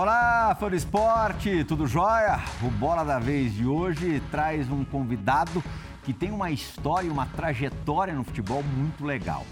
Olá, 0.00 0.56
fã 0.60 0.70
do 0.70 0.76
esporte, 0.76 1.64
tudo 1.64 1.84
jóia? 1.84 2.38
O 2.62 2.70
Bola 2.70 3.02
da 3.02 3.18
Vez 3.18 3.52
de 3.52 3.66
hoje 3.66 4.22
traz 4.30 4.70
um 4.70 4.84
convidado 4.84 5.60
que 6.04 6.12
tem 6.12 6.30
uma 6.30 6.52
história, 6.52 7.10
uma 7.10 7.26
trajetória 7.26 8.14
no 8.14 8.22
futebol 8.22 8.62
muito 8.62 9.04
legal. 9.04 9.44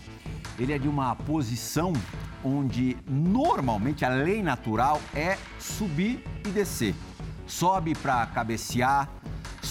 Ele 0.57 0.73
é 0.73 0.79
de 0.79 0.87
uma 0.87 1.17
posição 1.17 1.93
onde 2.45 2.97
normalmente 3.09 4.05
a 4.05 4.09
lei 4.09 4.41
natural 4.41 5.01
é 5.17 5.37
subir 5.59 6.23
e 6.47 6.51
descer. 6.51 6.95
Sobe 7.45 7.97
para 7.97 8.25
cabecear, 8.27 9.09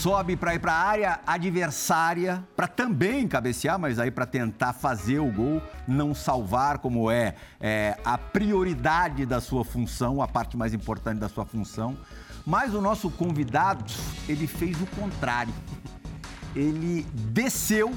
sobe 0.06 0.36
para 0.36 0.54
ir 0.54 0.60
para 0.60 0.72
a 0.72 0.88
área 0.88 1.20
adversária, 1.26 2.48
para 2.56 2.68
também 2.68 3.28
cabecear, 3.28 3.80
mas 3.80 3.98
aí 3.98 4.12
para 4.12 4.28
tentar 4.28 4.72
fazer 4.72 5.18
o 5.18 5.32
gol, 5.32 5.60
não 5.88 6.14
salvar, 6.14 6.78
como 6.78 7.10
é, 7.10 7.34
é, 7.60 7.98
a 8.06 8.16
prioridade 8.16 9.26
da 9.26 9.42
sua 9.42 9.66
função, 9.66 10.22
a 10.22 10.28
parte 10.28 10.56
mais 10.56 10.76
importante 10.76 11.18
da 11.18 11.28
sua 11.28 11.44
função. 11.44 11.98
Mas 12.46 12.76
o 12.76 12.82
nosso 12.82 13.10
convidado, 13.10 13.84
ele 14.30 14.46
fez 14.46 14.80
o 14.80 14.86
contrário. 14.86 15.52
Ele 16.56 17.02
desceu 17.12 17.92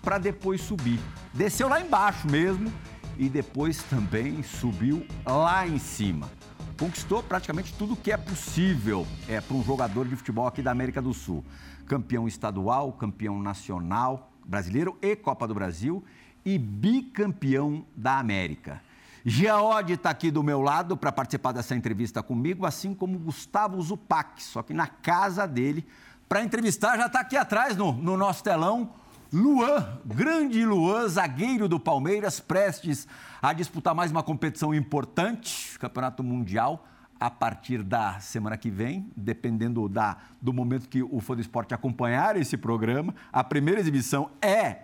para 0.00 0.16
depois 0.16 0.62
subir. 0.62 0.98
Desceu 1.34 1.68
lá 1.68 1.78
embaixo 1.78 2.26
mesmo 2.26 2.72
e 3.18 3.28
depois 3.28 3.82
também 3.82 4.42
subiu 4.42 5.06
lá 5.26 5.66
em 5.66 5.78
cima 5.78 6.39
conquistou 6.80 7.22
praticamente 7.22 7.74
tudo 7.74 7.94
que 7.94 8.10
é 8.10 8.16
possível 8.16 9.06
é, 9.28 9.38
para 9.38 9.54
um 9.54 9.62
jogador 9.62 10.08
de 10.08 10.16
futebol 10.16 10.46
aqui 10.46 10.62
da 10.62 10.70
América 10.70 11.02
do 11.02 11.12
Sul. 11.12 11.44
Campeão 11.86 12.26
estadual, 12.26 12.90
campeão 12.94 13.38
nacional 13.38 14.32
brasileiro 14.46 14.96
e 15.02 15.14
Copa 15.14 15.46
do 15.46 15.52
Brasil 15.52 16.02
e 16.42 16.56
bicampeão 16.56 17.84
da 17.94 18.18
América. 18.18 18.80
Geode 19.26 19.92
está 19.92 20.08
aqui 20.08 20.30
do 20.30 20.42
meu 20.42 20.62
lado 20.62 20.96
para 20.96 21.12
participar 21.12 21.52
dessa 21.52 21.76
entrevista 21.76 22.22
comigo, 22.22 22.64
assim 22.64 22.94
como 22.94 23.18
Gustavo 23.18 23.80
Zupac, 23.82 24.42
só 24.42 24.62
que 24.62 24.72
na 24.72 24.86
casa 24.86 25.46
dele. 25.46 25.86
Para 26.26 26.42
entrevistar, 26.42 26.96
já 26.96 27.08
está 27.08 27.20
aqui 27.20 27.36
atrás 27.36 27.76
no, 27.76 27.92
no 27.92 28.16
nosso 28.16 28.42
telão 28.42 28.88
Luan, 29.30 30.00
grande 30.04 30.64
Luan, 30.64 31.06
zagueiro 31.06 31.68
do 31.68 31.78
Palmeiras, 31.78 32.40
prestes 32.40 33.06
a 33.40 33.52
disputar 33.52 33.94
mais 33.94 34.10
uma 34.10 34.22
competição 34.22 34.74
importante, 34.74 35.78
Campeonato 35.78 36.22
Mundial, 36.22 36.86
a 37.18 37.30
partir 37.30 37.82
da 37.82 38.18
semana 38.20 38.56
que 38.56 38.70
vem, 38.70 39.10
dependendo 39.16 39.88
da, 39.88 40.16
do 40.40 40.52
momento 40.52 40.88
que 40.88 41.02
o 41.02 41.20
Fã 41.20 41.34
do 41.34 41.40
Esporte 41.40 41.74
acompanhar 41.74 42.36
esse 42.36 42.56
programa. 42.56 43.14
A 43.32 43.42
primeira 43.42 43.80
exibição 43.80 44.30
é 44.40 44.80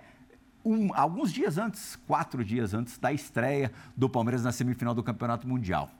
um, 0.64 0.94
alguns 0.94 1.32
dias 1.32 1.58
antes, 1.58 1.96
quatro 2.06 2.44
dias 2.44 2.74
antes 2.74 2.98
da 2.98 3.12
estreia 3.12 3.72
do 3.96 4.08
Palmeiras 4.08 4.42
na 4.42 4.52
semifinal 4.52 4.94
do 4.94 5.02
Campeonato 5.02 5.46
Mundial. 5.46 5.90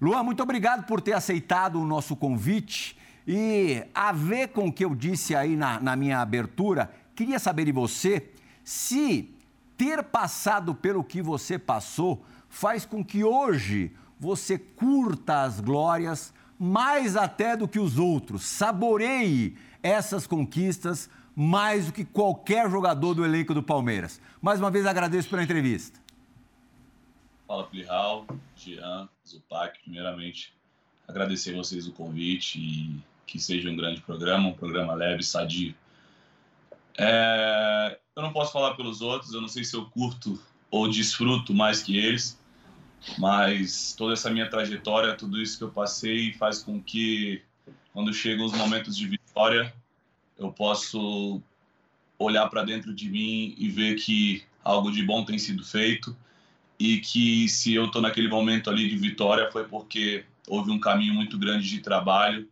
Luan, 0.00 0.22
muito 0.22 0.42
obrigado 0.42 0.86
por 0.86 1.00
ter 1.00 1.12
aceitado 1.12 1.80
o 1.80 1.86
nosso 1.86 2.16
convite. 2.16 2.96
E 3.26 3.84
a 3.94 4.10
ver 4.10 4.48
com 4.48 4.68
o 4.68 4.72
que 4.72 4.84
eu 4.84 4.94
disse 4.94 5.34
aí 5.34 5.54
na, 5.54 5.78
na 5.80 5.94
minha 5.94 6.20
abertura, 6.20 6.90
Queria 7.18 7.40
saber 7.40 7.64
de 7.64 7.72
você 7.72 8.30
se 8.62 9.34
ter 9.78 10.02
passado 10.02 10.74
pelo 10.74 11.04
que 11.04 11.22
você 11.22 11.58
passou 11.58 12.24
faz 12.48 12.84
com 12.84 13.04
que 13.04 13.22
hoje 13.22 13.92
você 14.18 14.58
curta 14.58 15.42
as 15.42 15.60
glórias 15.60 16.34
mais 16.58 17.16
até 17.16 17.56
do 17.56 17.68
que 17.68 17.78
os 17.78 17.98
outros, 17.98 18.42
saboreie 18.42 19.56
essas 19.80 20.26
conquistas 20.26 21.08
mais 21.36 21.86
do 21.86 21.92
que 21.92 22.04
qualquer 22.04 22.68
jogador 22.68 23.14
do 23.14 23.24
elenco 23.24 23.54
do 23.54 23.62
Palmeiras. 23.62 24.20
Mais 24.42 24.58
uma 24.58 24.72
vez 24.72 24.84
agradeço 24.84 25.30
pela 25.30 25.44
entrevista. 25.44 26.00
Fala, 27.46 27.62
Plihal, 27.62 28.26
Jean, 28.56 29.08
Zupac. 29.26 29.78
Primeiramente, 29.84 30.52
agradecer 31.06 31.54
a 31.54 31.58
vocês 31.58 31.86
o 31.86 31.92
convite 31.92 32.58
e 32.58 33.00
que 33.24 33.38
seja 33.38 33.70
um 33.70 33.76
grande 33.76 34.00
programa, 34.00 34.48
um 34.48 34.54
programa 34.54 34.94
leve, 34.94 35.22
sadio 35.22 35.72
é, 36.98 37.96
eu 38.18 38.22
não 38.22 38.32
posso 38.32 38.52
falar 38.52 38.74
pelos 38.74 39.00
outros, 39.00 39.32
eu 39.32 39.40
não 39.40 39.46
sei 39.46 39.62
se 39.62 39.76
eu 39.76 39.84
curto 39.86 40.42
ou 40.72 40.90
desfruto 40.90 41.54
mais 41.54 41.80
que 41.80 41.96
eles, 41.96 42.36
mas 43.16 43.94
toda 43.96 44.12
essa 44.12 44.28
minha 44.28 44.50
trajetória, 44.50 45.14
tudo 45.14 45.40
isso 45.40 45.56
que 45.56 45.62
eu 45.62 45.70
passei 45.70 46.32
faz 46.32 46.60
com 46.60 46.82
que 46.82 47.40
quando 47.92 48.12
chegam 48.12 48.44
os 48.44 48.52
momentos 48.52 48.96
de 48.96 49.06
vitória, 49.06 49.72
eu 50.36 50.52
posso 50.52 51.40
olhar 52.18 52.48
para 52.48 52.64
dentro 52.64 52.92
de 52.92 53.08
mim 53.08 53.54
e 53.56 53.68
ver 53.68 53.94
que 53.94 54.42
algo 54.64 54.90
de 54.90 55.04
bom 55.04 55.24
tem 55.24 55.38
sido 55.38 55.64
feito 55.64 56.16
e 56.76 56.98
que 56.98 57.48
se 57.48 57.72
eu 57.72 57.86
estou 57.86 58.02
naquele 58.02 58.28
momento 58.28 58.68
ali 58.68 58.88
de 58.88 58.96
vitória 58.96 59.48
foi 59.52 59.62
porque 59.64 60.24
houve 60.48 60.72
um 60.72 60.80
caminho 60.80 61.14
muito 61.14 61.38
grande 61.38 61.68
de 61.68 61.78
trabalho 61.78 62.48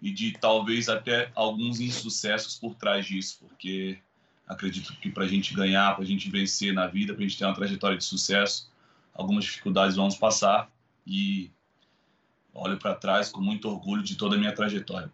e 0.00 0.10
de 0.10 0.32
talvez 0.32 0.88
até 0.88 1.30
alguns 1.34 1.78
insucessos 1.78 2.56
por 2.56 2.74
trás 2.74 3.04
disso, 3.04 3.36
porque 3.46 3.98
acredito 4.50 4.92
que 4.94 5.08
para 5.08 5.24
a 5.24 5.28
gente 5.28 5.54
ganhar, 5.54 5.94
para 5.94 6.02
a 6.02 6.06
gente 6.06 6.28
vencer 6.28 6.74
na 6.74 6.88
vida, 6.88 7.14
para 7.14 7.24
a 7.24 7.26
gente 7.26 7.38
ter 7.38 7.44
uma 7.44 7.54
trajetória 7.54 7.96
de 7.96 8.04
sucesso, 8.04 8.70
algumas 9.14 9.44
dificuldades 9.44 9.94
vamos 9.94 10.16
passar 10.16 10.68
e 11.06 11.50
olho 12.52 12.76
para 12.76 12.94
trás 12.96 13.30
com 13.30 13.40
muito 13.40 13.68
orgulho 13.68 14.02
de 14.02 14.16
toda 14.16 14.34
a 14.34 14.38
minha 14.38 14.52
trajetória. 14.52 15.10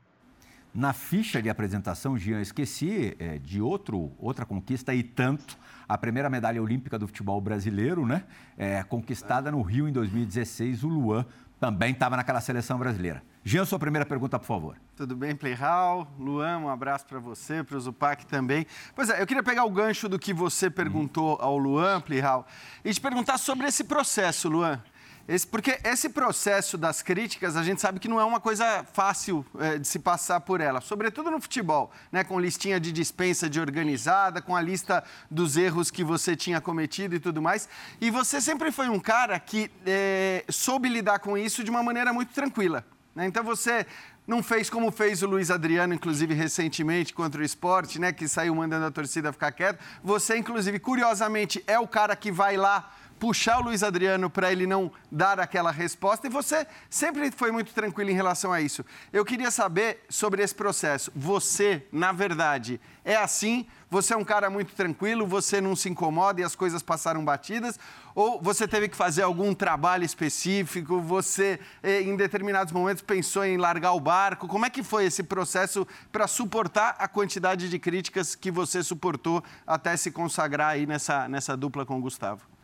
Na 0.75 0.93
ficha 0.93 1.41
de 1.41 1.51
apresentação, 1.51 2.19
Jean, 2.19 2.41
esqueci 2.41 3.15
é, 3.19 3.39
de 3.39 3.61
outro, 3.61 4.13
outra 4.19 4.45
conquista 4.45 4.95
e 4.95 5.03
tanto, 5.03 5.57
a 5.89 5.97
primeira 5.97 6.29
medalha 6.29 6.63
olímpica 6.63 6.99
do 6.99 7.07
futebol 7.07 7.41
brasileiro, 7.41 8.07
né? 8.07 8.25
É, 8.59 8.83
conquistada 8.83 9.51
no 9.51 9.63
Rio 9.63 9.89
em 9.89 9.93
2016, 9.93 10.83
o 10.83 10.89
Luan 10.89 11.25
também 11.61 11.93
estava 11.93 12.17
naquela 12.17 12.41
seleção 12.41 12.79
brasileira. 12.79 13.23
Jean, 13.49 13.65
sua 13.65 13.79
primeira 13.79 14.05
pergunta, 14.05 14.41
por 14.41 14.45
favor. 14.45 14.77
Tudo 14.97 15.15
bem, 15.15 15.37
Playhal? 15.37 16.13
Luan, 16.19 16.59
um 16.59 16.69
abraço 16.69 17.07
para 17.07 17.21
você, 17.21 17.63
para 17.63 17.77
o 17.77 17.81
Zupac 17.81 18.27
também. 18.27 18.67
Pois 18.93 19.09
é, 19.09 19.23
eu 19.23 19.27
queria 19.27 19.41
pegar 19.41 19.65
o 19.65 19.71
gancho 19.71 20.09
do 20.09 20.19
que 20.19 20.35
você 20.35 20.69
perguntou 20.69 21.39
ao 21.41 21.57
Luan, 21.57 22.01
Playhal, 22.01 22.45
e 22.85 22.93
te 22.93 23.01
perguntar 23.01 23.39
sobre 23.39 23.69
esse 23.69 23.85
processo, 23.85 24.49
Luan. 24.49 24.83
Esse, 25.29 25.47
porque 25.47 25.79
esse 25.85 26.09
processo 26.09 26.77
das 26.77 27.03
críticas, 27.03 27.57
a 27.57 27.63
gente 27.63 27.81
sabe 27.81 28.01
que 28.01 28.09
não 28.09 28.21
é 28.21 28.25
uma 28.25 28.41
coisa 28.41 28.85
fácil 28.93 29.47
é, 29.61 29.79
de 29.79 29.87
se 29.87 30.01
passar 30.01 30.41
por 30.41 30.61
ela, 30.61 30.81
sobretudo 30.81 31.31
no 31.31 31.41
futebol, 31.41 31.93
né? 32.11 32.25
com 32.25 32.41
listinha 32.41 32.81
de 32.81 32.91
dispensa 32.91 33.49
de 33.49 33.61
organizada, 33.61 34.43
com 34.43 34.57
a 34.57 34.61
lista 34.61 35.05
dos 35.31 35.57
erros 35.57 35.89
que 35.89 36.03
você 36.03 36.35
tinha 36.35 36.61
cometido 36.61 37.15
e 37.15 37.21
tudo 37.21 37.41
mais. 37.41 37.69
E 38.01 38.11
você 38.11 38.41
sempre 38.41 38.73
foi 38.73 38.89
um 38.89 38.99
cara 38.99 39.39
que 39.39 39.71
é, 39.87 40.45
soube 40.49 40.89
lidar 40.89 41.21
com 41.21 41.39
isso 41.39 41.63
de 41.63 41.71
uma 41.71 41.81
maneira 41.85 42.13
muito 42.13 42.33
tranquila. 42.33 42.85
Né? 43.17 43.27
Então 43.27 43.43
você 43.43 43.87
não 44.27 44.43
fez 44.43 44.69
como 44.69 44.93
fez 44.93 45.23
o 45.23 45.27
Luiz 45.27 45.51
Adriano, 45.51 45.95
inclusive 45.95 46.35
recentemente, 46.35 47.15
contra 47.15 47.41
o 47.41 47.45
esporte, 47.45 47.99
né? 47.99 48.13
que 48.13 48.29
saiu 48.29 48.55
mandando 48.55 48.85
a 48.85 48.91
torcida 48.91 49.33
ficar 49.33 49.51
quieta. 49.53 49.79
Você, 50.05 50.37
inclusive, 50.37 50.79
curiosamente, 50.79 51.65
é 51.67 51.79
o 51.79 51.89
cara 51.89 52.15
que 52.15 52.31
vai 52.31 52.59
lá 52.59 52.93
puxar 53.19 53.59
o 53.59 53.65
Luiz 53.65 53.83
Adriano 53.83 54.29
para 54.29 54.53
ele 54.53 54.67
não 54.67 54.91
dar 55.11 55.41
aquela 55.41 55.71
resposta 55.71 56.27
e 56.27 56.31
você 56.31 56.67
sempre 56.89 57.31
foi 57.31 57.51
muito 57.51 57.73
tranquilo 57.73 58.11
em 58.11 58.15
relação 58.15 58.53
a 58.53 58.61
isso. 58.61 58.85
Eu 59.13 59.25
queria 59.25 59.51
saber 59.51 60.05
sobre 60.09 60.43
esse 60.43 60.55
processo. 60.55 61.11
Você, 61.15 61.87
na 61.93 62.13
verdade, 62.13 62.81
é 63.05 63.17
assim? 63.17 63.67
Você 63.89 64.13
é 64.13 64.17
um 64.17 64.25
cara 64.25 64.51
muito 64.51 64.75
tranquilo, 64.75 65.27
você 65.27 65.61
não 65.61 65.77
se 65.77 65.89
incomoda 65.89 66.41
e 66.41 66.45
as 66.45 66.57
coisas 66.57 66.83
passaram 66.83 67.25
batidas? 67.25 67.79
Ou 68.15 68.41
você 68.41 68.67
teve 68.67 68.89
que 68.89 68.97
fazer 68.97 69.23
algum 69.23 69.55
trabalho 69.55 70.05
específico? 70.05 71.01
Você, 71.01 71.61
eh, 71.83 72.03
em 72.03 72.17
determinados 72.17 72.73
momentos, 72.73 73.03
pensou 73.03 73.45
em 73.45 73.57
largar 73.57 73.93
o 73.93 74.01
barco? 74.01 74.49
Como 74.49 74.67
é 74.67 74.71
que 74.71 74.83
foi 74.83 75.05
esse 75.05 75.23
processo 75.23 75.87
para 76.11 76.27
suportar 76.27 76.97
a 76.99 77.07
quantidade 77.07 77.69
de 77.69 77.79
críticas 77.79 78.35
que 78.35 78.51
você 78.51 78.83
suportou 78.83 79.43
até 79.67 79.97
se 79.97 80.11
consagrar 80.11 80.71
aí 80.71 80.85
nessa, 80.85 81.29
nessa 81.29 81.57
dupla 81.57 81.87
com 81.87 81.99
o 81.99 82.01
Gustavo? 82.01 82.56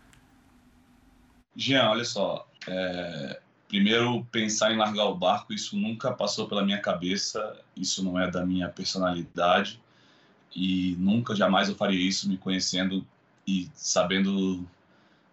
Jean, 1.56 1.90
olha 1.90 2.04
só. 2.04 2.48
É, 2.66 3.40
primeiro, 3.68 4.24
pensar 4.30 4.72
em 4.72 4.76
largar 4.76 5.04
o 5.06 5.14
barco, 5.14 5.52
isso 5.52 5.76
nunca 5.76 6.12
passou 6.12 6.48
pela 6.48 6.64
minha 6.64 6.80
cabeça, 6.80 7.60
isso 7.76 8.02
não 8.04 8.18
é 8.18 8.30
da 8.30 8.44
minha 8.44 8.68
personalidade 8.68 9.80
e 10.54 10.96
nunca, 10.98 11.34
jamais 11.34 11.68
eu 11.68 11.74
faria 11.74 11.98
isso 11.98 12.28
me 12.28 12.36
conhecendo 12.36 13.06
e 13.46 13.68
sabendo 13.74 14.66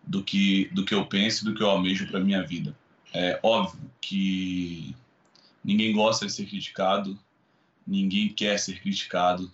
do 0.03 0.23
que, 0.23 0.69
do 0.73 0.85
que 0.85 0.93
eu 0.93 1.05
penso 1.05 1.43
e 1.43 1.45
do 1.45 1.55
que 1.55 1.61
eu 1.61 1.69
almejo 1.69 2.07
para 2.07 2.19
minha 2.19 2.41
vida. 2.41 2.75
É 3.13 3.39
óbvio 3.43 3.89
que 3.99 4.95
ninguém 5.63 5.93
gosta 5.93 6.25
de 6.25 6.31
ser 6.31 6.45
criticado, 6.45 7.19
ninguém 7.85 8.29
quer 8.29 8.57
ser 8.57 8.79
criticado, 8.79 9.51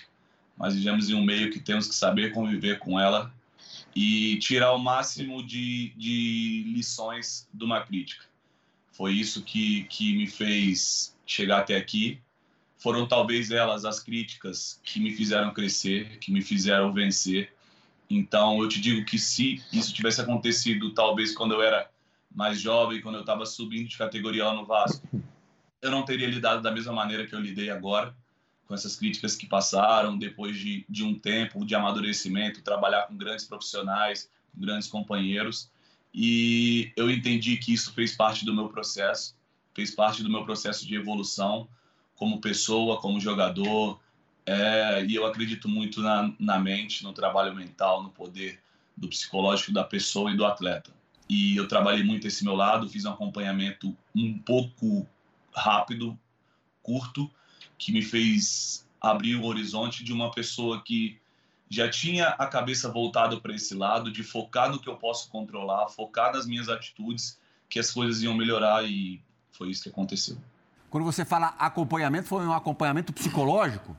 mas 0.57 0.75
vivemos 0.75 1.09
em 1.09 1.15
um 1.15 1.23
meio 1.23 1.51
que 1.51 1.59
temos 1.59 1.88
que 1.88 1.95
saber 1.95 2.31
conviver 2.31 2.79
com 2.79 3.00
ela 3.00 3.33
e 3.95 4.38
tirar 4.39 4.74
o 4.74 4.77
máximo 4.77 5.42
de, 5.42 5.94
de 5.95 6.65
lições 6.68 7.47
de 7.53 7.63
uma 7.63 7.81
crítica. 7.81 8.25
Foi 8.92 9.13
isso 9.13 9.42
que, 9.42 9.86
que 9.86 10.15
me 10.15 10.27
fez 10.27 11.15
chegar 11.25 11.59
até 11.59 11.77
aqui. 11.77 12.19
Foram 12.77 13.07
talvez 13.07 13.51
elas 13.51 13.86
as 13.86 14.00
críticas 14.00 14.80
que 14.83 15.00
me 15.00 15.12
fizeram 15.15 15.53
crescer, 15.53 16.19
que 16.19 16.31
me 16.31 16.42
fizeram 16.42 16.94
vencer. 16.94 17.53
Então 18.09 18.62
eu 18.62 18.68
te 18.68 18.81
digo 18.81 19.06
que 19.06 19.18
se 19.18 19.63
isso 19.71 19.94
tivesse 19.94 20.21
acontecido 20.21 20.94
talvez 20.94 21.33
quando 21.33 21.53
eu 21.53 21.62
era 21.62 21.89
mais 22.30 22.59
jovem, 22.59 23.01
quando 23.01 23.15
eu 23.15 23.21
estava 23.21 23.45
subindo 23.45 23.88
de 23.88 23.97
categoria 23.97 24.45
lá 24.45 24.53
no 24.53 24.65
Vasco, 24.65 25.07
eu 25.81 25.89
não 25.89 26.03
teria 26.03 26.27
lidado 26.27 26.62
da 26.62 26.71
mesma 26.71 26.92
maneira 26.92 27.25
que 27.25 27.33
eu 27.33 27.39
lidei 27.39 27.69
agora, 27.69 28.15
com 28.67 28.73
essas 28.73 28.95
críticas 28.95 29.35
que 29.35 29.45
passaram, 29.45 30.17
depois 30.17 30.57
de, 30.57 30.85
de 30.89 31.03
um 31.03 31.17
tempo 31.17 31.65
de 31.65 31.75
amadurecimento, 31.75 32.62
trabalhar 32.62 33.03
com 33.03 33.15
grandes 33.15 33.45
profissionais, 33.45 34.29
com 34.53 34.62
grandes 34.62 34.88
companheiros. 34.88 35.69
E 36.13 36.91
eu 36.95 37.12
entendi 37.12 37.57
que 37.57 37.73
isso 37.73 37.94
fez 37.94 38.15
parte 38.15 38.45
do 38.45 38.53
meu 38.53 38.69
processo, 38.69 39.35
fez 39.73 39.91
parte 39.91 40.23
do 40.23 40.29
meu 40.29 40.45
processo 40.45 40.88
de 40.88 40.95
evolução 40.95 41.67
como 42.15 42.41
pessoa, 42.41 43.00
como 43.00 43.19
jogador. 43.19 44.00
É, 44.45 45.06
e 45.06 45.13
eu 45.15 45.25
acredito 45.25 45.68
muito 45.68 46.01
na, 46.01 46.33
na 46.39 46.59
mente, 46.59 47.03
no 47.03 47.13
trabalho 47.13 47.53
mental, 47.53 48.01
no 48.01 48.09
poder 48.09 48.59
do 48.95 49.09
psicológico 49.09 49.73
da 49.73 49.83
pessoa 49.83 50.31
e 50.31 50.38
do 50.38 50.45
atleta. 50.45 50.91
E 51.27 51.57
eu 51.57 51.68
trabalhei 51.68 52.03
muito 52.03 52.27
esse 52.27 52.44
meu 52.44 52.56
lado, 52.56 52.88
fiz 52.88 53.06
um 53.06 53.11
acompanhamento 53.11 53.95
um 54.15 54.38
pouco 54.38 55.07
rápido, 55.53 56.18
curto, 56.81 57.29
que 57.77 57.92
me 57.92 58.01
fez 58.01 58.86
abrir 59.01 59.36
o 59.36 59.45
horizonte 59.45 60.04
de 60.04 60.13
uma 60.13 60.31
pessoa 60.31 60.81
que 60.81 61.19
já 61.69 61.89
tinha 61.89 62.30
a 62.30 62.48
cabeça 62.48 62.89
voltada 62.92 63.39
para 63.39 63.54
esse 63.54 63.74
lado, 63.74 64.12
de 64.12 64.24
focar 64.24 64.72
no 64.72 64.80
que 64.80 64.88
eu 64.88 64.95
posso 64.95 65.30
controlar, 65.30 65.88
focar 65.89 66.33
nas 66.33 66.45
minhas 66.45 66.69
atitudes, 66.69 67.39
que 67.69 67.80
as 67.80 67.92
coisas 67.92 68.22
iam 68.22 68.33
melhorar 68.33 68.83
e 68.83 69.22
foi 69.51 69.69
isso 69.69 69.83
que 69.83 69.89
aconteceu. 69.89 70.38
Quando 70.89 71.04
você 71.04 71.25
fala 71.25 71.48
acompanhamento, 71.60 72.27
foi 72.27 72.45
um 72.45 72.54
acompanhamento 72.54 73.12
psicológico? 73.12 73.98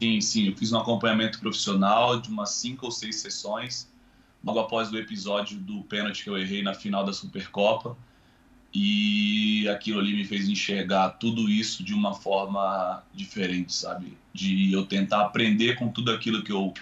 Sim, 0.00 0.20
sim. 0.20 0.48
Eu 0.48 0.56
fiz 0.56 0.72
um 0.72 0.78
acompanhamento 0.78 1.40
profissional 1.40 2.20
de 2.20 2.28
umas 2.28 2.50
cinco 2.50 2.86
ou 2.86 2.92
seis 2.92 3.16
sessões, 3.16 3.90
logo 4.44 4.60
após 4.60 4.92
o 4.92 4.96
episódio 4.96 5.58
do 5.58 5.82
pênalti 5.84 6.22
que 6.22 6.30
eu 6.30 6.38
errei 6.38 6.62
na 6.62 6.74
final 6.74 7.04
da 7.04 7.12
Supercopa 7.12 7.96
e 8.74 9.68
aquilo 9.68 9.98
ali 9.98 10.14
me 10.14 10.24
fez 10.24 10.48
enxergar 10.48 11.10
tudo 11.10 11.48
isso 11.48 11.82
de 11.82 11.94
uma 11.94 12.14
forma 12.14 13.02
diferente, 13.14 13.74
sabe? 13.74 14.16
De 14.32 14.72
eu 14.72 14.84
tentar 14.84 15.22
aprender 15.22 15.76
com 15.76 15.88
tudo 15.88 16.12
aquilo 16.12 16.42
que 16.42 16.52
eu, 16.52 16.72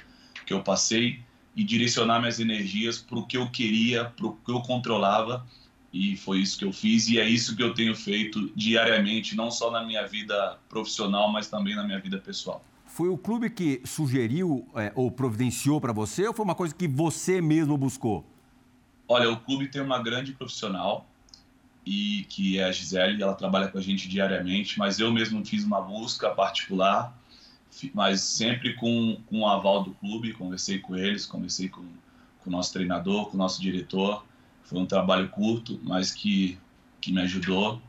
que 0.44 0.52
eu 0.52 0.62
passei 0.62 1.20
e 1.54 1.64
direcionar 1.64 2.18
minhas 2.18 2.40
energias 2.40 2.98
para 2.98 3.18
o 3.18 3.26
que 3.26 3.36
eu 3.36 3.48
queria, 3.50 4.04
para 4.04 4.26
o 4.26 4.36
que 4.36 4.50
eu 4.50 4.60
controlava. 4.60 5.46
E 5.92 6.16
foi 6.16 6.40
isso 6.40 6.58
que 6.58 6.64
eu 6.64 6.72
fiz 6.72 7.08
e 7.08 7.18
é 7.18 7.26
isso 7.26 7.56
que 7.56 7.62
eu 7.62 7.72
tenho 7.72 7.94
feito 7.94 8.52
diariamente, 8.54 9.34
não 9.34 9.50
só 9.50 9.70
na 9.70 9.82
minha 9.82 10.06
vida 10.06 10.58
profissional, 10.68 11.32
mas 11.32 11.48
também 11.48 11.74
na 11.74 11.84
minha 11.84 11.98
vida 11.98 12.18
pessoal. 12.18 12.62
Foi 12.84 13.08
o 13.08 13.16
clube 13.16 13.48
que 13.48 13.80
sugeriu 13.84 14.68
é, 14.74 14.92
ou 14.94 15.10
providenciou 15.10 15.80
para 15.80 15.92
você 15.92 16.26
ou 16.26 16.34
foi 16.34 16.44
uma 16.44 16.54
coisa 16.54 16.74
que 16.74 16.86
você 16.86 17.40
mesmo 17.40 17.76
buscou? 17.78 18.24
Olha, 19.08 19.30
o 19.30 19.38
clube 19.38 19.68
tem 19.68 19.80
uma 19.80 20.02
grande 20.02 20.32
profissional, 20.32 21.06
e 21.86 22.26
que 22.28 22.58
é 22.58 22.64
a 22.64 22.72
Gisele, 22.72 23.22
ela 23.22 23.34
trabalha 23.34 23.68
com 23.68 23.78
a 23.78 23.80
gente 23.80 24.08
diariamente, 24.08 24.76
mas 24.76 24.98
eu 24.98 25.12
mesmo 25.12 25.46
fiz 25.46 25.62
uma 25.62 25.80
busca 25.80 26.28
particular, 26.30 27.16
mas 27.94 28.22
sempre 28.22 28.74
com, 28.74 29.18
com 29.26 29.40
o 29.40 29.48
aval 29.48 29.84
do 29.84 29.92
clube, 29.92 30.32
conversei 30.32 30.80
com 30.80 30.96
eles, 30.96 31.24
conversei 31.24 31.68
com, 31.68 31.84
com 32.40 32.50
o 32.50 32.52
nosso 32.52 32.72
treinador, 32.72 33.26
com 33.26 33.36
o 33.36 33.38
nosso 33.38 33.62
diretor, 33.62 34.26
foi 34.64 34.80
um 34.80 34.86
trabalho 34.86 35.28
curto, 35.28 35.78
mas 35.84 36.10
que, 36.10 36.58
que 37.00 37.12
me 37.12 37.20
ajudou 37.20 37.80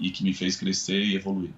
e 0.00 0.10
que 0.10 0.24
me 0.24 0.32
fez 0.32 0.56
crescer 0.56 1.04
e 1.04 1.14
evoluir. 1.14 1.52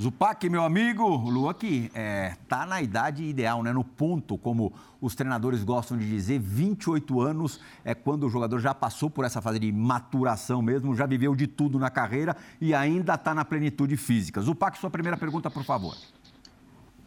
Zupac, 0.00 0.48
meu 0.48 0.64
amigo, 0.64 1.04
o 1.04 1.28
Lua 1.28 1.52
que 1.52 1.90
é, 1.94 2.34
tá 2.48 2.64
na 2.64 2.80
idade 2.80 3.22
ideal, 3.22 3.62
né? 3.62 3.70
No 3.70 3.84
ponto, 3.84 4.38
como 4.38 4.72
os 4.98 5.14
treinadores 5.14 5.62
gostam 5.62 5.98
de 5.98 6.08
dizer, 6.08 6.38
28 6.38 7.20
anos 7.20 7.60
é 7.84 7.94
quando 7.94 8.24
o 8.24 8.30
jogador 8.30 8.58
já 8.60 8.72
passou 8.72 9.10
por 9.10 9.26
essa 9.26 9.42
fase 9.42 9.58
de 9.58 9.70
maturação 9.70 10.62
mesmo, 10.62 10.96
já 10.96 11.04
viveu 11.04 11.36
de 11.36 11.46
tudo 11.46 11.78
na 11.78 11.90
carreira 11.90 12.34
e 12.58 12.72
ainda 12.72 13.12
está 13.12 13.34
na 13.34 13.44
plenitude 13.44 13.94
física. 13.98 14.40
Zupac, 14.40 14.78
sua 14.78 14.88
primeira 14.88 15.18
pergunta, 15.18 15.50
por 15.50 15.64
favor. 15.64 15.94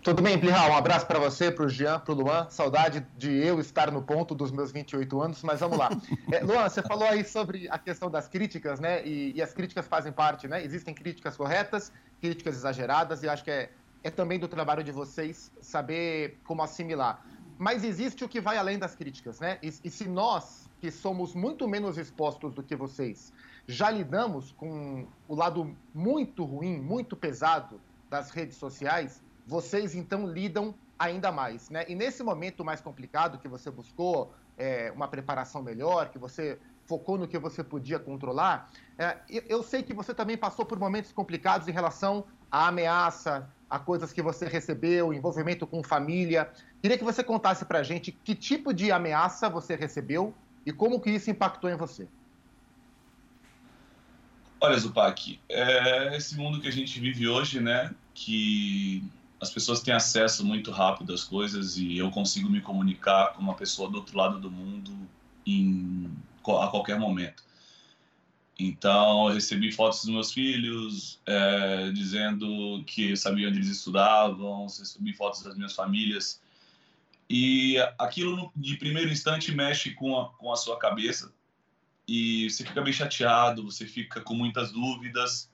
Tudo 0.04 0.22
bem, 0.22 0.38
Plihal? 0.38 0.70
Um 0.70 0.76
abraço 0.76 1.08
para 1.08 1.18
você, 1.18 1.50
para 1.50 1.66
o 1.66 1.70
Jean, 1.70 1.98
para 1.98 2.14
o 2.14 2.16
Luan. 2.16 2.46
Saudade 2.50 3.08
de 3.18 3.32
eu 3.32 3.60
estar 3.62 3.90
no 3.90 4.02
ponto 4.04 4.36
dos 4.36 4.52
meus 4.52 4.70
28 4.70 5.22
anos, 5.22 5.42
mas 5.42 5.62
vamos 5.62 5.78
lá. 5.78 5.90
É, 6.32 6.42
Luan, 6.42 6.68
você 6.68 6.82
falou 6.82 7.08
aí 7.08 7.24
sobre 7.24 7.70
a 7.70 7.80
questão 7.80 8.12
das 8.12 8.28
críticas, 8.28 8.80
né? 8.80 9.06
E, 9.06 9.32
e, 9.34 9.42
as 9.42 9.54
críticas 9.54 9.88
fazem 9.88 10.12
parte, 10.12 10.48
né? 10.48 10.64
Existem 10.64 10.94
críticas 10.94 11.38
corretas, 11.38 11.92
críticas 12.24 12.56
exageradas, 12.56 13.22
e 13.22 13.28
acho 13.28 13.44
que 13.44 13.52
é, 13.52 13.70
é 14.02 14.10
também 14.10 14.40
do 14.40 14.48
trabalho 14.48 14.82
de 14.82 14.94
vocês 14.94 15.52
saber 15.60 16.40
como 16.46 16.64
assimilar. 16.64 17.22
Mas 17.58 17.84
existe 17.84 18.24
o 18.24 18.30
que 18.30 18.40
vai 18.40 18.56
além 18.58 18.80
das 18.80 18.96
críticas, 18.96 19.42
né? 19.42 19.60
E, 19.62 19.68
e 19.84 19.90
se 19.90 20.08
nós, 20.08 20.70
que 20.80 20.90
somos 20.90 21.36
muito 21.36 21.68
menos 21.68 21.98
expostos 21.98 22.54
do 22.54 22.64
que 22.64 22.78
vocês, 22.78 23.34
já 23.68 23.92
lidamos 23.92 24.54
com 24.54 25.06
o 25.28 25.36
lado 25.36 25.76
muito 25.94 26.46
ruim, 26.46 26.80
muito 26.80 27.14
pesado 27.18 27.82
das 28.10 28.30
redes 28.30 28.56
sociais, 28.56 29.22
vocês 29.46 29.94
então 29.94 30.26
lidam 30.26 30.74
ainda 30.98 31.30
mais, 31.30 31.70
né? 31.70 31.84
E 31.90 31.94
nesse 31.94 32.24
momento 32.24 32.64
mais 32.64 32.80
complicado 32.80 33.38
que 33.38 33.50
você 33.50 33.70
buscou 33.70 34.34
é, 34.58 34.94
uma 34.96 35.10
preparação 35.10 35.62
melhor, 35.62 36.10
que 36.10 36.18
você 36.18 36.58
focou 36.86 37.18
no 37.18 37.28
que 37.28 37.38
você 37.38 37.64
podia 37.64 37.98
controlar, 38.00 38.70
é, 38.98 39.18
eu 39.30 39.64
sei 39.64 39.84
que 39.84 39.94
você 39.94 40.14
também 40.14 40.38
passou 40.38 40.66
por 40.66 40.78
momentos 40.78 41.12
complicados 41.12 41.68
em 41.68 41.72
relação 41.72 42.26
à 42.52 42.68
ameaça, 42.68 43.50
a 43.70 43.80
coisas 43.80 44.14
que 44.14 44.22
você 44.22 44.48
recebeu, 44.48 45.14
envolvimento 45.14 45.66
com 45.66 45.84
família. 45.84 46.52
Queria 46.82 46.98
que 46.98 47.04
você 47.04 47.24
contasse 47.24 47.66
para 47.66 47.80
a 47.80 47.84
gente 47.84 48.12
que 48.12 48.36
tipo 48.36 48.74
de 48.74 48.92
ameaça 48.92 49.50
você 49.50 49.76
recebeu 49.76 50.34
e 50.66 50.72
como 50.72 51.00
que 51.00 51.10
isso 51.10 51.32
impactou 51.32 51.70
em 51.70 51.76
você. 51.76 52.08
Olha, 54.62 54.78
Zupac, 54.78 55.40
é 55.50 56.16
esse 56.16 56.38
mundo 56.38 56.62
que 56.62 56.68
a 56.68 56.72
gente 56.72 57.00
vive 57.00 57.28
hoje, 57.28 57.60
né, 57.60 57.94
que 58.14 59.04
as 59.42 59.50
pessoas 59.50 59.82
têm 59.82 59.94
acesso 59.94 60.46
muito 60.46 60.72
rápido 60.72 61.14
às 61.14 61.24
coisas 61.24 61.76
e 61.76 61.98
eu 61.98 62.10
consigo 62.12 62.50
me 62.50 62.62
comunicar 62.62 63.34
com 63.34 63.42
uma 63.42 63.56
pessoa 63.56 63.90
do 63.90 63.98
outro 63.98 64.18
lado 64.18 64.40
do 64.40 64.50
mundo 64.50 64.92
em, 65.46 66.10
a 66.52 66.70
qualquer 66.70 67.00
momento. 67.00 67.44
Então, 68.58 69.28
eu 69.28 69.34
recebi 69.34 69.72
fotos 69.72 70.02
dos 70.04 70.14
meus 70.14 70.32
filhos 70.32 71.20
é, 71.26 71.92
dizendo 71.92 72.84
que 72.86 73.16
sabia 73.18 73.48
onde 73.48 73.58
eles 73.58 73.70
estudavam, 73.70 74.66
recebi 74.66 75.14
fotos 75.14 75.42
das 75.42 75.56
minhas 75.56 75.74
famílias. 75.74 76.42
E 77.30 77.78
aquilo, 77.98 78.52
de 78.56 78.78
primeiro 78.78 79.12
instante, 79.12 79.52
mexe 79.52 79.92
com 79.92 80.20
a, 80.20 80.30
com 80.34 80.52
a 80.52 80.56
sua 80.56 80.78
cabeça. 80.78 81.34
E 82.08 82.50
você 82.50 82.64
fica 82.64 82.82
bem 82.82 82.94
chateado, 82.94 83.64
você 83.64 83.88
fica 83.88 84.22
com 84.22 84.36
muitas 84.36 84.72
dúvidas. 84.72 85.50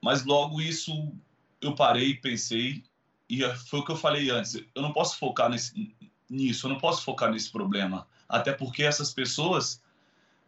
Mas 0.00 0.24
logo 0.24 0.60
isso 0.60 1.12
eu 1.60 1.74
parei 1.74 2.14
pensei 2.14 2.82
e 3.28 3.42
foi 3.66 3.80
o 3.80 3.84
que 3.84 3.92
eu 3.92 3.96
falei 3.96 4.30
antes, 4.30 4.54
eu 4.74 4.82
não 4.82 4.92
posso 4.92 5.18
focar 5.18 5.48
nesse, 5.48 5.94
nisso, 6.28 6.66
eu 6.66 6.70
não 6.70 6.78
posso 6.78 7.02
focar 7.02 7.30
nesse 7.30 7.50
problema, 7.50 8.06
até 8.28 8.52
porque 8.52 8.82
essas 8.82 9.12
pessoas 9.12 9.82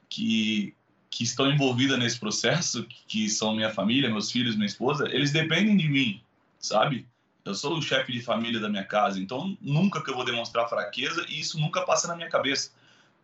que, 0.08 0.74
que 1.10 1.24
estão 1.24 1.50
envolvidas 1.50 1.98
nesse 1.98 2.18
processo, 2.18 2.86
que 3.08 3.28
são 3.28 3.54
minha 3.54 3.70
família, 3.70 4.10
meus 4.10 4.30
filhos, 4.30 4.54
minha 4.54 4.66
esposa, 4.66 5.08
eles 5.10 5.32
dependem 5.32 5.76
de 5.76 5.88
mim, 5.88 6.22
sabe? 6.58 7.06
Eu 7.44 7.54
sou 7.54 7.78
o 7.78 7.82
chefe 7.82 8.12
de 8.12 8.20
família 8.20 8.58
da 8.58 8.68
minha 8.68 8.84
casa, 8.84 9.20
então 9.20 9.56
nunca 9.60 10.02
que 10.02 10.10
eu 10.10 10.14
vou 10.14 10.24
demonstrar 10.24 10.68
fraqueza 10.68 11.24
e 11.28 11.38
isso 11.40 11.60
nunca 11.60 11.82
passa 11.82 12.08
na 12.08 12.16
minha 12.16 12.28
cabeça. 12.28 12.72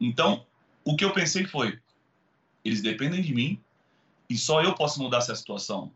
Então, 0.00 0.46
o 0.84 0.94
que 0.94 1.04
eu 1.04 1.12
pensei 1.12 1.44
foi: 1.44 1.78
eles 2.64 2.80
dependem 2.80 3.20
de 3.20 3.34
mim 3.34 3.60
e 4.30 4.38
só 4.38 4.62
eu 4.62 4.74
posso 4.74 5.02
mudar 5.02 5.18
essa 5.18 5.34
situação. 5.34 5.92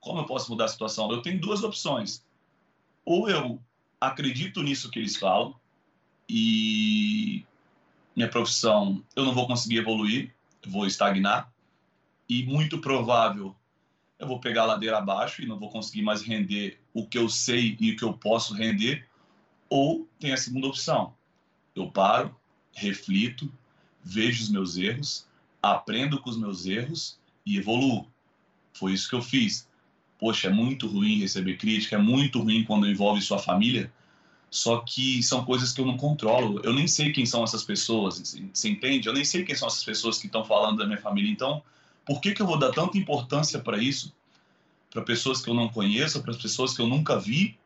Como 0.00 0.20
eu 0.20 0.24
posso 0.24 0.50
mudar 0.50 0.66
a 0.66 0.68
situação? 0.68 1.10
Eu 1.10 1.20
tenho 1.20 1.40
duas 1.40 1.64
opções 1.64 2.24
ou 3.04 3.28
eu 3.28 3.60
acredito 4.00 4.62
nisso 4.62 4.90
que 4.90 4.98
eles 4.98 5.16
falam 5.16 5.54
e 6.28 7.44
minha 8.18 8.28
profissão 8.28 9.00
eu 9.14 9.24
não 9.24 9.32
vou 9.32 9.46
conseguir 9.46 9.78
evoluir, 9.78 10.34
vou 10.66 10.86
estagnar 10.86 11.52
e 12.28 12.44
muito 12.44 12.78
provável 12.78 13.54
eu 14.18 14.26
vou 14.26 14.40
pegar 14.40 14.62
a 14.62 14.66
ladeira 14.66 14.98
abaixo 14.98 15.40
e 15.40 15.46
não 15.46 15.56
vou 15.56 15.70
conseguir 15.70 16.02
mais 16.02 16.20
render 16.20 16.80
o 16.92 17.06
que 17.06 17.16
eu 17.16 17.28
sei 17.28 17.76
e 17.78 17.92
o 17.92 17.96
que 17.96 18.02
eu 18.02 18.12
posso 18.12 18.52
render, 18.52 19.06
ou 19.70 20.08
tem 20.18 20.32
a 20.32 20.36
segunda 20.36 20.66
opção. 20.66 21.14
Eu 21.72 21.88
paro, 21.88 22.34
reflito, 22.72 23.48
vejo 24.02 24.42
os 24.42 24.50
meus 24.50 24.76
erros, 24.76 25.24
aprendo 25.62 26.20
com 26.20 26.28
os 26.28 26.36
meus 26.36 26.66
erros 26.66 27.16
e 27.46 27.56
evoluo. 27.56 28.08
Foi 28.72 28.92
isso 28.92 29.08
que 29.08 29.14
eu 29.14 29.22
fiz 29.22 29.68
poxa, 30.18 30.48
é 30.48 30.50
muito 30.50 30.86
ruim 30.86 31.20
receber 31.20 31.56
crítica, 31.56 31.96
é 31.96 31.98
muito 31.98 32.40
ruim 32.40 32.64
quando 32.64 32.88
envolve 32.88 33.22
sua 33.22 33.38
família. 33.38 33.90
Só 34.50 34.78
que 34.80 35.22
são 35.22 35.44
coisas 35.44 35.72
que 35.72 35.80
eu 35.80 35.86
não 35.86 35.96
controlo. 35.96 36.60
Eu 36.64 36.72
nem 36.72 36.86
sei 36.86 37.12
quem 37.12 37.26
são 37.26 37.44
essas 37.44 37.62
pessoas, 37.62 38.36
você 38.52 38.68
entende? 38.68 39.06
Eu 39.06 39.12
nem 39.12 39.24
sei 39.24 39.44
quem 39.44 39.54
são 39.54 39.68
essas 39.68 39.84
pessoas 39.84 40.18
que 40.18 40.26
estão 40.26 40.44
falando 40.44 40.78
da 40.78 40.86
minha 40.86 41.00
família. 41.00 41.30
Então, 41.30 41.62
por 42.06 42.20
que, 42.20 42.32
que 42.32 42.40
eu 42.40 42.46
vou 42.46 42.58
dar 42.58 42.72
tanta 42.72 42.96
importância 42.96 43.58
para 43.58 43.76
isso? 43.78 44.14
Para 44.90 45.02
pessoas 45.02 45.42
que 45.42 45.50
eu 45.50 45.54
não 45.54 45.68
conheço, 45.68 46.22
para 46.22 46.32
pessoas 46.32 46.74
que 46.74 46.80
eu 46.80 46.86
nunca 46.86 47.18
vi, 47.18 47.58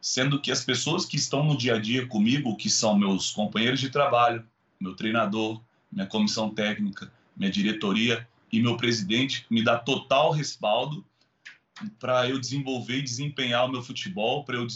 sendo 0.00 0.40
que 0.40 0.50
as 0.50 0.64
pessoas 0.64 1.06
que 1.06 1.16
estão 1.16 1.44
no 1.44 1.56
dia 1.56 1.76
a 1.76 1.78
dia 1.78 2.04
comigo, 2.08 2.56
que 2.56 2.68
são 2.68 2.98
meus 2.98 3.30
companheiros 3.30 3.78
de 3.78 3.88
trabalho, 3.88 4.44
meu 4.80 4.96
treinador, 4.96 5.60
minha 5.90 6.06
comissão 6.06 6.50
técnica, 6.50 7.12
minha 7.36 7.52
diretoria 7.52 8.26
e 8.50 8.60
meu 8.60 8.76
presidente 8.76 9.46
me 9.48 9.62
dá 9.62 9.78
total 9.78 10.32
respaldo 10.32 11.04
para 11.98 12.28
eu 12.28 12.38
desenvolver 12.38 12.98
e 12.98 13.02
desempenhar 13.02 13.64
o 13.64 13.70
meu 13.70 13.82
futebol, 13.82 14.44
para 14.44 14.56
eu, 14.56 14.66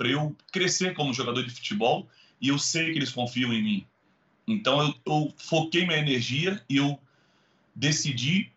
eu 0.00 0.36
crescer 0.52 0.94
como 0.94 1.14
jogador 1.14 1.44
de 1.44 1.50
futebol 1.50 2.08
e 2.40 2.48
eu 2.48 2.58
sei 2.58 2.92
que 2.92 2.98
eles 2.98 3.12
confiam 3.12 3.52
em 3.52 3.62
mim. 3.62 3.86
Então 4.46 4.80
eu, 4.80 4.94
eu 5.06 5.34
foquei 5.36 5.86
minha 5.86 5.98
energia 5.98 6.62
e 6.68 6.76
eu 6.76 6.98
decidi 7.74 8.50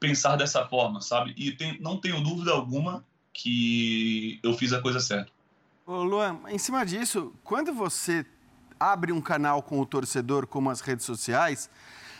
pensar 0.00 0.36
dessa 0.36 0.66
forma, 0.66 1.00
sabe? 1.00 1.34
E 1.36 1.52
tem, 1.52 1.80
não 1.80 1.96
tenho 1.96 2.20
dúvida 2.20 2.52
alguma 2.52 3.04
que 3.32 4.38
eu 4.42 4.54
fiz 4.54 4.72
a 4.72 4.80
coisa 4.80 5.00
certa. 5.00 5.30
Ô 5.86 6.02
Luan, 6.02 6.40
em 6.48 6.58
cima 6.58 6.84
disso, 6.84 7.32
quando 7.42 7.72
você 7.72 8.26
abre 8.78 9.12
um 9.12 9.20
canal 9.20 9.62
com 9.62 9.80
o 9.80 9.86
torcedor, 9.86 10.46
como 10.46 10.70
as 10.70 10.80
redes 10.80 11.04
sociais, 11.04 11.70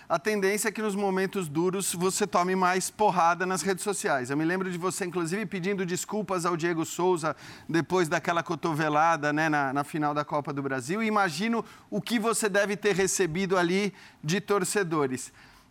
a 0.08 0.18
tendência 0.18 0.68
é 0.68 0.72
que 0.72 0.80
nos 0.80 0.94
momentos 0.94 1.48
duros 1.48 1.92
você 1.92 2.26
tome 2.26 2.56
mais 2.56 2.88
porrada 2.88 3.44
nas 3.44 3.60
redes 3.60 3.84
sociais. 3.84 4.30
Eu 4.30 4.38
me 4.38 4.44
lembro 4.44 4.70
de 4.70 4.78
você, 4.78 5.04
inclusive, 5.04 5.44
pedindo 5.44 5.84
desculpas 5.84 6.46
ao 6.46 6.56
Diego 6.56 6.86
Souza 6.86 7.36
depois 7.68 8.08
daquela 8.08 8.42
cotovelada 8.42 9.34
né, 9.34 9.50
na, 9.50 9.70
na 9.70 9.84
final 9.84 10.14
da 10.14 10.24
Copa 10.24 10.50
do 10.50 10.62
Brasil. 10.62 11.02
E 11.02 11.06
imagino 11.06 11.62
o 11.90 12.00
que 12.00 12.18
você 12.18 12.48
deve 12.48 12.74
ter 12.74 12.94
recebido 12.94 13.58
ali 13.58 13.92
de 14.24 14.40
torcedores. 14.40 15.30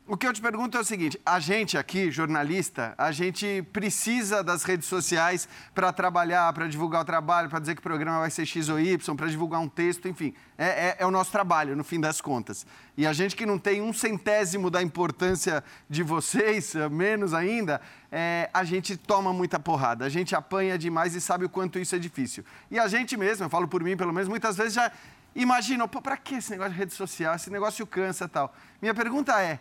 O 0.10 0.16
que 0.16 0.26
eu 0.26 0.32
te 0.32 0.42
pergunto 0.42 0.78
é 0.78 0.80
o 0.80 0.86
seguinte: 0.86 1.20
a 1.26 1.38
gente 1.38 1.78
aqui, 1.78 2.10
jornalista, 2.10 2.96
a 2.98 3.12
gente 3.12 3.62
precisa 3.74 4.42
das 4.42 4.64
redes 4.64 4.88
sociais 4.88 5.50
para 5.76 5.92
trabalhar, 5.92 6.54
para 6.54 6.66
divulgar 6.66 7.02
o 7.02 7.06
trabalho, 7.06 7.50
para 7.50 7.60
dizer 7.60 7.76
que 7.76 7.80
o 7.80 7.84
programa 7.84 8.20
vai 8.20 8.32
ser 8.32 8.46
X 8.46 8.70
ou 8.70 8.80
Y, 8.80 9.16
para 9.18 9.28
divulgar 9.28 9.60
um 9.60 9.68
texto, 9.68 10.08
enfim. 10.08 10.34
É, 10.58 10.66
é, 10.66 10.96
é, 11.00 11.06
o 11.06 11.12
nosso 11.12 11.30
trabalho, 11.30 11.76
no 11.76 11.84
fim 11.84 12.00
das 12.00 12.22
contas. 12.22 12.66
E 12.96 13.06
a 13.06 13.12
gente 13.12 13.36
que 13.36 13.46
não 13.46 13.60
tem 13.60 13.82
um 13.82 13.92
centésimo 13.92 14.70
da 14.70 14.82
importância 14.82 15.62
de 15.90 16.04
vocês, 16.04 16.74
menos 16.90 17.34
ainda, 17.34 17.82
é, 18.10 18.50
a 18.54 18.64
gente 18.64 18.96
toma 18.96 19.34
muita 19.34 19.60
porrada, 19.60 20.06
a 20.06 20.10
gente 20.10 20.34
apanha 20.34 20.78
demais 20.78 21.16
e 21.16 21.20
sabe 21.20 21.44
o 21.44 21.50
quanto 21.50 21.78
isso 21.80 21.94
é 21.94 22.00
difícil. 22.00 22.46
E 22.72 22.80
a 22.80 22.88
gente 22.88 23.18
mesmo, 23.18 23.44
eu 23.44 23.50
falo 23.50 23.68
por 23.68 23.84
mim 23.84 23.98
pelo 23.98 24.14
menos, 24.14 24.30
muitas 24.30 24.56
vezes 24.56 24.74
já 24.74 24.90
imagina, 25.36 25.86
pô, 25.86 26.02
para 26.02 26.16
que 26.16 26.36
esse 26.36 26.52
negócio 26.52 26.72
de 26.72 26.80
rede 26.80 26.94
social? 26.94 27.36
Esse 27.36 27.50
negócio 27.50 27.86
cansa 27.86 28.26
tal. 28.30 28.56
Minha 28.82 28.94
pergunta 28.94 29.38
é 29.42 29.60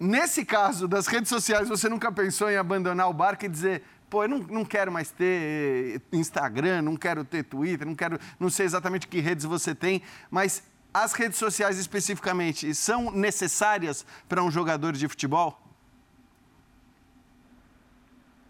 Nesse 0.00 0.46
caso 0.46 0.88
das 0.88 1.06
redes 1.06 1.28
sociais, 1.28 1.68
você 1.68 1.86
nunca 1.86 2.10
pensou 2.10 2.50
em 2.50 2.56
abandonar 2.56 3.10
o 3.10 3.12
barco 3.12 3.44
e 3.44 3.48
dizer, 3.48 3.82
pô, 4.08 4.24
eu 4.24 4.28
não, 4.30 4.38
não 4.38 4.64
quero 4.64 4.90
mais 4.90 5.10
ter 5.10 6.00
Instagram, 6.10 6.80
não 6.80 6.96
quero 6.96 7.22
ter 7.22 7.44
Twitter, 7.44 7.86
não 7.86 7.94
quero, 7.94 8.18
não 8.38 8.48
sei 8.48 8.64
exatamente 8.64 9.06
que 9.06 9.20
redes 9.20 9.44
você 9.44 9.74
tem, 9.74 10.00
mas 10.30 10.62
as 10.92 11.12
redes 11.12 11.38
sociais 11.38 11.78
especificamente 11.78 12.74
são 12.74 13.10
necessárias 13.10 14.06
para 14.26 14.42
um 14.42 14.50
jogador 14.50 14.94
de 14.94 15.06
futebol? 15.06 15.60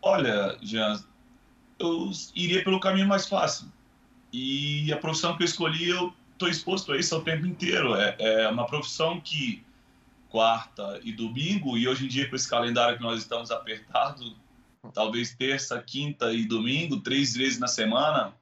Olha, 0.01 0.57
Jean, 0.63 1.03
eu 1.81 2.13
iria 2.33 2.63
pelo 2.63 2.79
caminho 2.79 3.09
mais 3.09 3.27
fácil. 3.27 3.67
E 4.33 4.93
a 4.93 4.97
profissão 4.97 5.37
que 5.37 5.43
eu 5.43 5.47
escolhi, 5.47 5.89
eu 5.89 6.13
estou 6.33 6.49
exposto 6.49 6.93
a 6.93 6.97
isso 6.97 7.17
o 7.17 7.23
tempo 7.23 7.45
inteiro. 7.45 7.97
É, 7.97 8.15
é 8.19 8.49
uma 8.49 8.67
profissão 8.67 9.21
que 9.21 9.65
quarta 10.31 11.01
e 11.03 11.13
domingo, 11.13 11.77
e 11.77 11.87
hoje 11.87 12.07
em 12.07 12.09
dia, 12.09 12.29
com 12.29 12.37
esse 12.37 12.49
calendário 12.49 12.97
que 12.97 13.03
nós 13.03 13.21
estamos 13.21 13.51
apertado, 13.51 14.37
talvez 14.95 15.35
terça, 15.35 15.83
quinta 15.83 16.33
e 16.33 16.47
domingo, 16.47 17.01
três 17.01 17.35
vezes 17.35 17.59
na 17.59 17.67
semana, 17.67 18.33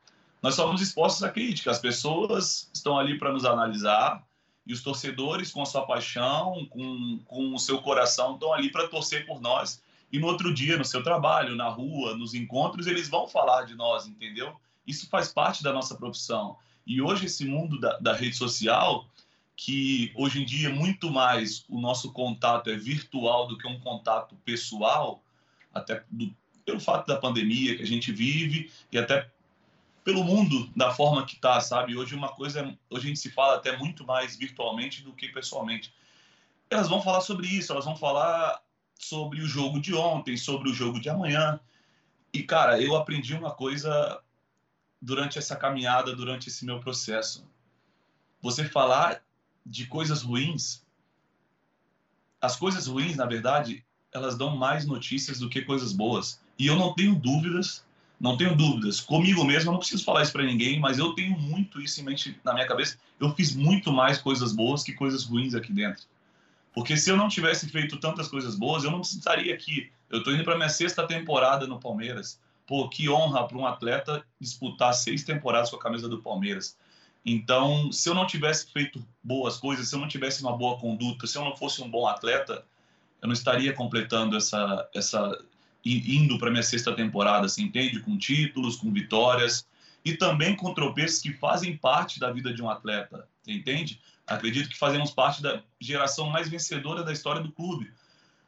nós 0.42 0.54
somos 0.54 0.80
expostos 0.80 1.22
à 1.22 1.30
crítica. 1.30 1.70
As 1.70 1.80
pessoas 1.80 2.70
estão 2.72 2.98
ali 2.98 3.18
para 3.18 3.32
nos 3.32 3.44
analisar 3.44 4.22
e 4.66 4.72
os 4.72 4.82
torcedores, 4.82 5.50
com 5.50 5.62
a 5.62 5.66
sua 5.66 5.86
paixão, 5.86 6.66
com, 6.70 7.18
com 7.24 7.54
o 7.54 7.58
seu 7.58 7.80
coração, 7.80 8.34
estão 8.34 8.52
ali 8.52 8.70
para 8.70 8.86
torcer 8.86 9.26
por 9.26 9.40
nós. 9.40 9.82
E 10.12 10.18
no 10.18 10.26
outro 10.26 10.52
dia, 10.52 10.76
no 10.76 10.84
seu 10.84 11.02
trabalho, 11.02 11.56
na 11.56 11.68
rua, 11.68 12.14
nos 12.14 12.34
encontros, 12.34 12.86
eles 12.86 13.08
vão 13.08 13.26
falar 13.26 13.64
de 13.64 13.74
nós, 13.74 14.06
entendeu? 14.06 14.54
Isso 14.86 15.08
faz 15.08 15.32
parte 15.32 15.62
da 15.62 15.72
nossa 15.72 15.94
profissão. 15.96 16.56
E 16.86 17.00
hoje, 17.00 17.26
esse 17.26 17.44
mundo 17.44 17.80
da, 17.80 17.98
da 17.98 18.12
rede 18.12 18.36
social, 18.36 19.06
que 19.58 20.12
hoje 20.14 20.40
em 20.40 20.44
dia 20.44 20.70
muito 20.70 21.10
mais 21.10 21.64
o 21.68 21.80
nosso 21.80 22.12
contato 22.12 22.70
é 22.70 22.76
virtual 22.76 23.48
do 23.48 23.58
que 23.58 23.66
um 23.66 23.80
contato 23.80 24.36
pessoal, 24.44 25.20
até 25.74 26.04
do, 26.08 26.32
pelo 26.64 26.78
fato 26.78 27.08
da 27.08 27.16
pandemia 27.16 27.76
que 27.76 27.82
a 27.82 27.86
gente 27.86 28.12
vive 28.12 28.70
e 28.92 28.96
até 28.96 29.28
pelo 30.04 30.22
mundo 30.22 30.70
da 30.76 30.92
forma 30.92 31.26
que 31.26 31.34
está, 31.34 31.60
sabe? 31.60 31.96
Hoje 31.96 32.14
uma 32.14 32.28
coisa, 32.28 32.72
hoje 32.88 33.06
a 33.06 33.08
gente 33.08 33.18
se 33.18 33.32
fala 33.32 33.56
até 33.56 33.76
muito 33.76 34.06
mais 34.06 34.36
virtualmente 34.36 35.02
do 35.02 35.12
que 35.12 35.26
pessoalmente. 35.28 35.92
Elas 36.70 36.88
vão 36.88 37.02
falar 37.02 37.20
sobre 37.20 37.48
isso, 37.48 37.72
elas 37.72 37.84
vão 37.84 37.96
falar 37.96 38.62
sobre 38.94 39.40
o 39.40 39.46
jogo 39.46 39.80
de 39.80 39.92
ontem, 39.92 40.36
sobre 40.36 40.70
o 40.70 40.72
jogo 40.72 41.00
de 41.00 41.10
amanhã. 41.10 41.58
E 42.32 42.44
cara, 42.44 42.80
eu 42.80 42.94
aprendi 42.94 43.34
uma 43.34 43.50
coisa 43.50 44.22
durante 45.02 45.36
essa 45.36 45.56
caminhada, 45.56 46.14
durante 46.14 46.48
esse 46.48 46.64
meu 46.64 46.78
processo. 46.78 47.44
Você 48.40 48.64
falar 48.64 49.20
de 49.68 49.86
coisas 49.86 50.22
ruins, 50.22 50.82
as 52.40 52.56
coisas 52.56 52.86
ruins, 52.86 53.16
na 53.16 53.26
verdade, 53.26 53.84
elas 54.12 54.36
dão 54.36 54.56
mais 54.56 54.86
notícias 54.86 55.38
do 55.38 55.48
que 55.48 55.62
coisas 55.62 55.92
boas. 55.92 56.40
E 56.58 56.66
eu 56.66 56.76
não 56.76 56.94
tenho 56.94 57.14
dúvidas, 57.14 57.84
não 58.18 58.36
tenho 58.36 58.56
dúvidas. 58.56 59.00
Comigo 59.00 59.44
mesmo, 59.44 59.68
eu 59.68 59.72
não 59.72 59.78
preciso 59.78 60.04
falar 60.04 60.22
isso 60.22 60.32
para 60.32 60.44
ninguém, 60.44 60.80
mas 60.80 60.98
eu 60.98 61.12
tenho 61.14 61.38
muito 61.38 61.80
isso 61.80 62.00
em 62.00 62.04
mente, 62.04 62.40
na 62.44 62.54
minha 62.54 62.66
cabeça. 62.66 62.96
Eu 63.20 63.34
fiz 63.34 63.54
muito 63.54 63.92
mais 63.92 64.18
coisas 64.18 64.52
boas 64.52 64.82
que 64.82 64.92
coisas 64.92 65.24
ruins 65.24 65.54
aqui 65.54 65.72
dentro. 65.72 66.04
Porque 66.72 66.96
se 66.96 67.10
eu 67.10 67.16
não 67.16 67.28
tivesse 67.28 67.68
feito 67.68 67.98
tantas 67.98 68.28
coisas 68.28 68.54
boas, 68.54 68.84
eu 68.84 68.90
não 68.90 69.00
estaria 69.00 69.52
aqui. 69.52 69.90
Eu 70.08 70.18
estou 70.18 70.32
indo 70.32 70.44
para 70.44 70.56
minha 70.56 70.68
sexta 70.68 71.06
temporada 71.06 71.66
no 71.66 71.78
Palmeiras. 71.78 72.40
Pô, 72.66 72.88
que 72.88 73.08
honra 73.08 73.46
para 73.46 73.58
um 73.58 73.66
atleta 73.66 74.24
disputar 74.40 74.94
seis 74.94 75.24
temporadas 75.24 75.70
com 75.70 75.76
a 75.76 75.80
camisa 75.80 76.08
do 76.08 76.22
Palmeiras. 76.22 76.76
Então, 77.30 77.92
se 77.92 78.08
eu 78.08 78.14
não 78.14 78.26
tivesse 78.26 78.72
feito 78.72 79.06
boas 79.22 79.58
coisas, 79.58 79.86
se 79.86 79.94
eu 79.94 80.00
não 80.00 80.08
tivesse 80.08 80.40
uma 80.40 80.56
boa 80.56 80.78
conduta, 80.78 81.26
se 81.26 81.36
eu 81.36 81.44
não 81.44 81.54
fosse 81.54 81.82
um 81.82 81.90
bom 81.90 82.06
atleta, 82.06 82.64
eu 83.20 83.28
não 83.28 83.34
estaria 83.34 83.74
completando 83.74 84.34
essa, 84.34 84.88
essa 84.94 85.38
indo 85.84 86.38
para 86.38 86.50
minha 86.50 86.62
sexta 86.62 86.94
temporada, 86.94 87.46
se 87.46 87.62
entende? 87.62 88.00
Com 88.00 88.16
títulos, 88.16 88.76
com 88.76 88.90
vitórias 88.90 89.66
e 90.02 90.14
também 90.14 90.56
com 90.56 90.72
tropeços 90.72 91.20
que 91.20 91.34
fazem 91.34 91.76
parte 91.76 92.18
da 92.18 92.32
vida 92.32 92.50
de 92.50 92.62
um 92.62 92.70
atleta, 92.70 93.28
entende? 93.46 94.00
Acredito 94.26 94.70
que 94.70 94.78
fazemos 94.78 95.10
parte 95.10 95.42
da 95.42 95.62
geração 95.78 96.30
mais 96.30 96.48
vencedora 96.48 97.02
da 97.02 97.12
história 97.12 97.42
do 97.42 97.52
clube. 97.52 97.92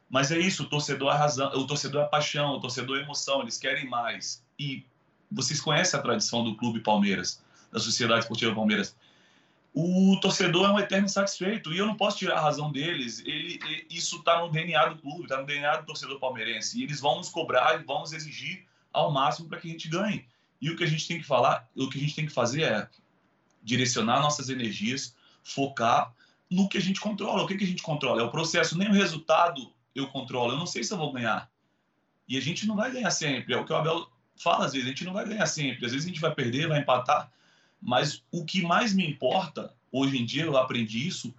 Mas 0.09 0.31
é 0.31 0.39
isso, 0.39 0.63
o 0.63 0.65
torcedor 0.65 1.13
é 1.13 1.17
razão, 1.17 1.51
o 1.53 1.67
torcedor 1.67 2.01
é 2.01 2.07
paixão, 2.07 2.53
o 2.55 2.59
torcedor 2.59 2.97
é 2.97 3.03
emoção, 3.03 3.43
eles 3.43 3.59
querem 3.59 3.87
mais. 3.87 4.43
E 4.57 4.83
vocês 5.31 5.61
conhecem 5.61 5.99
a 5.99 6.01
tradição 6.01 6.43
do 6.43 6.55
clube 6.55 6.79
Palmeiras 6.79 7.43
da 7.71 7.79
Sociedade 7.79 8.21
Esportiva 8.21 8.53
Palmeiras. 8.53 8.95
O 9.73 10.19
torcedor 10.19 10.69
é 10.69 10.73
um 10.73 10.79
eterno 10.79 11.05
insatisfeito 11.05 11.73
e 11.73 11.77
eu 11.77 11.85
não 11.85 11.95
posso 11.95 12.17
tirar 12.17 12.37
a 12.37 12.41
razão 12.41 12.71
deles. 12.71 13.23
Ele, 13.25 13.59
isso 13.89 14.17
está 14.17 14.41
no 14.41 14.49
DNA 14.49 14.87
do 14.87 14.97
clube, 14.97 15.23
está 15.23 15.37
no 15.37 15.45
DNA 15.45 15.77
do 15.77 15.85
torcedor 15.85 16.19
palmeirense. 16.19 16.79
E 16.79 16.83
eles 16.83 16.99
vão 16.99 17.17
nos 17.17 17.29
cobrar 17.29 17.79
e 17.79 17.83
vão 17.83 18.01
nos 18.01 18.11
exigir 18.11 18.65
ao 18.91 19.11
máximo 19.11 19.47
para 19.47 19.59
que 19.59 19.69
a 19.69 19.71
gente 19.71 19.87
ganhe. 19.87 20.25
E 20.61 20.69
o 20.69 20.75
que 20.75 20.83
a 20.83 20.87
gente 20.87 21.07
tem 21.07 21.19
que 21.19 21.25
falar, 21.25 21.69
o 21.75 21.89
que 21.89 21.97
a 21.97 22.01
gente 22.01 22.15
tem 22.15 22.25
que 22.25 22.33
fazer 22.33 22.63
é 22.63 22.89
direcionar 23.63 24.21
nossas 24.21 24.49
energias, 24.49 25.15
focar 25.41 26.13
no 26.49 26.67
que 26.67 26.77
a 26.77 26.81
gente 26.81 26.99
controla. 26.99 27.43
O 27.43 27.47
que, 27.47 27.55
que 27.55 27.63
a 27.63 27.67
gente 27.67 27.81
controla? 27.81 28.21
É 28.21 28.25
o 28.25 28.31
processo, 28.31 28.77
nem 28.77 28.89
o 28.89 28.93
resultado 28.93 29.71
eu 29.95 30.07
controlo. 30.07 30.51
Eu 30.51 30.57
não 30.57 30.67
sei 30.67 30.83
se 30.83 30.93
eu 30.93 30.97
vou 30.97 31.13
ganhar. 31.13 31.49
E 32.27 32.37
a 32.37 32.41
gente 32.41 32.67
não 32.67 32.75
vai 32.75 32.91
ganhar 32.91 33.11
sempre. 33.11 33.53
É 33.53 33.57
o 33.57 33.65
que 33.65 33.71
o 33.71 33.75
Abel 33.75 34.07
fala 34.35 34.65
às 34.65 34.73
vezes, 34.73 34.85
a 34.85 34.89
gente 34.89 35.05
não 35.05 35.13
vai 35.13 35.25
ganhar 35.25 35.45
sempre. 35.45 35.85
Às 35.85 35.93
vezes 35.93 36.05
a 36.05 36.09
gente 36.09 36.19
vai 36.19 36.33
perder, 36.33 36.67
vai 36.67 36.79
empatar. 36.79 37.31
Mas 37.81 38.23
o 38.31 38.45
que 38.45 38.61
mais 38.61 38.93
me 38.93 39.09
importa, 39.09 39.73
hoje 39.91 40.17
em 40.17 40.25
dia 40.25 40.43
eu 40.43 40.57
aprendi 40.57 41.07
isso, 41.07 41.33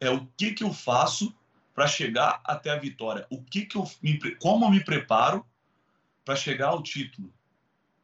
é 0.00 0.10
o 0.10 0.26
que, 0.36 0.52
que 0.52 0.64
eu 0.64 0.72
faço 0.72 1.34
para 1.74 1.86
chegar 1.86 2.40
até 2.44 2.70
a 2.70 2.78
vitória. 2.78 3.26
O 3.30 3.42
que, 3.42 3.64
que 3.66 3.76
eu 3.76 3.88
me, 4.02 4.18
como 4.36 4.64
eu 4.66 4.70
me 4.70 4.82
preparo 4.82 5.44
para 6.24 6.34
chegar 6.34 6.68
ao 6.68 6.82
título. 6.82 7.32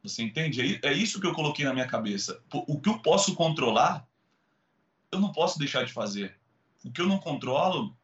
Você 0.03 0.21
entende? 0.21 0.79
É, 0.83 0.89
é 0.89 0.93
isso 0.93 1.19
que 1.19 1.27
eu 1.27 1.33
coloquei 1.33 1.65
na 1.65 1.73
minha 1.73 1.87
cabeça. 1.87 2.39
O 2.51 2.79
que 2.79 2.89
eu 2.89 2.99
posso 2.99 3.35
controlar, 3.35 4.07
eu 5.11 5.19
não 5.19 5.31
posso 5.31 5.57
deixar 5.57 5.83
de 5.83 5.91
fazer. 5.91 6.35
O 6.83 6.91
que 6.91 7.01
eu 7.01 7.07
não 7.07 7.17
controlo, 7.17 7.95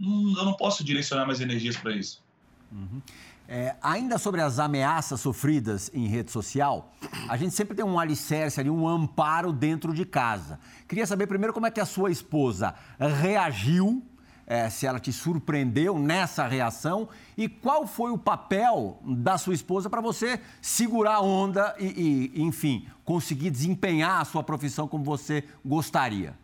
hum, 0.00 0.34
eu 0.36 0.44
não 0.44 0.54
posso 0.54 0.84
direcionar 0.84 1.26
mais 1.26 1.40
energias 1.40 1.76
para 1.76 1.94
isso. 1.94 2.22
Uhum. 2.70 3.00
É, 3.48 3.76
ainda 3.80 4.18
sobre 4.18 4.40
as 4.40 4.58
ameaças 4.58 5.20
sofridas 5.20 5.90
em 5.94 6.08
rede 6.08 6.32
social, 6.32 6.92
a 7.28 7.36
gente 7.36 7.54
sempre 7.54 7.76
tem 7.76 7.84
um 7.84 7.98
alicerce 7.98 8.58
ali, 8.58 8.68
um 8.68 8.88
amparo 8.88 9.52
dentro 9.52 9.94
de 9.94 10.04
casa. 10.04 10.58
Queria 10.88 11.06
saber 11.06 11.28
primeiro 11.28 11.52
como 11.52 11.66
é 11.66 11.70
que 11.70 11.80
a 11.80 11.86
sua 11.86 12.10
esposa 12.10 12.74
reagiu, 12.98 14.02
é, 14.46 14.68
se 14.68 14.86
ela 14.86 14.98
te 14.98 15.12
surpreendeu 15.12 15.98
nessa 15.98 16.46
reação 16.46 17.08
e 17.36 17.48
qual 17.48 17.86
foi 17.86 18.10
o 18.10 18.18
papel 18.18 19.00
da 19.04 19.38
sua 19.38 19.54
esposa 19.54 19.88
para 19.88 20.00
você 20.00 20.40
segurar 20.60 21.16
a 21.16 21.20
onda 21.20 21.74
e, 21.78 22.32
e, 22.34 22.42
enfim, 22.42 22.88
conseguir 23.04 23.50
desempenhar 23.50 24.20
a 24.20 24.24
sua 24.24 24.42
profissão 24.42 24.88
como 24.88 25.04
você 25.04 25.44
gostaria. 25.64 26.36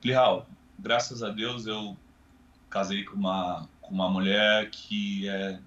Plihal, 0.00 0.46
graças 0.78 1.22
a 1.22 1.30
Deus 1.30 1.66
eu 1.66 1.96
casei 2.70 3.04
com 3.04 3.16
uma, 3.16 3.68
com 3.86 3.94
uma 3.94 4.08
mulher 4.08 4.68
que 4.70 5.28
é 5.28 5.58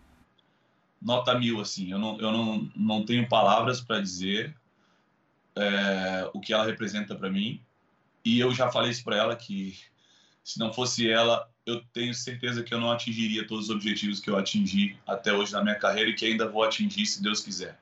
nota 1.01 1.37
mil, 1.37 1.59
assim. 1.61 1.91
Eu 1.91 1.97
não, 1.97 2.19
eu 2.19 2.31
não, 2.31 2.71
não 2.75 3.05
tenho 3.05 3.27
palavras 3.27 3.81
para 3.81 4.01
dizer 4.01 4.55
é, 5.55 6.29
o 6.33 6.39
que 6.39 6.53
ela 6.53 6.65
representa 6.65 7.15
para 7.15 7.29
mim. 7.29 7.61
E 8.23 8.39
eu 8.39 8.53
já 8.53 8.69
falei 8.69 8.91
isso 8.91 9.03
para 9.03 9.15
ela 9.15 9.35
que 9.35 9.79
se 10.43 10.59
não 10.59 10.73
fosse 10.73 11.09
ela, 11.09 11.49
eu 11.65 11.81
tenho 11.93 12.13
certeza 12.13 12.63
que 12.63 12.73
eu 12.73 12.79
não 12.79 12.91
atingiria 12.91 13.47
todos 13.47 13.69
os 13.69 13.75
objetivos 13.75 14.19
que 14.19 14.29
eu 14.29 14.37
atingi 14.37 14.97
até 15.07 15.31
hoje 15.31 15.53
na 15.53 15.63
minha 15.63 15.75
carreira 15.75 16.09
e 16.09 16.13
que 16.13 16.25
ainda 16.25 16.47
vou 16.47 16.63
atingir 16.63 17.05
se 17.05 17.21
Deus 17.21 17.41
quiser. 17.41 17.79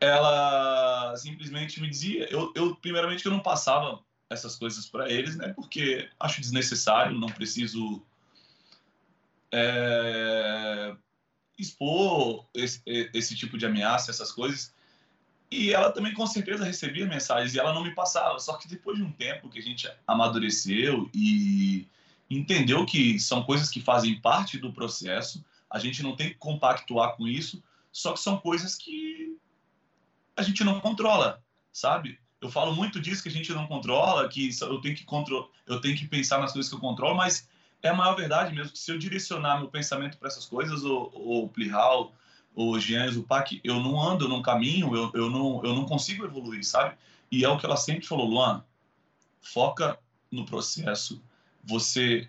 Ela 0.00 1.16
simplesmente 1.16 1.80
me 1.80 1.88
dizia, 1.88 2.30
eu, 2.30 2.52
eu 2.54 2.76
primeiramente 2.76 3.26
eu 3.26 3.32
não 3.32 3.40
passava 3.40 4.00
essas 4.30 4.54
coisas 4.54 4.86
para 4.86 5.10
eles, 5.10 5.36
né? 5.36 5.52
Porque 5.54 6.08
acho 6.20 6.40
desnecessário, 6.40 7.18
não 7.18 7.28
preciso 7.28 8.02
é, 9.52 10.94
expor 11.58 12.46
esse, 12.54 12.82
esse 12.86 13.34
tipo 13.34 13.58
de 13.58 13.66
ameaça, 13.66 14.10
essas 14.10 14.32
coisas. 14.32 14.74
E 15.50 15.72
ela 15.72 15.90
também 15.90 16.12
com 16.12 16.26
certeza 16.26 16.64
recebia 16.64 17.06
mensagens 17.06 17.54
e 17.54 17.58
ela 17.58 17.72
não 17.72 17.82
me 17.82 17.94
passava. 17.94 18.38
Só 18.38 18.56
que 18.56 18.68
depois 18.68 18.98
de 18.98 19.02
um 19.02 19.12
tempo 19.12 19.48
que 19.48 19.58
a 19.58 19.62
gente 19.62 19.90
amadureceu 20.06 21.10
e 21.14 21.88
entendeu 22.30 22.84
que 22.84 23.18
são 23.18 23.42
coisas 23.42 23.70
que 23.70 23.80
fazem 23.80 24.20
parte 24.20 24.58
do 24.58 24.72
processo, 24.72 25.44
a 25.70 25.78
gente 25.78 26.02
não 26.02 26.14
tem 26.14 26.28
que 26.28 26.36
compactuar 26.36 27.16
com 27.16 27.26
isso, 27.26 27.62
só 27.90 28.12
que 28.12 28.20
são 28.20 28.38
coisas 28.38 28.74
que 28.74 29.36
a 30.36 30.42
gente 30.42 30.62
não 30.62 30.80
controla, 30.80 31.42
sabe? 31.72 32.18
Eu 32.40 32.50
falo 32.50 32.74
muito 32.74 33.00
disso 33.00 33.22
que 33.22 33.28
a 33.28 33.32
gente 33.32 33.52
não 33.52 33.66
controla, 33.66 34.28
que 34.28 34.50
eu 34.60 34.80
tenho 34.80 34.94
que 34.94 35.04
contro... 35.04 35.50
eu 35.66 35.80
tenho 35.80 35.96
que 35.96 36.06
pensar 36.06 36.38
nas 36.38 36.52
coisas 36.52 36.70
que 36.70 36.76
eu 36.76 36.80
controlo, 36.80 37.16
mas 37.16 37.48
é 37.82 37.88
a 37.88 37.94
maior 37.94 38.14
verdade 38.14 38.54
mesmo 38.54 38.72
que 38.72 38.78
se 38.78 38.90
eu 38.90 38.98
direcionar 38.98 39.58
meu 39.58 39.68
pensamento 39.68 40.18
para 40.18 40.28
essas 40.28 40.46
coisas, 40.46 40.84
o, 40.84 41.10
o 41.14 41.48
Plihal, 41.48 42.12
o 42.54 42.78
Jean 42.78 43.08
o 43.16 43.22
Pac, 43.22 43.60
eu 43.62 43.80
não 43.80 44.00
ando 44.00 44.28
num 44.28 44.42
caminho, 44.42 44.94
eu, 44.94 45.10
eu, 45.14 45.30
não, 45.30 45.64
eu 45.64 45.74
não 45.74 45.84
consigo 45.84 46.24
evoluir, 46.24 46.64
sabe? 46.64 46.96
E 47.30 47.44
é 47.44 47.48
o 47.48 47.58
que 47.58 47.64
ela 47.64 47.76
sempre 47.76 48.06
falou, 48.06 48.26
Luan, 48.26 48.64
foca 49.40 49.98
no 50.30 50.44
processo, 50.44 51.22
você 51.64 52.28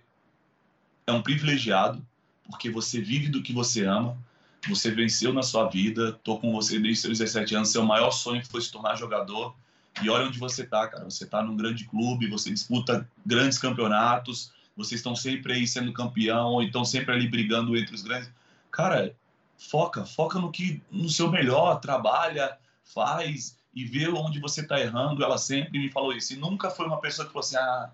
é 1.08 1.12
um 1.12 1.22
privilegiado, 1.22 2.06
porque 2.46 2.70
você 2.70 3.02
vive 3.02 3.30
do 3.30 3.42
que 3.42 3.52
você 3.52 3.86
ama, 3.86 4.18
você 4.68 4.92
venceu 4.92 5.34
na 5.34 5.42
sua 5.42 5.68
vida, 5.68 6.14
tô 6.24 6.38
com 6.38 6.52
você 6.52 6.80
desde 6.80 7.02
seus 7.02 7.18
17 7.18 7.56
anos, 7.56 7.70
seu 7.70 7.84
maior 7.84 8.12
sonho 8.12 8.46
foi 8.46 8.62
se 8.62 8.72
tornar 8.72 8.96
jogador, 8.96 9.56
e 10.04 10.10
olha 10.10 10.28
onde 10.28 10.38
você 10.38 10.66
tá, 10.66 10.88
cara, 10.88 11.06
você 11.06 11.26
tá 11.26 11.42
num 11.42 11.58
grande 11.58 11.86
clube, 11.86 12.30
você 12.30 12.52
disputa 12.52 13.10
grandes 13.26 13.58
campeonatos, 13.58 14.52
vocês 14.80 15.00
estão 15.00 15.14
sempre 15.14 15.54
aí 15.54 15.68
sendo 15.68 15.92
campeão, 15.92 16.54
ou 16.54 16.64
então 16.64 16.86
sempre 16.86 17.14
ali 17.14 17.28
brigando 17.28 17.76
entre 17.76 17.94
os 17.94 18.02
grandes. 18.02 18.32
Cara, 18.72 19.14
foca, 19.58 20.06
foca 20.06 20.40
no 20.40 20.52
que 20.52 20.82
no 20.90 21.10
seu 21.10 21.30
melhor, 21.30 21.82
trabalha, 21.82 22.58
faz 22.84 23.58
e 23.76 23.84
vê 23.84 24.08
onde 24.08 24.40
você 24.40 24.62
está 24.62 24.80
errando. 24.80 25.22
Ela 25.22 25.38
sempre 25.38 25.78
me 25.78 25.92
falou 25.92 26.14
isso. 26.14 26.34
E 26.34 26.38
nunca 26.38 26.70
foi 26.70 26.86
uma 26.86 27.02
pessoa 27.02 27.28
que 27.28 27.34
falou 27.34 27.46
assim: 27.46 27.58
ah, 27.58 27.90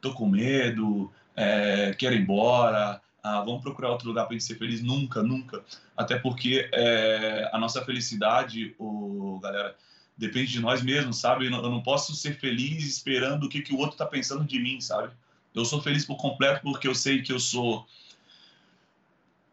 tô 0.00 0.12
com 0.12 0.28
medo, 0.28 1.10
é, 1.34 1.94
quero 1.94 2.14
ir 2.14 2.20
embora, 2.20 3.00
ah, 3.22 3.40
vamos 3.40 3.62
procurar 3.62 3.90
outro 3.90 4.08
lugar 4.08 4.26
para 4.26 4.34
gente 4.34 4.44
ser 4.44 4.58
feliz. 4.58 4.82
Nunca, 4.82 5.22
nunca. 5.22 5.64
Até 5.96 6.18
porque 6.18 6.68
é, 6.70 7.48
a 7.50 7.58
nossa 7.58 7.82
felicidade, 7.82 8.74
o, 8.78 9.40
galera, 9.42 9.74
depende 10.18 10.52
de 10.52 10.60
nós 10.60 10.82
mesmos, 10.82 11.16
sabe? 11.16 11.46
Eu 11.46 11.50
não, 11.50 11.82
posso 11.82 12.14
ser 12.14 12.38
feliz 12.38 12.84
esperando 12.84 13.44
o 13.44 13.48
que, 13.48 13.62
que 13.62 13.72
o 13.72 13.78
outro 13.78 13.92
está 13.92 14.04
pensando 14.04 14.44
de 14.44 14.58
mim, 14.58 14.82
sabe? 14.82 15.14
Eu 15.54 15.64
sou 15.64 15.82
feliz 15.82 16.04
por 16.04 16.16
completo 16.16 16.60
porque 16.62 16.86
eu 16.86 16.94
sei 16.94 17.22
que 17.22 17.32
eu 17.32 17.40
sou 17.40 17.86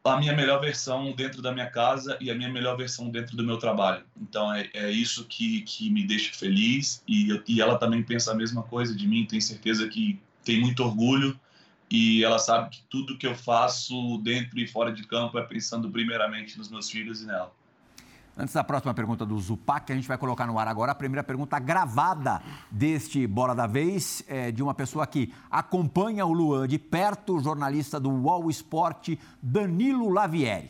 a 0.03 0.17
minha 0.17 0.33
melhor 0.33 0.59
versão 0.59 1.11
dentro 1.11 1.41
da 1.41 1.51
minha 1.51 1.69
casa 1.69 2.17
e 2.21 2.31
a 2.31 2.35
minha 2.35 2.49
melhor 2.49 2.77
versão 2.77 3.09
dentro 3.09 3.35
do 3.35 3.43
meu 3.43 3.57
trabalho. 3.57 4.05
Então 4.15 4.53
é, 4.53 4.69
é 4.73 4.91
isso 4.91 5.25
que, 5.25 5.61
que 5.61 5.89
me 5.89 6.05
deixa 6.05 6.33
feliz 6.33 7.03
e, 7.07 7.41
e 7.47 7.61
ela 7.61 7.77
também 7.77 8.01
pensa 8.03 8.31
a 8.31 8.35
mesma 8.35 8.63
coisa 8.63 8.95
de 8.95 9.07
mim. 9.07 9.25
Tenho 9.25 9.41
certeza 9.41 9.87
que 9.87 10.19
tem 10.43 10.61
muito 10.61 10.83
orgulho 10.83 11.37
e 11.89 12.23
ela 12.23 12.39
sabe 12.39 12.69
que 12.69 12.83
tudo 12.89 13.17
que 13.17 13.27
eu 13.27 13.35
faço 13.35 14.17
dentro 14.19 14.59
e 14.59 14.67
fora 14.67 14.91
de 14.91 15.03
campo 15.05 15.37
é 15.37 15.43
pensando 15.43 15.89
primeiramente 15.89 16.57
nos 16.57 16.69
meus 16.69 16.89
filhos 16.89 17.21
e 17.21 17.25
nela. 17.25 17.51
Antes 18.39 18.53
da 18.53 18.63
próxima 18.63 18.93
pergunta 18.93 19.25
do 19.25 19.39
Zupac, 19.39 19.91
a 19.91 19.95
gente 19.95 20.07
vai 20.07 20.15
colocar 20.15 20.45
no 20.45 20.59
ar 20.59 20.67
agora 20.67 20.91
a 20.91 20.95
primeira 20.95 21.23
pergunta 21.23 21.57
gravada 21.57 22.39
deste 22.69 23.25
Bola 23.25 23.55
da 23.55 23.65
Vez, 23.65 24.23
é, 24.27 24.51
de 24.51 24.61
uma 24.61 24.75
pessoa 24.75 25.07
que 25.07 25.33
acompanha 25.49 26.23
o 26.23 26.31
Luan 26.31 26.67
de 26.67 26.77
perto, 26.77 27.39
jornalista 27.39 27.99
do 27.99 28.11
UOL 28.11 28.47
Esporte, 28.47 29.19
Danilo 29.41 30.11
Lavieri. 30.11 30.69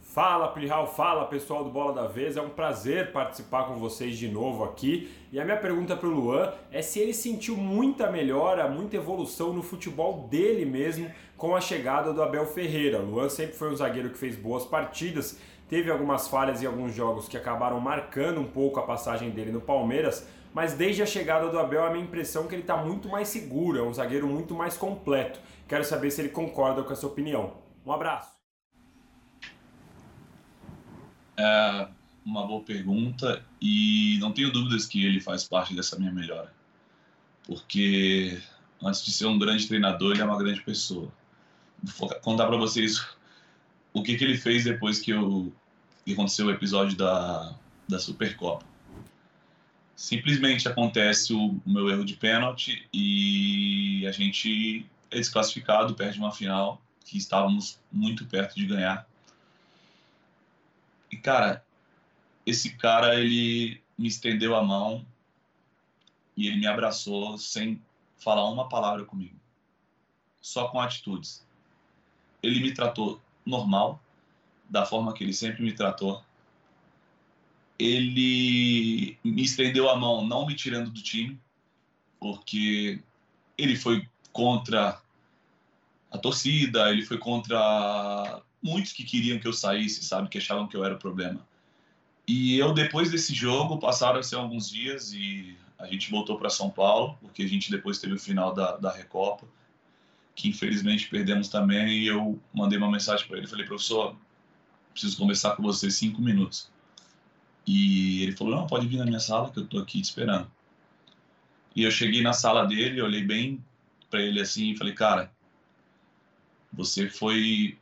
Fala, 0.00 0.48
Plihal, 0.48 0.86
fala 0.86 1.26
pessoal 1.26 1.64
do 1.64 1.68
Bola 1.68 1.92
da 1.92 2.06
Vez, 2.06 2.36
é 2.36 2.40
um 2.40 2.48
prazer 2.48 3.12
participar 3.12 3.64
com 3.64 3.74
vocês 3.74 4.16
de 4.16 4.28
novo 4.28 4.64
aqui. 4.64 5.10
E 5.30 5.40
a 5.40 5.44
minha 5.44 5.58
pergunta 5.58 5.94
para 5.94 6.08
o 6.08 6.10
Luan 6.10 6.54
é 6.70 6.80
se 6.80 7.00
ele 7.00 7.12
sentiu 7.12 7.56
muita 7.56 8.10
melhora, 8.10 8.66
muita 8.66 8.96
evolução 8.96 9.52
no 9.52 9.62
futebol 9.62 10.26
dele 10.30 10.64
mesmo 10.64 11.10
com 11.36 11.54
a 11.54 11.60
chegada 11.60 12.14
do 12.14 12.22
Abel 12.22 12.46
Ferreira. 12.46 12.98
Luan 12.98 13.28
sempre 13.28 13.56
foi 13.56 13.70
um 13.70 13.76
zagueiro 13.76 14.08
que 14.08 14.16
fez 14.16 14.36
boas 14.36 14.64
partidas, 14.64 15.38
teve 15.68 15.90
algumas 15.90 16.28
falhas 16.28 16.62
em 16.62 16.66
alguns 16.66 16.94
jogos 16.94 17.28
que 17.28 17.36
acabaram 17.36 17.80
marcando 17.80 18.40
um 18.40 18.46
pouco 18.46 18.78
a 18.78 18.82
passagem 18.82 19.30
dele 19.30 19.52
no 19.52 19.60
Palmeiras, 19.60 20.26
mas 20.54 20.72
desde 20.74 21.02
a 21.02 21.06
chegada 21.06 21.48
do 21.48 21.58
Abel 21.58 21.84
a 21.84 21.90
minha 21.90 22.04
impressão 22.04 22.44
é 22.44 22.48
que 22.48 22.54
ele 22.54 22.62
está 22.62 22.76
muito 22.76 23.08
mais 23.08 23.28
seguro, 23.28 23.78
é 23.78 23.82
um 23.82 23.92
zagueiro 23.92 24.26
muito 24.26 24.54
mais 24.54 24.76
completo. 24.76 25.38
Quero 25.68 25.84
saber 25.84 26.10
se 26.10 26.20
ele 26.20 26.30
concorda 26.30 26.82
com 26.82 26.92
essa 26.92 27.06
opinião. 27.06 27.54
Um 27.84 27.92
abraço. 27.92 28.36
É 31.36 31.88
uma 32.24 32.46
boa 32.46 32.62
pergunta 32.62 33.44
e 33.60 34.18
não 34.20 34.32
tenho 34.32 34.50
dúvidas 34.50 34.86
que 34.86 35.04
ele 35.04 35.20
faz 35.20 35.44
parte 35.44 35.74
dessa 35.74 35.96
minha 35.96 36.10
melhora, 36.10 36.52
porque 37.46 38.40
antes 38.82 39.04
de 39.04 39.12
ser 39.12 39.26
um 39.26 39.38
grande 39.38 39.68
treinador 39.68 40.12
ele 40.12 40.22
é 40.22 40.24
uma 40.24 40.38
grande 40.38 40.60
pessoa. 40.62 41.12
Vou 41.98 42.08
contar 42.20 42.46
para 42.46 42.56
vocês 42.56 43.15
o 43.96 44.02
que, 44.02 44.14
que 44.14 44.24
ele 44.24 44.36
fez 44.36 44.64
depois 44.64 45.00
que, 45.00 45.10
eu, 45.10 45.50
que 46.04 46.12
aconteceu 46.12 46.46
o 46.46 46.50
episódio 46.50 46.94
da, 46.98 47.56
da 47.88 47.98
Supercopa. 47.98 48.66
Simplesmente 49.94 50.68
acontece 50.68 51.32
o, 51.32 51.58
o 51.64 51.70
meu 51.70 51.88
erro 51.88 52.04
de 52.04 52.14
pênalti 52.14 52.86
e 52.92 54.06
a 54.06 54.12
gente 54.12 54.84
é 55.10 55.16
desclassificado, 55.16 55.94
perde 55.94 56.18
uma 56.18 56.30
final 56.30 56.78
que 57.06 57.16
estávamos 57.16 57.80
muito 57.90 58.26
perto 58.26 58.54
de 58.56 58.66
ganhar. 58.66 59.08
E 61.10 61.16
cara, 61.16 61.64
esse 62.44 62.76
cara 62.76 63.18
ele 63.18 63.80
me 63.96 64.08
estendeu 64.08 64.54
a 64.54 64.62
mão 64.62 65.06
e 66.36 66.48
ele 66.48 66.58
me 66.58 66.66
abraçou 66.66 67.38
sem 67.38 67.80
falar 68.18 68.46
uma 68.50 68.68
palavra 68.68 69.06
comigo, 69.06 69.40
só 70.42 70.68
com 70.68 70.78
atitudes. 70.78 71.46
Ele 72.42 72.60
me 72.60 72.74
tratou 72.74 73.22
normal, 73.46 74.02
da 74.68 74.84
forma 74.84 75.14
que 75.14 75.22
ele 75.22 75.32
sempre 75.32 75.62
me 75.62 75.72
tratou. 75.72 76.22
Ele 77.78 79.16
me 79.22 79.42
estendeu 79.42 79.88
a 79.88 79.96
mão, 79.96 80.26
não 80.26 80.46
me 80.46 80.54
tirando 80.54 80.90
do 80.90 81.02
time, 81.02 81.38
porque 82.18 83.00
ele 83.56 83.76
foi 83.76 84.08
contra 84.32 85.00
a 86.10 86.18
torcida, 86.18 86.90
ele 86.90 87.02
foi 87.04 87.18
contra 87.18 88.42
muitos 88.62 88.92
que 88.92 89.04
queriam 89.04 89.38
que 89.38 89.46
eu 89.46 89.52
saísse, 89.52 90.04
sabe, 90.04 90.28
que 90.28 90.38
achavam 90.38 90.66
que 90.66 90.76
eu 90.76 90.84
era 90.84 90.94
o 90.94 90.98
problema. 90.98 91.46
E 92.26 92.58
eu 92.58 92.74
depois 92.74 93.10
desse 93.10 93.32
jogo 93.32 93.78
passaram 93.78 94.18
a 94.18 94.22
ser 94.22 94.36
alguns 94.36 94.68
dias 94.68 95.12
e 95.12 95.56
a 95.78 95.86
gente 95.86 96.10
voltou 96.10 96.38
para 96.38 96.50
São 96.50 96.70
Paulo, 96.70 97.16
porque 97.20 97.42
a 97.42 97.48
gente 97.48 97.70
depois 97.70 97.98
teve 97.98 98.14
o 98.14 98.18
final 98.18 98.52
da, 98.52 98.76
da 98.76 98.90
Recopa 98.90 99.46
que 100.36 100.48
infelizmente 100.50 101.08
perdemos 101.08 101.48
também, 101.48 101.88
e 101.88 102.06
eu 102.06 102.38
mandei 102.52 102.78
uma 102.78 102.90
mensagem 102.90 103.26
para 103.26 103.38
ele, 103.38 103.46
falei, 103.46 103.64
professor, 103.64 104.14
preciso 104.92 105.16
conversar 105.16 105.56
com 105.56 105.62
você 105.62 105.90
cinco 105.90 106.20
minutos. 106.20 106.70
E 107.66 108.22
ele 108.22 108.32
falou, 108.32 108.54
não, 108.54 108.66
pode 108.66 108.86
vir 108.86 108.98
na 108.98 109.06
minha 109.06 109.18
sala 109.18 109.50
que 109.50 109.58
eu 109.58 109.64
estou 109.64 109.80
aqui 109.80 110.00
te 110.00 110.04
esperando. 110.04 110.48
E 111.74 111.82
eu 111.82 111.90
cheguei 111.90 112.22
na 112.22 112.34
sala 112.34 112.66
dele, 112.66 113.00
olhei 113.00 113.24
bem 113.24 113.64
para 114.10 114.20
ele 114.20 114.40
assim 114.40 114.70
e 114.70 114.76
falei, 114.76 114.92
cara, 114.92 115.32
você 116.72 117.08
foi 117.08 117.78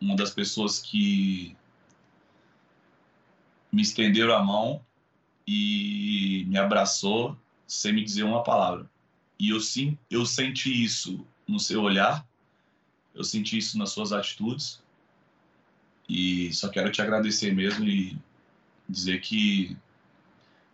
uma 0.00 0.16
das 0.16 0.30
pessoas 0.30 0.80
que 0.80 1.54
me 3.70 3.82
estenderam 3.82 4.34
a 4.34 4.42
mão 4.42 4.82
e 5.46 6.44
me 6.48 6.58
abraçou 6.58 7.36
sem 7.66 7.92
me 7.92 8.02
dizer 8.02 8.22
uma 8.22 8.42
palavra. 8.42 8.90
E 9.38 9.50
eu 9.50 9.60
sim, 9.60 9.96
eu 10.10 10.24
senti 10.24 10.82
isso 10.82 11.24
no 11.48 11.58
seu 11.58 11.82
olhar, 11.82 12.26
eu 13.14 13.24
senti 13.24 13.56
isso 13.56 13.78
nas 13.78 13.90
suas 13.90 14.12
atitudes. 14.12 14.80
E 16.08 16.52
só 16.52 16.68
quero 16.68 16.92
te 16.92 17.02
agradecer 17.02 17.54
mesmo 17.54 17.84
e 17.86 18.16
dizer 18.88 19.20
que 19.20 19.76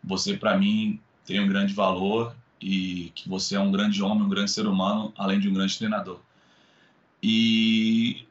você, 0.03 0.37
para 0.37 0.59
mim, 0.59 1.01
tem 1.25 1.41
um 1.41 1.49
grande 1.49 1.73
valor 1.73 2.37
e 2.61 3.11
que 3.15 3.29
você 3.29 3.57
é 3.57 3.61
um 3.61 3.73
grande 3.73 4.03
homem, 4.03 4.25
um 4.25 4.29
grande 4.29 4.51
ser 4.51 4.67
humano, 4.67 5.13
além 5.17 5.41
de 5.41 5.49
um 5.49 5.55
grande 5.55 5.77
treinador. 5.77 6.21
E 7.23 8.27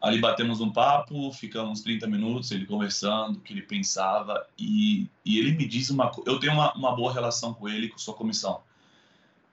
ali 0.00 0.20
batemos 0.20 0.60
um 0.60 0.70
papo, 0.70 1.32
ficamos 1.32 1.80
30 1.80 2.06
minutos, 2.06 2.50
ele 2.52 2.64
conversando, 2.64 3.36
o 3.36 3.40
que 3.40 3.52
ele 3.52 3.62
pensava, 3.62 4.46
e, 4.56 5.08
e 5.24 5.38
ele 5.38 5.52
me 5.52 5.66
diz 5.66 5.90
uma 5.90 6.10
coisa. 6.10 6.30
Eu 6.30 6.38
tenho 6.38 6.52
uma, 6.52 6.72
uma 6.74 6.94
boa 6.94 7.12
relação 7.12 7.52
com 7.52 7.68
ele, 7.68 7.88
com 7.88 7.98
sua 7.98 8.14
comissão. 8.14 8.60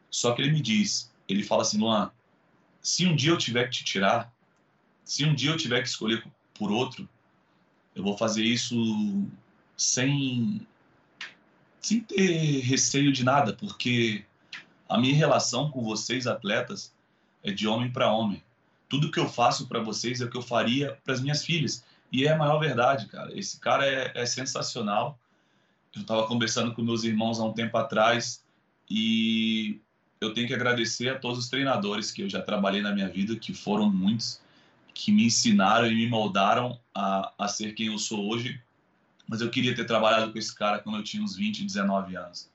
Só 0.09 0.33
que 0.33 0.41
ele 0.41 0.51
me 0.51 0.61
diz, 0.61 1.11
ele 1.27 1.43
fala 1.43 1.63
assim, 1.63 1.79
Luan, 1.79 2.11
se 2.83 3.07
um 3.07 3.15
dia 3.15 3.31
eu 3.31 3.37
tiver 3.37 3.63
que 3.63 3.77
te 3.77 3.83
tirar, 3.85 4.31
se 5.05 5.23
um 5.23 5.33
dia 5.33 5.51
eu 5.51 5.57
tiver 5.57 5.81
que 5.81 5.87
escolher 5.87 6.23
por 6.53 6.69
outro, 6.69 7.07
eu 7.95 8.03
vou 8.03 8.17
fazer 8.17 8.43
isso 8.43 9.25
sem, 9.77 10.67
sem 11.79 12.01
ter 12.01 12.59
receio 12.59 13.11
de 13.11 13.23
nada, 13.23 13.53
porque 13.53 14.25
a 14.87 14.97
minha 14.97 15.15
relação 15.15 15.71
com 15.71 15.81
vocês, 15.81 16.27
atletas, 16.27 16.93
é 17.41 17.51
de 17.51 17.67
homem 17.67 17.91
para 17.91 18.11
homem. 18.11 18.43
Tudo 18.89 19.09
que 19.09 19.19
eu 19.19 19.29
faço 19.29 19.67
para 19.67 19.79
vocês 19.79 20.21
é 20.21 20.25
o 20.25 20.29
que 20.29 20.37
eu 20.37 20.41
faria 20.41 20.99
para 21.03 21.13
as 21.13 21.21
minhas 21.21 21.43
filhas. 21.43 21.83
E 22.11 22.27
é 22.27 22.31
a 22.31 22.37
maior 22.37 22.59
verdade, 22.59 23.07
cara. 23.07 23.37
Esse 23.37 23.59
cara 23.59 23.87
é, 23.87 24.11
é 24.13 24.25
sensacional. 24.25 25.17
Eu 25.95 26.01
estava 26.01 26.27
conversando 26.27 26.73
com 26.73 26.83
meus 26.83 27.03
irmãos 27.03 27.39
há 27.39 27.43
um 27.43 27.53
tempo 27.53 27.75
atrás 27.77 28.43
e 28.89 29.79
eu 30.23 30.33
tenho 30.33 30.47
que 30.47 30.53
agradecer 30.53 31.09
a 31.09 31.19
todos 31.19 31.39
os 31.39 31.49
treinadores 31.49 32.11
que 32.11 32.21
eu 32.21 32.29
já 32.29 32.41
trabalhei 32.41 32.81
na 32.81 32.91
minha 32.91 33.09
vida, 33.09 33.35
que 33.35 33.53
foram 33.53 33.91
muitos, 33.91 34.41
que 34.93 35.11
me 35.11 35.25
ensinaram 35.25 35.87
e 35.87 35.95
me 35.95 36.07
moldaram 36.07 36.79
a, 36.93 37.31
a 37.37 37.47
ser 37.47 37.73
quem 37.73 37.87
eu 37.87 37.97
sou 37.97 38.27
hoje. 38.29 38.61
Mas 39.27 39.41
eu 39.41 39.49
queria 39.49 39.75
ter 39.75 39.85
trabalhado 39.85 40.31
com 40.31 40.37
esse 40.37 40.53
cara 40.53 40.79
quando 40.79 40.97
eu 40.97 41.03
tinha 41.03 41.23
uns 41.23 41.35
20, 41.35 41.63
19 41.63 42.15
anos. 42.15 42.49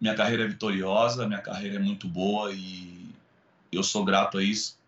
Minha 0.00 0.14
carreira 0.14 0.44
é 0.44 0.48
vitoriosa, 0.48 1.26
minha 1.26 1.40
carreira 1.40 1.76
é 1.76 1.78
muito 1.78 2.06
boa 2.06 2.52
e 2.52 3.08
eu 3.72 3.82
sou 3.82 4.04
grato 4.04 4.38
a 4.38 4.42
isso. 4.42 4.78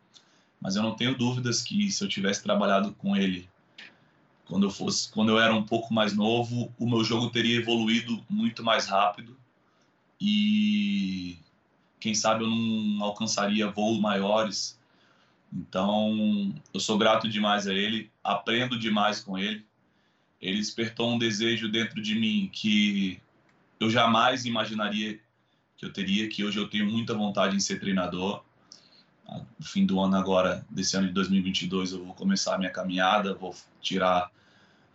Mas 0.60 0.76
eu 0.76 0.82
não 0.82 0.94
tenho 0.94 1.16
dúvidas 1.16 1.62
que 1.62 1.90
se 1.90 2.04
eu 2.04 2.08
tivesse 2.08 2.42
trabalhado 2.42 2.92
com 2.92 3.16
ele 3.16 3.48
quando 4.46 4.66
eu 4.66 4.70
fosse, 4.70 5.10
quando 5.10 5.30
eu 5.30 5.40
era 5.40 5.54
um 5.54 5.64
pouco 5.64 5.94
mais 5.94 6.12
novo, 6.12 6.72
o 6.78 6.88
meu 6.88 7.04
jogo 7.04 7.30
teria 7.30 7.58
evoluído 7.58 8.24
muito 8.28 8.64
mais 8.64 8.86
rápido 8.86 9.36
e 10.20 11.38
quem 12.00 12.14
sabe 12.14 12.42
eu 12.42 12.48
não 12.48 13.04
alcançaria 13.04 13.70
voos 13.70 14.00
maiores. 14.00 14.80
Então, 15.52 16.54
eu 16.72 16.80
sou 16.80 16.96
grato 16.96 17.28
demais 17.28 17.66
a 17.66 17.74
ele, 17.74 18.10
aprendo 18.24 18.78
demais 18.78 19.20
com 19.20 19.38
ele. 19.38 19.64
Ele 20.40 20.56
despertou 20.56 21.12
um 21.12 21.18
desejo 21.18 21.68
dentro 21.68 22.00
de 22.00 22.14
mim 22.14 22.48
que 22.50 23.20
eu 23.78 23.90
jamais 23.90 24.46
imaginaria 24.46 25.20
que 25.76 25.84
eu 25.84 25.92
teria, 25.92 26.28
que 26.28 26.42
hoje 26.44 26.58
eu 26.58 26.68
tenho 26.68 26.86
muita 26.90 27.14
vontade 27.14 27.54
em 27.54 27.60
ser 27.60 27.78
treinador. 27.78 28.42
No 29.58 29.66
fim 29.66 29.84
do 29.84 30.00
ano 30.00 30.16
agora, 30.16 30.64
desse 30.70 30.96
ano 30.96 31.08
de 31.08 31.12
2022, 31.12 31.92
eu 31.92 32.04
vou 32.04 32.14
começar 32.14 32.54
a 32.54 32.58
minha 32.58 32.70
caminhada, 32.70 33.34
vou 33.34 33.54
tirar 33.80 34.30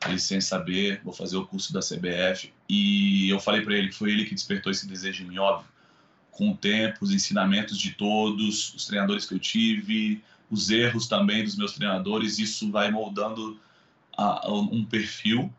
a 0.02 0.10
licença 0.10 0.58
B, 0.60 1.00
vou 1.04 1.13
fazer 1.13 1.38
o 1.38 1.46
curso 1.46 1.72
da 1.72 1.80
CBF. 1.80 2.52
E 2.68 3.30
eu 3.30 3.39
falei 3.39 3.62
para 3.62 3.76
ele 3.76 3.89
que 3.89 3.96
foi 3.96 4.12
ele 4.12 4.26
que 4.26 4.34
despertou 4.34 4.72
esse 4.72 4.88
desejo 4.88 5.24
em 5.24 5.28
mim, 5.28 5.38
óbvio 5.38 5.74
com 6.36 6.52
o 6.52 6.58
tempo, 6.58 6.98
os 7.02 7.12
ensinamentos 7.12 7.78
de 7.78 7.91
todos, 7.91 8.74
os 8.74 8.86
treinadores 8.86 9.26
que 9.26 9.34
eu 9.34 9.39
tive, 9.39 10.21
os 10.52 10.69
erros 10.69 11.08
também 11.08 11.43
dos 11.43 11.56
meus 11.56 11.71
treinadores, 11.74 12.38
isso 12.38 12.69
vai 12.69 12.91
moldando 12.91 13.58
a, 14.17 14.45
a, 14.45 14.54
um 14.54 14.84
perfil, 14.84 15.52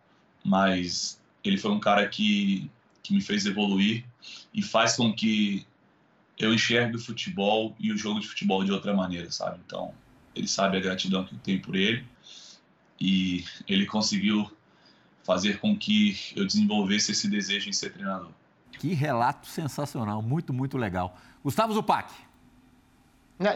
mas 0.45 1.19
ele 1.43 1.57
foi 1.57 1.71
um 1.71 1.81
cara 1.81 2.07
que, 2.07 2.71
que 3.03 3.15
me 3.15 3.23
fez 3.23 3.47
evoluir 3.47 4.05
e 4.53 4.63
faz 4.63 4.97
com 4.97 5.15
que 5.15 5.67
eu 6.39 6.53
enxergue 6.53 6.97
o 6.97 7.01
futebol 7.01 7.75
e 7.81 7.91
o 7.91 7.97
jogo 7.97 8.21
de 8.21 8.29
futebol 8.29 8.63
de 8.63 8.71
outra 8.71 8.95
maneira, 8.95 9.31
sabe? 9.31 9.59
Então, 9.65 9.95
ele 10.35 10.47
sabe 10.47 10.77
a 10.77 10.81
gratidão 10.81 11.25
que 11.25 11.35
eu 11.35 11.39
tenho 11.39 11.63
por 11.63 11.75
ele 11.75 12.05
e 13.01 13.45
ele 13.67 13.87
conseguiu 13.87 14.55
fazer 15.25 15.59
com 15.59 15.75
que 15.75 16.19
eu 16.37 16.47
desenvolvesse 16.47 17.13
esse 17.13 17.29
desejo 17.29 17.71
em 17.71 17.73
ser 17.73 17.95
treinador. 17.95 18.31
Que 18.79 18.95
relato 18.95 19.47
sensacional, 19.47 20.21
muito, 20.23 20.53
muito 20.53 20.77
legal. 20.77 21.17
Gustavo 21.43 21.73
Zupac. 21.73 22.13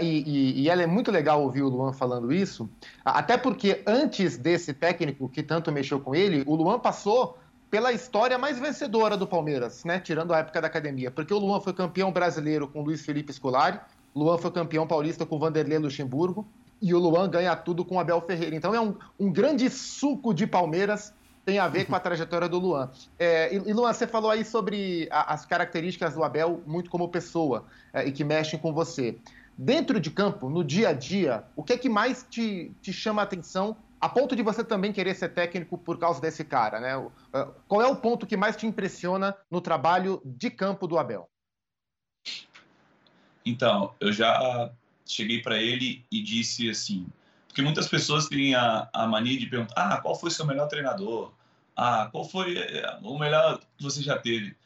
E, 0.00 0.04
e, 0.04 0.62
e 0.62 0.68
ela 0.68 0.82
é 0.82 0.86
muito 0.86 1.10
legal 1.10 1.42
ouvir 1.42 1.62
o 1.62 1.68
Luan 1.68 1.92
falando 1.92 2.30
isso, 2.32 2.68
até 3.02 3.38
porque 3.38 3.82
antes 3.86 4.36
desse 4.36 4.74
técnico 4.74 5.28
que 5.28 5.42
tanto 5.42 5.72
mexeu 5.72 5.98
com 5.98 6.14
ele, 6.14 6.42
o 6.46 6.54
Luan 6.54 6.78
passou 6.78 7.38
pela 7.70 7.92
história 7.92 8.36
mais 8.36 8.58
vencedora 8.58 9.16
do 9.16 9.26
Palmeiras, 9.26 9.84
né? 9.84 9.98
Tirando 9.98 10.34
a 10.34 10.38
época 10.38 10.60
da 10.60 10.66
academia. 10.66 11.10
Porque 11.10 11.32
o 11.32 11.38
Luan 11.38 11.60
foi 11.60 11.72
campeão 11.72 12.12
brasileiro 12.12 12.68
com 12.68 12.82
Luiz 12.82 13.00
Felipe 13.00 13.32
Scolari, 13.32 13.80
Luan 14.14 14.36
foi 14.36 14.50
campeão 14.50 14.86
paulista 14.86 15.24
com 15.24 15.38
Vanderlei 15.38 15.78
Luxemburgo, 15.78 16.46
e 16.82 16.92
o 16.92 16.98
Luan 16.98 17.28
ganha 17.30 17.54
tudo 17.54 17.84
com 17.84 18.00
Abel 18.00 18.20
Ferreira. 18.22 18.56
Então 18.56 18.74
é 18.74 18.80
um, 18.80 18.94
um 19.18 19.32
grande 19.32 19.70
suco 19.70 20.34
de 20.34 20.46
Palmeiras 20.46 21.14
tem 21.44 21.58
a 21.58 21.68
ver 21.68 21.86
com 21.86 21.94
a 21.94 22.00
trajetória 22.00 22.48
do 22.48 22.58
Luan. 22.58 22.90
É, 23.18 23.54
e, 23.54 23.72
Luan, 23.72 23.92
você 23.92 24.06
falou 24.06 24.30
aí 24.30 24.44
sobre 24.44 25.08
a, 25.10 25.34
as 25.34 25.44
características 25.46 26.14
do 26.14 26.22
Abel 26.22 26.62
muito 26.66 26.90
como 26.90 27.08
pessoa 27.08 27.66
é, 27.92 28.06
e 28.06 28.12
que 28.12 28.24
mexem 28.24 28.58
com 28.58 28.72
você. 28.72 29.18
Dentro 29.56 30.00
de 30.00 30.10
campo, 30.10 30.48
no 30.48 30.64
dia 30.64 30.90
a 30.90 30.92
dia, 30.92 31.44
o 31.54 31.62
que 31.62 31.72
é 31.72 31.78
que 31.78 31.88
mais 31.88 32.26
te, 32.28 32.72
te 32.80 32.92
chama 32.92 33.22
a 33.22 33.24
atenção 33.24 33.76
a 34.00 34.08
ponto 34.08 34.34
de 34.34 34.42
você 34.42 34.64
também 34.64 34.92
querer 34.92 35.14
ser 35.14 35.28
técnico 35.28 35.76
por 35.76 35.98
causa 35.98 36.20
desse 36.20 36.42
cara, 36.42 36.80
né? 36.80 37.10
É, 37.34 37.48
qual 37.68 37.82
é 37.82 37.86
o 37.86 37.96
ponto 37.96 38.26
que 38.26 38.36
mais 38.36 38.56
te 38.56 38.66
impressiona 38.66 39.36
no 39.50 39.60
trabalho 39.60 40.22
de 40.24 40.50
campo 40.50 40.86
do 40.86 40.98
Abel? 40.98 41.28
Então, 43.44 43.94
eu 44.00 44.12
já 44.12 44.70
cheguei 45.04 45.42
para 45.42 45.58
ele 45.58 46.04
e 46.10 46.22
disse 46.22 46.70
assim, 46.70 47.06
porque 47.50 47.62
muitas 47.62 47.88
pessoas 47.88 48.28
têm 48.28 48.54
a, 48.54 48.88
a 48.92 49.08
mania 49.08 49.36
de 49.36 49.46
perguntar: 49.46 49.74
ah, 49.76 50.00
qual 50.00 50.14
foi 50.14 50.30
seu 50.30 50.46
melhor 50.46 50.68
treinador? 50.68 51.32
Ah, 51.76 52.08
qual 52.10 52.24
foi 52.24 52.56
eh, 52.56 52.98
o 53.02 53.18
melhor 53.18 53.58
que 53.76 53.82
você 53.82 54.00
já 54.02 54.16
teve? 54.16 54.56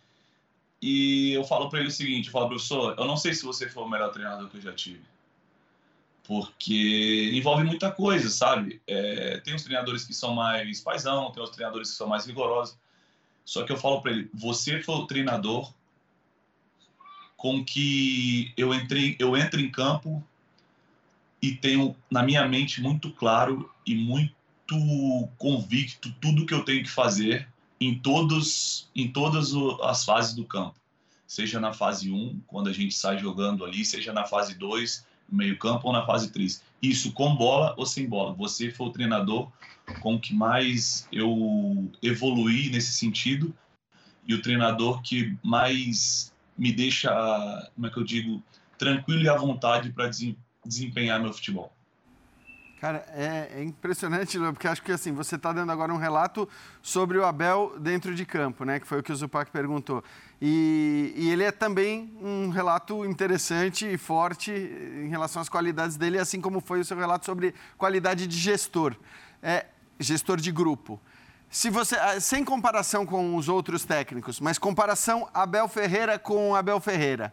E 0.82 1.32
eu 1.32 1.44
falo 1.44 1.70
para 1.70 1.78
ele 1.80 1.88
o 1.88 1.92
seguinte: 1.92 2.26
eu 2.26 2.32
falo, 2.32 2.48
professor, 2.48 2.94
eu 2.98 3.06
não 3.06 3.16
sei 3.16 3.32
se 3.32 3.42
você 3.42 3.70
foi 3.70 3.84
o 3.84 3.88
melhor 3.88 4.12
treinador 4.12 4.50
que 4.50 4.58
eu 4.58 4.60
já 4.60 4.72
tive. 4.74 5.02
Porque 6.24 7.30
envolve 7.32 7.64
muita 7.64 7.90
coisa, 7.90 8.28
sabe? 8.28 8.82
É, 8.86 9.38
tem 9.38 9.54
os 9.54 9.62
treinadores 9.62 10.04
que 10.04 10.12
são 10.12 10.34
mais 10.34 10.82
paisão, 10.82 11.32
tem 11.32 11.42
os 11.42 11.50
treinadores 11.50 11.90
que 11.90 11.96
são 11.96 12.06
mais 12.06 12.26
rigorosos. 12.26 12.76
Só 13.46 13.64
que 13.64 13.72
eu 13.72 13.78
falo 13.78 14.02
para 14.02 14.12
ele: 14.12 14.30
você 14.34 14.82
foi 14.82 14.96
o 14.96 15.06
treinador 15.06 15.72
com 17.34 17.64
que 17.64 18.52
eu 18.58 18.74
entrei, 18.74 19.16
eu 19.18 19.34
entro 19.34 19.58
em 19.58 19.70
campo 19.70 20.22
e 21.44 21.54
tenho 21.56 21.94
na 22.10 22.22
minha 22.22 22.48
mente 22.48 22.80
muito 22.80 23.10
claro 23.10 23.70
e 23.86 23.94
muito 23.94 24.32
convicto 25.36 26.10
tudo 26.20 26.46
que 26.46 26.54
eu 26.54 26.64
tenho 26.64 26.82
que 26.82 26.90
fazer 26.90 27.46
em 27.78 27.98
todos 27.98 28.88
em 28.96 29.08
todas 29.08 29.52
as 29.82 30.06
fases 30.06 30.34
do 30.34 30.44
campo. 30.44 30.74
Seja 31.26 31.60
na 31.60 31.72
fase 31.72 32.10
1, 32.10 32.40
quando 32.46 32.70
a 32.70 32.72
gente 32.72 32.94
sai 32.94 33.18
jogando 33.18 33.64
ali, 33.64 33.84
seja 33.84 34.12
na 34.12 34.24
fase 34.24 34.54
2, 34.54 35.06
no 35.28 35.36
meio-campo 35.36 35.88
ou 35.88 35.92
na 35.92 36.06
fase 36.06 36.30
3. 36.30 36.62
Isso 36.80 37.12
com 37.12 37.34
bola 37.36 37.74
ou 37.76 37.84
sem 37.84 38.08
bola. 38.08 38.32
Você 38.34 38.70
foi 38.70 38.86
o 38.86 38.90
treinador 38.90 39.50
com 40.00 40.18
que 40.18 40.32
mais 40.32 41.06
eu 41.12 41.90
evoluí 42.02 42.70
nesse 42.70 42.92
sentido 42.92 43.54
e 44.26 44.32
o 44.32 44.40
treinador 44.40 45.02
que 45.02 45.36
mais 45.42 46.32
me 46.56 46.72
deixa, 46.72 47.10
como 47.74 47.86
é 47.86 47.90
que 47.90 47.98
eu 47.98 48.04
digo, 48.04 48.42
tranquilo 48.78 49.22
e 49.22 49.28
à 49.28 49.36
vontade 49.36 49.90
para 49.90 50.08
desempenhar 50.08 50.43
meu 50.64 51.32
futebol. 51.32 51.72
Cara, 52.84 53.02
é, 53.14 53.48
é 53.56 53.64
impressionante, 53.64 54.38
porque 54.38 54.68
acho 54.68 54.82
que 54.82 54.92
assim, 54.92 55.10
você 55.10 55.36
está 55.36 55.52
dando 55.54 55.72
agora 55.72 55.90
um 55.90 55.96
relato 55.96 56.46
sobre 56.82 57.16
o 57.16 57.24
Abel 57.24 57.78
dentro 57.78 58.14
de 58.14 58.26
campo, 58.26 58.62
né? 58.62 58.78
Que 58.78 58.86
foi 58.86 59.00
o 59.00 59.02
que 59.02 59.10
o 59.10 59.16
Zupac 59.16 59.50
perguntou. 59.50 60.04
E, 60.38 61.14
e, 61.16 61.30
ele 61.30 61.44
é 61.44 61.50
também 61.50 62.14
um 62.20 62.50
relato 62.50 63.02
interessante 63.06 63.90
e 63.90 63.96
forte 63.96 64.52
em 64.52 65.08
relação 65.08 65.40
às 65.40 65.48
qualidades 65.48 65.96
dele, 65.96 66.18
assim 66.18 66.42
como 66.42 66.60
foi 66.60 66.80
o 66.80 66.84
seu 66.84 66.98
relato 66.98 67.24
sobre 67.24 67.54
qualidade 67.78 68.26
de 68.26 68.36
gestor, 68.36 68.94
é, 69.42 69.64
gestor 69.98 70.36
de 70.38 70.52
grupo. 70.52 71.00
Se 71.48 71.70
você, 71.70 71.96
ah, 71.96 72.20
sem 72.20 72.44
comparação 72.44 73.06
com 73.06 73.34
os 73.34 73.48
outros 73.48 73.86
técnicos, 73.86 74.40
mas 74.40 74.58
comparação 74.58 75.26
Abel 75.32 75.68
Ferreira 75.68 76.18
com 76.18 76.54
Abel 76.54 76.80
Ferreira. 76.80 77.32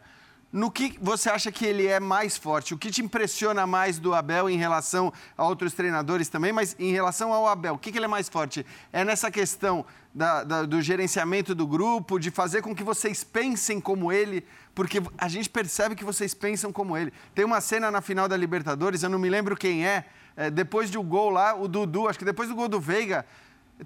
No 0.52 0.70
que 0.70 0.98
você 1.02 1.30
acha 1.30 1.50
que 1.50 1.66
ele 1.66 1.88
é 1.88 1.98
mais 1.98 2.36
forte? 2.36 2.74
O 2.74 2.78
que 2.78 2.92
te 2.92 3.02
impressiona 3.02 3.66
mais 3.66 3.98
do 3.98 4.14
Abel 4.14 4.50
em 4.50 4.58
relação 4.58 5.14
a 5.38 5.46
outros 5.46 5.74
treinadores 5.74 6.28
também, 6.28 6.52
mas 6.52 6.76
em 6.78 6.92
relação 6.92 7.32
ao 7.32 7.48
Abel, 7.48 7.76
o 7.76 7.78
que, 7.78 7.90
que 7.90 7.98
ele 7.98 8.06
é 8.06 8.08
mais 8.08 8.28
forte? 8.28 8.66
É 8.92 9.06
nessa 9.06 9.32
questão 9.32 9.86
da, 10.14 10.44
da, 10.44 10.64
do 10.64 10.82
gerenciamento 10.82 11.56
do 11.56 11.66
grupo, 11.66 12.20
de 12.20 12.30
fazer 12.30 12.62
com 12.62 12.76
que 12.76 12.84
vocês 12.84 13.24
pensem 13.24 13.80
como 13.80 14.12
ele, 14.12 14.46
porque 14.76 15.02
a 15.18 15.30
gente 15.30 15.50
percebe 15.50 15.96
que 15.96 16.04
vocês 16.04 16.34
pensam 16.34 16.74
como 16.74 16.98
ele. 16.98 17.14
Tem 17.34 17.46
uma 17.46 17.62
cena 17.62 17.90
na 17.90 18.02
final 18.02 18.28
da 18.28 18.36
Libertadores, 18.36 19.04
eu 19.04 19.10
não 19.10 19.20
me 19.20 19.30
lembro 19.30 19.56
quem 19.56 19.88
é, 19.88 20.04
é 20.36 20.52
depois 20.52 20.90
do 20.90 21.02
gol 21.02 21.30
lá, 21.30 21.56
o 21.56 21.66
Dudu, 21.66 22.10
acho 22.10 22.20
que 22.20 22.26
depois 22.26 22.50
do 22.50 22.56
gol 22.56 22.68
do 22.68 22.80
Veiga, 22.80 23.26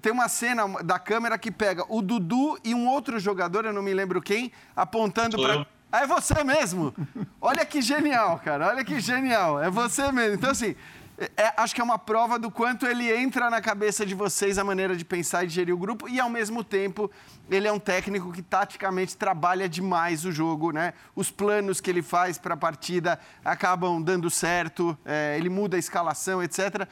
tem 0.02 0.12
uma 0.12 0.28
cena 0.28 0.66
da 0.82 0.98
câmera 0.98 1.38
que 1.38 1.50
pega 1.52 1.84
o 1.88 2.02
Dudu 2.02 2.58
e 2.64 2.74
um 2.74 2.88
outro 2.88 3.20
jogador, 3.20 3.64
eu 3.64 3.72
não 3.72 3.82
me 3.82 3.94
lembro 3.94 4.20
quem, 4.20 4.50
apontando 4.74 5.36
para 5.40 5.64
é 6.02 6.06
você 6.06 6.42
mesmo? 6.44 6.94
Olha 7.40 7.64
que 7.64 7.80
genial, 7.80 8.38
cara. 8.38 8.68
Olha 8.68 8.84
que 8.84 9.00
genial. 9.00 9.62
É 9.62 9.70
você 9.70 10.10
mesmo. 10.12 10.34
Então, 10.34 10.50
assim, 10.50 10.74
é, 11.18 11.52
acho 11.56 11.74
que 11.74 11.80
é 11.80 11.84
uma 11.84 11.98
prova 11.98 12.38
do 12.38 12.50
quanto 12.50 12.86
ele 12.86 13.10
entra 13.10 13.48
na 13.48 13.60
cabeça 13.60 14.04
de 14.04 14.14
vocês 14.14 14.58
a 14.58 14.64
maneira 14.64 14.94
de 14.94 15.04
pensar 15.04 15.44
e 15.44 15.46
de 15.46 15.54
gerir 15.54 15.74
o 15.74 15.78
grupo 15.78 16.06
e, 16.08 16.20
ao 16.20 16.28
mesmo 16.28 16.62
tempo, 16.62 17.10
ele 17.50 17.66
é 17.66 17.72
um 17.72 17.78
técnico 17.78 18.30
que 18.32 18.42
taticamente 18.42 19.16
trabalha 19.16 19.66
demais 19.66 20.26
o 20.26 20.32
jogo, 20.32 20.72
né? 20.72 20.92
Os 21.14 21.30
planos 21.30 21.80
que 21.80 21.88
ele 21.88 22.02
faz 22.02 22.36
para 22.36 22.52
a 22.52 22.56
partida 22.56 23.18
acabam 23.42 24.02
dando 24.02 24.28
certo, 24.28 24.96
é, 25.06 25.36
ele 25.38 25.48
muda 25.48 25.76
a 25.76 25.78
escalação, 25.78 26.42
etc. 26.42 26.86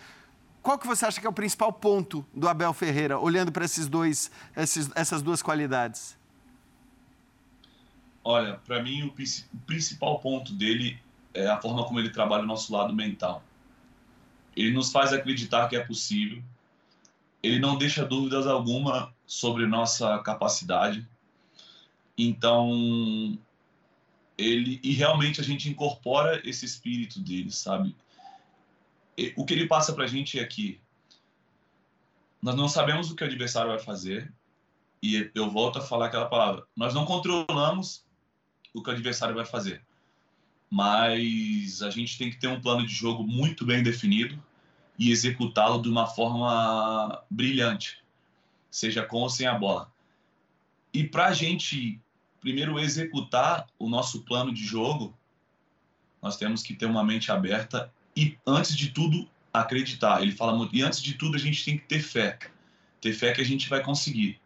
Qual 0.62 0.78
que 0.78 0.86
você 0.86 1.04
acha 1.04 1.20
que 1.20 1.26
é 1.26 1.30
o 1.30 1.32
principal 1.32 1.70
ponto 1.70 2.24
do 2.32 2.48
Abel 2.48 2.72
Ferreira, 2.72 3.18
olhando 3.18 3.52
para 3.52 3.66
esses 3.66 3.86
dois, 3.86 4.30
esses, 4.56 4.90
essas 4.94 5.20
duas 5.20 5.42
qualidades? 5.42 6.16
Olha, 8.24 8.54
para 8.54 8.82
mim 8.82 9.02
o, 9.02 9.14
principal 9.66 10.18
ponto 10.18 10.52
dele 10.54 10.98
é 11.34 11.46
a 11.46 11.60
forma 11.60 11.84
como 11.84 12.00
ele 12.00 12.10
trabalha 12.10 12.42
o 12.42 12.46
nosso 12.46 12.72
lado 12.72 12.94
mental 12.94 13.44
ele 14.56 14.72
nos 14.72 14.92
faz 14.92 15.12
acreditar 15.12 15.68
que 15.68 15.76
é 15.76 15.84
possível. 15.84 16.42
Ele 17.42 17.58
não 17.58 17.76
deixa 17.76 18.04
dúvidas 18.04 18.46
alguma 18.46 19.12
sobre 19.26 19.66
nossa 19.66 20.18
capacidade. 20.20 21.06
Então, 22.16 23.38
ele 24.38 24.80
e 24.82 24.92
realmente 24.92 25.40
a 25.40 25.44
gente 25.44 25.68
incorpora 25.68 26.40
esse 26.48 26.64
espírito 26.64 27.20
dele, 27.20 27.50
sabe? 27.50 27.94
O 29.36 29.44
que 29.44 29.54
ele 29.54 29.66
passa 29.66 29.92
para 29.92 30.04
a 30.04 30.08
gente 30.08 30.38
é 30.38 30.44
que 30.44 30.80
nós 32.40 32.54
não 32.54 32.68
sabemos 32.68 33.10
o 33.10 33.16
que 33.16 33.24
o 33.24 33.26
adversário 33.26 33.70
vai 33.70 33.78
fazer 33.78 34.32
e 35.02 35.30
eu 35.34 35.50
volto 35.50 35.78
a 35.78 35.82
falar 35.82 36.06
aquela 36.06 36.26
palavra. 36.26 36.64
Nós 36.76 36.94
não 36.94 37.04
controlamos 37.04 38.04
o 38.74 38.82
que 38.82 38.90
o 38.90 38.92
adversário 38.92 39.34
vai 39.34 39.46
fazer 39.46 39.82
mas 40.74 41.82
a 41.82 41.90
gente 41.90 42.18
tem 42.18 42.30
que 42.30 42.36
ter 42.36 42.48
um 42.48 42.60
plano 42.60 42.84
de 42.84 42.92
jogo 42.92 43.24
muito 43.24 43.64
bem 43.64 43.80
definido 43.80 44.42
e 44.98 45.12
executá-lo 45.12 45.80
de 45.80 45.88
uma 45.88 46.04
forma 46.04 47.22
brilhante, 47.30 48.02
seja 48.72 49.04
com 49.04 49.18
ou 49.18 49.30
sem 49.30 49.46
a 49.46 49.54
bola. 49.54 49.88
E 50.92 51.04
para 51.04 51.26
a 51.26 51.32
gente, 51.32 52.00
primeiro, 52.40 52.76
executar 52.80 53.68
o 53.78 53.88
nosso 53.88 54.22
plano 54.22 54.52
de 54.52 54.64
jogo, 54.64 55.16
nós 56.20 56.36
temos 56.36 56.60
que 56.60 56.74
ter 56.74 56.86
uma 56.86 57.04
mente 57.04 57.30
aberta 57.30 57.92
e, 58.16 58.36
antes 58.44 58.76
de 58.76 58.90
tudo, 58.90 59.28
acreditar. 59.52 60.22
Ele 60.22 60.32
fala 60.32 60.56
muito, 60.56 60.74
e 60.74 60.82
antes 60.82 61.00
de 61.00 61.14
tudo, 61.14 61.36
a 61.36 61.40
gente 61.40 61.64
tem 61.64 61.78
que 61.78 61.84
ter 61.84 62.00
fé. 62.00 62.36
Ter 63.00 63.12
fé 63.12 63.32
que 63.32 63.40
a 63.40 63.44
gente 63.44 63.68
vai 63.68 63.80
conseguir. 63.80 64.40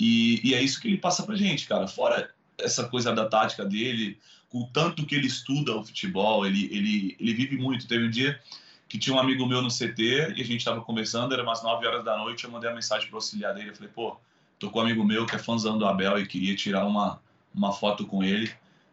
E, 0.00 0.40
e 0.42 0.54
é 0.54 0.62
isso 0.62 0.80
que 0.80 0.88
ele 0.88 0.96
passa 0.96 1.22
para 1.22 1.36
gente, 1.36 1.68
cara. 1.68 1.86
Fora 1.86 2.34
essa 2.58 2.88
coisa 2.88 3.12
da 3.12 3.26
tática 3.26 3.64
dele, 3.64 4.18
o 4.52 4.66
tanto 4.66 5.04
que 5.04 5.14
ele 5.14 5.26
estuda 5.26 5.76
o 5.76 5.84
futebol, 5.84 6.46
ele, 6.46 6.66
ele, 6.72 7.16
ele 7.20 7.34
vive 7.34 7.56
muito. 7.56 7.86
Teve 7.86 8.06
um 8.06 8.10
dia 8.10 8.40
que 8.88 8.98
tinha 8.98 9.14
um 9.14 9.18
amigo 9.18 9.46
meu 9.46 9.60
no 9.60 9.68
CT 9.68 10.34
e 10.36 10.40
a 10.40 10.44
gente 10.44 10.56
estava 10.56 10.80
conversando, 10.80 11.34
era 11.34 11.42
umas 11.42 11.62
9 11.62 11.86
horas 11.86 12.04
da 12.04 12.16
noite, 12.16 12.44
eu 12.44 12.50
mandei 12.50 12.70
a 12.70 12.74
mensagem 12.74 13.08
pro 13.08 13.16
auxiliar 13.16 13.54
dele, 13.54 13.70
eu 13.70 13.74
falei, 13.74 13.90
pô, 13.92 14.16
tô 14.58 14.70
com 14.70 14.78
um 14.78 14.82
amigo 14.82 15.04
meu 15.04 15.26
que 15.26 15.34
é 15.34 15.38
fãzão 15.38 15.76
do 15.76 15.86
Abel 15.86 16.18
e 16.18 16.26
queria 16.26 16.54
tirar 16.54 16.86
uma, 16.86 17.20
uma 17.54 17.72
foto 17.72 18.06
com 18.06 18.22
ele. 18.22 18.50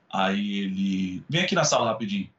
Aí 0.09 0.59
ele, 0.59 1.23
vem 1.29 1.41
aqui 1.41 1.55
na 1.55 1.63
sala 1.63 1.87
rapidinho. 1.87 2.29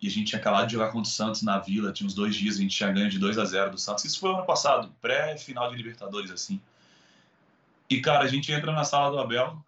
E 0.00 0.08
a 0.08 0.10
gente 0.10 0.28
tinha 0.28 0.40
acabado 0.40 0.66
de 0.66 0.72
jogar 0.72 0.90
contra 0.90 1.08
o 1.08 1.12
Santos 1.12 1.42
na 1.42 1.58
Vila, 1.58 1.92
tinha 1.92 2.06
uns 2.06 2.14
dois 2.14 2.34
dias, 2.34 2.56
a 2.56 2.60
gente 2.60 2.76
tinha 2.76 2.90
ganho 2.90 3.08
de 3.08 3.18
2 3.18 3.38
a 3.38 3.44
0 3.44 3.70
do 3.70 3.78
Santos. 3.78 4.04
Isso 4.04 4.18
foi 4.18 4.32
ano 4.32 4.44
passado, 4.44 4.92
pré-final 5.00 5.70
de 5.70 5.76
Libertadores, 5.76 6.30
assim. 6.30 6.60
E, 7.88 8.00
cara, 8.00 8.24
a 8.24 8.26
gente 8.26 8.50
entra 8.50 8.72
na 8.72 8.82
sala 8.84 9.10
do 9.10 9.18
Abel, 9.20 9.62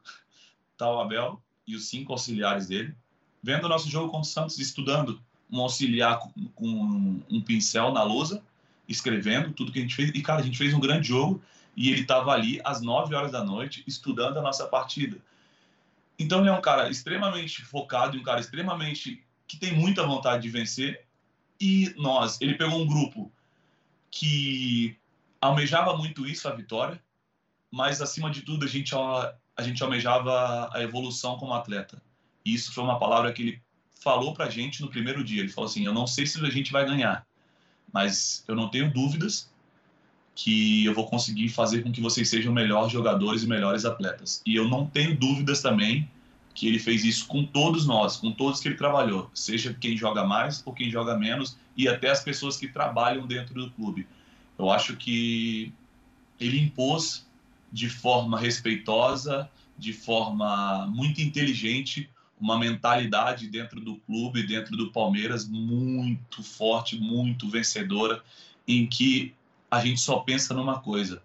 tá 0.77 0.91
o 0.91 1.01
Abel 1.01 1.43
e 1.67 1.75
os 1.75 1.89
cinco 1.89 2.13
auxiliares 2.13 2.67
dele, 2.67 2.95
vendo 3.43 3.65
o 3.65 3.69
nosso 3.69 3.89
jogo 3.89 4.07
contra 4.07 4.29
o 4.29 4.33
Santos, 4.33 4.59
estudando. 4.59 5.21
Um 5.51 5.61
auxiliar 5.61 6.19
com, 6.19 6.31
com 6.55 7.21
um 7.31 7.41
pincel 7.41 7.93
na 7.93 8.03
lousa, 8.03 8.43
escrevendo 8.89 9.53
tudo 9.53 9.71
que 9.71 9.79
a 9.79 9.83
gente 9.83 9.95
fez. 9.95 10.11
E, 10.11 10.23
cara, 10.23 10.41
a 10.41 10.45
gente 10.45 10.59
fez 10.59 10.75
um 10.75 10.81
grande 10.81 11.09
jogo 11.09 11.43
e 11.77 11.91
ele 11.91 12.03
estava 12.03 12.33
ali 12.33 12.61
às 12.65 12.81
9 12.81 13.15
horas 13.15 13.33
da 13.33 13.45
noite 13.45 13.85
estudando 13.87 14.39
a 14.39 14.43
nossa 14.43 14.67
partida. 14.67 15.19
Então 16.19 16.41
ele 16.41 16.49
é 16.49 16.53
um 16.53 16.61
cara 16.61 16.89
extremamente 16.89 17.63
focado, 17.63 18.17
um 18.17 18.23
cara 18.23 18.41
extremamente 18.41 19.23
que 19.47 19.57
tem 19.57 19.75
muita 19.75 20.07
vontade 20.07 20.43
de 20.43 20.49
vencer. 20.49 21.05
E 21.61 21.95
nós, 21.97 22.41
ele 22.41 22.55
pegou 22.55 22.81
um 22.81 22.87
grupo 22.87 23.31
que 24.11 24.97
almejava 25.41 25.97
muito 25.97 26.27
isso, 26.27 26.49
a 26.49 26.55
vitória, 26.55 27.03
mas 27.71 28.01
acima 28.01 28.31
de 28.31 28.43
tudo 28.43 28.65
a 28.65 28.69
gente 28.69 28.95
a 29.57 29.63
gente 29.63 29.83
almejava 29.83 30.71
a 30.73 30.83
evolução 30.83 31.37
como 31.37 31.55
atleta. 31.55 32.03
E 32.45 32.55
isso 32.55 32.73
foi 32.73 32.85
uma 32.85 32.99
palavra 32.99 33.33
que 33.33 33.43
ele 33.43 33.63
falou 34.01 34.35
para 34.35 34.47
a 34.47 34.51
gente 34.51 34.83
no 34.83 34.89
primeiro 34.89 35.25
dia. 35.25 35.41
Ele 35.41 35.49
falou 35.49 35.69
assim: 35.69 35.85
Eu 35.85 35.95
não 35.95 36.07
sei 36.07 36.27
se 36.27 36.45
a 36.45 36.51
gente 36.51 36.73
vai 36.73 36.85
ganhar, 36.85 37.27
mas 37.93 38.45
eu 38.47 38.55
não 38.55 38.69
tenho 38.69 38.93
dúvidas 38.93 39.51
que 40.35 40.85
eu 40.85 40.93
vou 40.93 41.07
conseguir 41.07 41.49
fazer 41.49 41.83
com 41.83 41.93
que 41.93 42.01
vocês 42.01 42.29
sejam 42.29 42.53
melhores 42.53 42.93
jogadores 42.93 43.45
e 43.45 43.47
melhores 43.47 43.85
atletas. 43.85 44.43
E 44.45 44.57
eu 44.57 44.69
não 44.69 44.87
tenho 44.87 45.17
dúvidas 45.17 45.63
também 45.63 46.11
que 46.55 46.69
ele 46.69 46.79
fez 46.79 47.05
isso 47.05 47.27
com 47.27 47.45
todos 47.45 47.87
nós, 47.87 48.17
com 48.17 48.31
todos 48.33 48.61
que 48.61 48.69
ele 48.69 48.77
trabalhou, 48.77 49.29
seja 49.35 49.75
quem 49.75 49.97
joga 49.97 50.25
mais 50.25 50.63
ou 50.65 50.73
quem 50.73 50.89
joga 50.89 51.17
menos, 51.17 51.57
e 51.77 51.89
até 51.89 52.11
as 52.11 52.23
pessoas 52.23 52.57
que 52.57 52.69
trabalham 52.69 53.27
dentro 53.27 53.55
do 53.55 53.71
clube. 53.73 54.07
Eu 54.57 54.71
acho 54.71 54.97
que 54.97 55.73
ele 56.39 56.61
impôs 56.61 57.27
de 57.75 57.89
forma 57.89 58.39
respeitosa, 58.39 59.51
de 59.77 59.93
forma 59.93 60.87
muito 60.87 61.21
inteligente, 61.21 62.09
uma 62.41 62.57
mentalidade 62.57 63.49
dentro 63.49 63.81
do 63.81 63.97
clube, 63.97 64.47
dentro 64.47 64.77
do 64.77 64.93
Palmeiras, 64.93 65.49
muito 65.49 66.41
forte, 66.41 66.97
muito 66.97 67.51
vencedora, 67.51 68.23
em 68.67 68.87
que 68.87 69.35
a 69.69 69.81
gente 69.81 70.01
só 70.01 70.21
pensa 70.21 70.55
numa 70.55 70.79
coisa: 70.79 71.21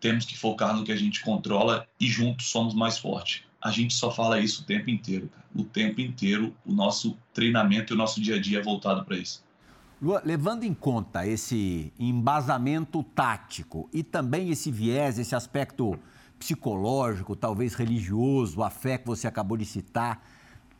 temos 0.00 0.24
que 0.24 0.36
focar 0.36 0.74
no 0.74 0.82
que 0.82 0.90
a 0.90 0.96
gente 0.96 1.20
controla 1.20 1.86
e 2.00 2.08
juntos 2.08 2.50
somos 2.50 2.74
mais 2.74 2.98
fortes. 2.98 3.44
A 3.62 3.70
gente 3.70 3.94
só 3.94 4.10
fala 4.10 4.40
isso 4.40 4.62
o 4.62 4.64
tempo 4.64 4.90
inteiro, 4.90 5.28
cara. 5.28 5.46
o 5.54 5.62
tempo 5.62 6.00
inteiro. 6.00 6.52
O 6.66 6.72
nosso 6.72 7.16
treinamento 7.32 7.92
e 7.92 7.94
o 7.94 7.96
nosso 7.96 8.20
dia 8.20 8.34
a 8.36 8.40
dia 8.40 8.58
é 8.58 8.62
voltado 8.62 9.04
para 9.04 9.16
isso. 9.16 9.44
Lua, 10.02 10.22
levando 10.24 10.64
em 10.64 10.72
conta 10.72 11.26
esse 11.26 11.92
embasamento 11.98 13.02
tático 13.02 13.86
e 13.92 14.02
também 14.02 14.48
esse 14.48 14.70
viés, 14.70 15.18
esse 15.18 15.34
aspecto 15.34 15.98
psicológico, 16.38 17.36
talvez 17.36 17.74
religioso, 17.74 18.62
a 18.62 18.70
fé 18.70 18.96
que 18.96 19.06
você 19.06 19.28
acabou 19.28 19.58
de 19.58 19.66
citar, 19.66 20.24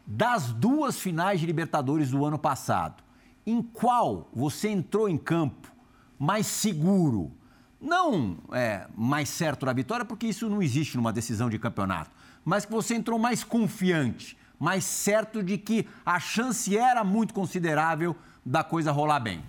das 0.07 0.53
duas 0.53 0.99
finais 0.99 1.39
de 1.39 1.45
Libertadores 1.45 2.11
do 2.11 2.25
ano 2.25 2.39
passado, 2.39 3.05
em 3.47 3.61
qual 3.61 4.27
você 4.33 4.71
entrou 4.71 5.07
em 5.07 5.19
campo 5.19 5.71
mais 6.19 6.47
seguro? 6.47 7.31
Não 7.79 8.39
é, 8.53 8.87
mais 8.97 9.29
certo 9.29 9.67
da 9.67 9.73
vitória, 9.75 10.05
porque 10.07 10.29
isso 10.29 10.49
não 10.49 10.63
existe 10.63 10.97
numa 10.97 11.13
decisão 11.13 11.51
de 11.51 11.59
campeonato, 11.59 12.11
mas 12.43 12.65
que 12.65 12.73
você 12.73 12.95
entrou 12.95 13.19
mais 13.19 13.45
confiante, 13.45 14.35
mais 14.59 14.85
certo 14.85 15.43
de 15.43 15.59
que 15.59 15.87
a 16.07 16.19
chance 16.19 16.75
era 16.75 17.05
muito 17.05 17.35
considerável 17.35 18.17
da 18.51 18.65
coisa 18.65 18.91
rolar 18.91 19.21
bem? 19.21 19.41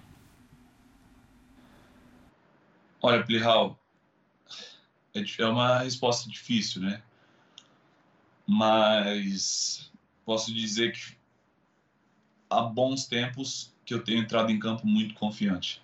Olha, 3.01 3.23
Plihal, 3.23 3.79
é, 5.15 5.23
é 5.39 5.45
uma 5.47 5.79
resposta 5.79 6.29
difícil, 6.29 6.83
né? 6.83 7.01
Mas 8.45 9.91
posso 10.23 10.53
dizer 10.53 10.91
que 10.91 11.17
há 12.47 12.61
bons 12.61 13.07
tempos 13.07 13.73
que 13.83 13.91
eu 13.91 14.03
tenho 14.03 14.19
entrado 14.19 14.51
em 14.51 14.59
campo 14.59 14.85
muito 14.85 15.15
confiante. 15.15 15.81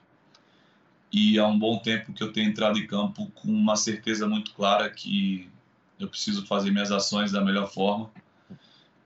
E 1.12 1.40
há 1.40 1.48
um 1.48 1.58
bom 1.58 1.80
tempo 1.80 2.14
que 2.14 2.22
eu 2.22 2.32
tenho 2.32 2.52
entrado 2.52 2.78
em 2.78 2.86
campo 2.86 3.32
com 3.34 3.48
uma 3.48 3.76
certeza 3.76 4.28
muito 4.28 4.54
clara 4.54 4.92
que 4.92 5.50
eu 6.00 6.08
preciso 6.08 6.46
fazer 6.46 6.70
minhas 6.70 6.92
ações 6.92 7.32
da 7.32 7.42
melhor 7.44 7.68
forma 7.68 8.12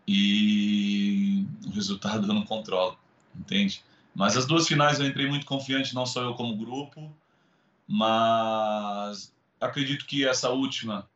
e 0.06 1.45
o 1.65 1.69
resultado 1.69 2.28
eu 2.28 2.34
não 2.34 2.43
controlo, 2.43 3.00
entende? 3.34 3.82
Mas 4.13 4.36
as 4.36 4.45
duas 4.45 4.67
finais 4.67 5.00
eu 5.00 5.06
entrei 5.06 5.28
muito 5.28 5.45
confiante, 5.45 5.95
não 5.95 6.06
só 6.06 6.21
eu 6.21 6.34
como 6.34 6.58
grupo, 6.58 7.15
mas 7.88 9.34
acredito 9.60 10.06
que 10.06 10.28
essa 10.28 10.50
última, 10.50 11.10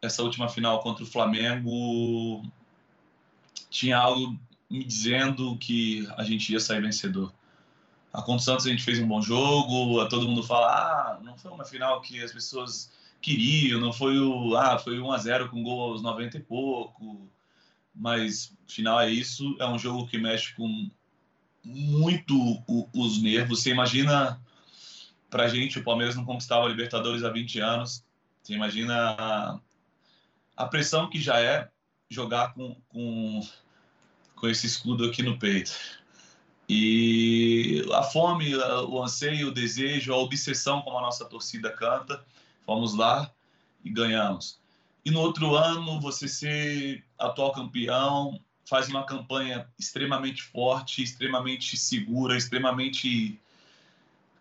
essa 0.00 0.22
última 0.22 0.48
final 0.48 0.80
contra 0.80 1.02
o 1.02 1.06
Flamengo 1.06 2.44
tinha 3.70 3.98
algo 3.98 4.38
me 4.68 4.84
dizendo 4.84 5.56
que 5.58 6.08
a 6.16 6.24
gente 6.24 6.52
ia 6.52 6.60
sair 6.60 6.80
vencedor. 6.80 7.32
A 8.12 8.22
contra 8.22 8.36
o 8.36 8.40
Santos 8.40 8.66
a 8.66 8.70
gente 8.70 8.82
fez 8.82 8.98
um 8.98 9.06
bom 9.06 9.20
jogo, 9.20 10.06
todo 10.08 10.28
mundo 10.28 10.42
fala, 10.42 10.68
ah, 10.68 11.20
não 11.22 11.36
foi 11.36 11.50
uma 11.50 11.64
final 11.64 12.00
que 12.00 12.22
as 12.22 12.32
pessoas 12.32 12.90
queriam, 13.20 13.80
não 13.80 13.92
foi 13.92 14.18
o, 14.18 14.56
ah, 14.56 14.78
foi 14.78 14.98
1 14.98 15.12
a 15.12 15.18
0 15.18 15.50
com 15.50 15.62
gol 15.62 15.92
aos 15.92 16.02
90 16.02 16.38
e 16.38 16.40
pouco. 16.40 17.28
Mas 17.94 18.54
final 18.66 19.00
é 19.00 19.10
isso, 19.10 19.56
é 19.58 19.66
um 19.66 19.78
jogo 19.78 20.06
que 20.06 20.18
mexe 20.18 20.54
com 20.54 20.90
muito 21.66 22.62
os 22.94 23.20
nervos. 23.20 23.60
Você 23.60 23.70
imagina, 23.70 24.40
pra 25.28 25.48
gente, 25.48 25.80
o 25.80 25.82
Palmeiras 25.82 26.14
não 26.14 26.24
conquistava 26.24 26.64
a 26.64 26.68
Libertadores 26.68 27.24
há 27.24 27.30
20 27.30 27.58
anos. 27.58 28.04
Você 28.40 28.54
imagina 28.54 29.16
a, 29.18 29.60
a 30.56 30.66
pressão 30.66 31.10
que 31.10 31.20
já 31.20 31.40
é 31.40 31.68
jogar 32.08 32.54
com, 32.54 32.76
com, 32.88 33.40
com 34.36 34.48
esse 34.48 34.66
escudo 34.66 35.04
aqui 35.04 35.24
no 35.24 35.38
peito. 35.38 35.72
E 36.68 37.84
a 37.92 38.02
fome, 38.04 38.54
o 38.56 39.02
anseio, 39.02 39.48
o 39.48 39.52
desejo, 39.52 40.12
a 40.12 40.18
obsessão, 40.18 40.82
como 40.82 40.98
a 40.98 41.02
nossa 41.02 41.24
torcida 41.24 41.70
canta, 41.70 42.24
fomos 42.64 42.94
lá 42.94 43.32
e 43.84 43.90
ganhamos. 43.90 44.60
E 45.04 45.10
no 45.10 45.20
outro 45.20 45.54
ano, 45.54 46.00
você 46.00 46.28
ser 46.28 47.04
atual 47.18 47.52
campeão, 47.52 48.40
faz 48.68 48.88
uma 48.88 49.06
campanha 49.06 49.66
extremamente 49.78 50.42
forte, 50.42 51.02
extremamente 51.02 51.76
segura, 51.76 52.36
extremamente. 52.36 53.40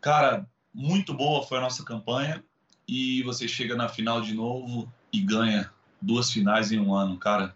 Cara, 0.02 0.46
muito 0.74 1.14
boa 1.14 1.46
foi 1.46 1.58
a 1.58 1.62
nossa 1.62 1.84
campanha. 1.84 2.44
E 2.88 3.24
você 3.24 3.48
chega 3.48 3.76
na 3.76 3.90
final 3.90 4.22
de 4.22 4.34
novo 4.34 4.92
e 5.12 5.20
ganha 5.20 5.72
duas 6.02 6.32
finais 6.32 6.72
em 6.72 6.80
um 6.80 6.94
ano, 6.94 7.18
cara. 7.18 7.56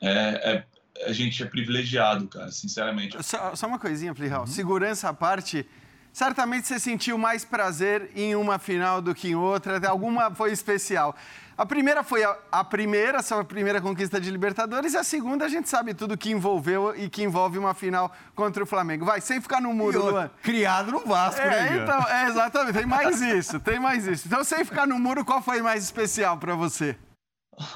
É, 0.00 0.52
é 0.52 0.64
a 1.06 1.12
gente 1.12 1.42
é 1.42 1.46
privilegiado, 1.46 2.28
cara, 2.28 2.50
sinceramente. 2.52 3.20
Só, 3.22 3.54
só 3.56 3.66
uma 3.66 3.78
coisinha, 3.78 4.14
Plihal. 4.14 4.42
Uhum. 4.42 4.46
Segurança 4.46 5.08
à 5.08 5.12
parte, 5.12 5.66
certamente 6.12 6.68
você 6.68 6.78
sentiu 6.78 7.18
mais 7.18 7.44
prazer 7.44 8.10
em 8.14 8.36
uma 8.36 8.58
final 8.58 9.02
do 9.02 9.14
que 9.14 9.28
em 9.28 9.34
outra. 9.34 9.88
Alguma 9.88 10.32
foi 10.32 10.52
especial. 10.52 11.16
A 11.56 11.64
primeira 11.64 12.02
foi 12.02 12.24
a, 12.24 12.36
a 12.50 12.64
primeira, 12.64 13.22
sua 13.22 13.44
primeira 13.44 13.80
conquista 13.80 14.20
de 14.20 14.30
Libertadores, 14.30 14.94
e 14.94 14.96
a 14.96 15.04
segunda 15.04 15.44
a 15.44 15.48
gente 15.48 15.68
sabe 15.68 15.94
tudo 15.94 16.18
que 16.18 16.30
envolveu 16.30 16.94
e 16.96 17.08
que 17.08 17.22
envolve 17.22 17.58
uma 17.58 17.74
final 17.74 18.12
contra 18.34 18.62
o 18.62 18.66
Flamengo. 18.66 19.04
Vai, 19.04 19.20
sem 19.20 19.40
ficar 19.40 19.60
no 19.60 19.72
muro, 19.72 20.10
Luan. 20.10 20.30
Criado 20.42 20.90
no 20.90 21.00
Vasco, 21.06 21.40
é, 21.40 21.70
né, 21.70 21.82
então, 21.82 22.08
é, 22.08 22.26
exatamente, 22.26 22.78
tem 22.78 22.86
mais 22.86 23.20
isso, 23.20 23.60
tem 23.60 23.78
mais 23.78 24.06
isso. 24.06 24.26
Então, 24.26 24.42
sem 24.42 24.64
ficar 24.64 24.86
no 24.86 24.98
muro, 24.98 25.24
qual 25.24 25.40
foi 25.40 25.62
mais 25.62 25.84
especial 25.84 26.38
para 26.38 26.56
você? 26.56 26.96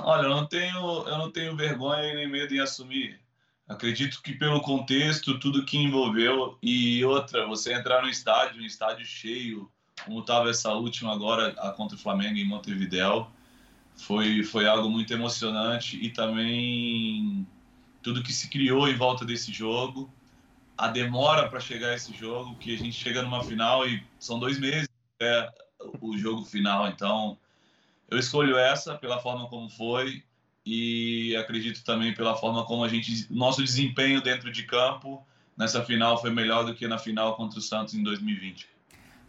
Olha, 0.00 0.22
eu 0.22 0.30
não 0.30 0.46
tenho, 0.46 0.76
eu 1.06 1.18
não 1.18 1.30
tenho 1.30 1.56
vergonha 1.56 2.14
nem 2.14 2.28
medo 2.28 2.52
em 2.52 2.58
assumir. 2.58 3.20
Acredito 3.68 4.20
que 4.22 4.32
pelo 4.32 4.60
contexto, 4.60 5.38
tudo 5.38 5.64
que 5.64 5.76
envolveu 5.76 6.58
e 6.60 7.04
outra, 7.04 7.46
você 7.46 7.74
entrar 7.74 8.02
no 8.02 8.08
estádio, 8.08 8.62
um 8.62 8.66
estádio 8.66 9.04
cheio, 9.04 9.70
como 10.04 10.20
estava 10.20 10.50
essa 10.50 10.72
última 10.72 11.12
agora 11.12 11.54
a 11.58 11.70
contra 11.70 11.96
o 11.96 12.00
Flamengo 12.00 12.36
em 12.36 12.48
Montevideo, 12.48 13.26
foi 13.98 14.42
foi 14.44 14.66
algo 14.66 14.88
muito 14.88 15.12
emocionante 15.12 15.98
e 16.02 16.10
também 16.10 17.46
tudo 18.02 18.22
que 18.22 18.32
se 18.32 18.48
criou 18.48 18.88
em 18.88 18.96
volta 18.96 19.24
desse 19.24 19.52
jogo, 19.52 20.10
a 20.76 20.88
demora 20.88 21.48
para 21.48 21.60
chegar 21.60 21.90
a 21.90 21.94
esse 21.94 22.14
jogo, 22.14 22.56
que 22.56 22.72
a 22.74 22.78
gente 22.78 22.92
chega 22.92 23.22
numa 23.22 23.42
final 23.42 23.86
e 23.86 24.02
são 24.18 24.38
dois 24.38 24.58
meses 24.58 24.88
é 25.20 25.50
o 26.00 26.16
jogo 26.16 26.44
final, 26.44 26.88
então 26.88 27.36
eu 28.08 28.18
escolho 28.18 28.56
essa 28.56 28.94
pela 28.96 29.18
forma 29.20 29.48
como 29.48 29.68
foi 29.68 30.22
e 30.64 31.34
acredito 31.36 31.82
também 31.84 32.14
pela 32.14 32.36
forma 32.36 32.64
como 32.64 32.84
a 32.84 32.88
gente 32.88 33.26
nosso 33.30 33.62
desempenho 33.62 34.20
dentro 34.20 34.50
de 34.52 34.62
campo 34.62 35.26
nessa 35.56 35.84
final 35.84 36.20
foi 36.20 36.30
melhor 36.30 36.64
do 36.64 36.74
que 36.74 36.86
na 36.86 36.98
final 36.98 37.34
contra 37.36 37.58
o 37.58 37.62
Santos 37.62 37.94
em 37.94 38.02
2020. 38.02 38.77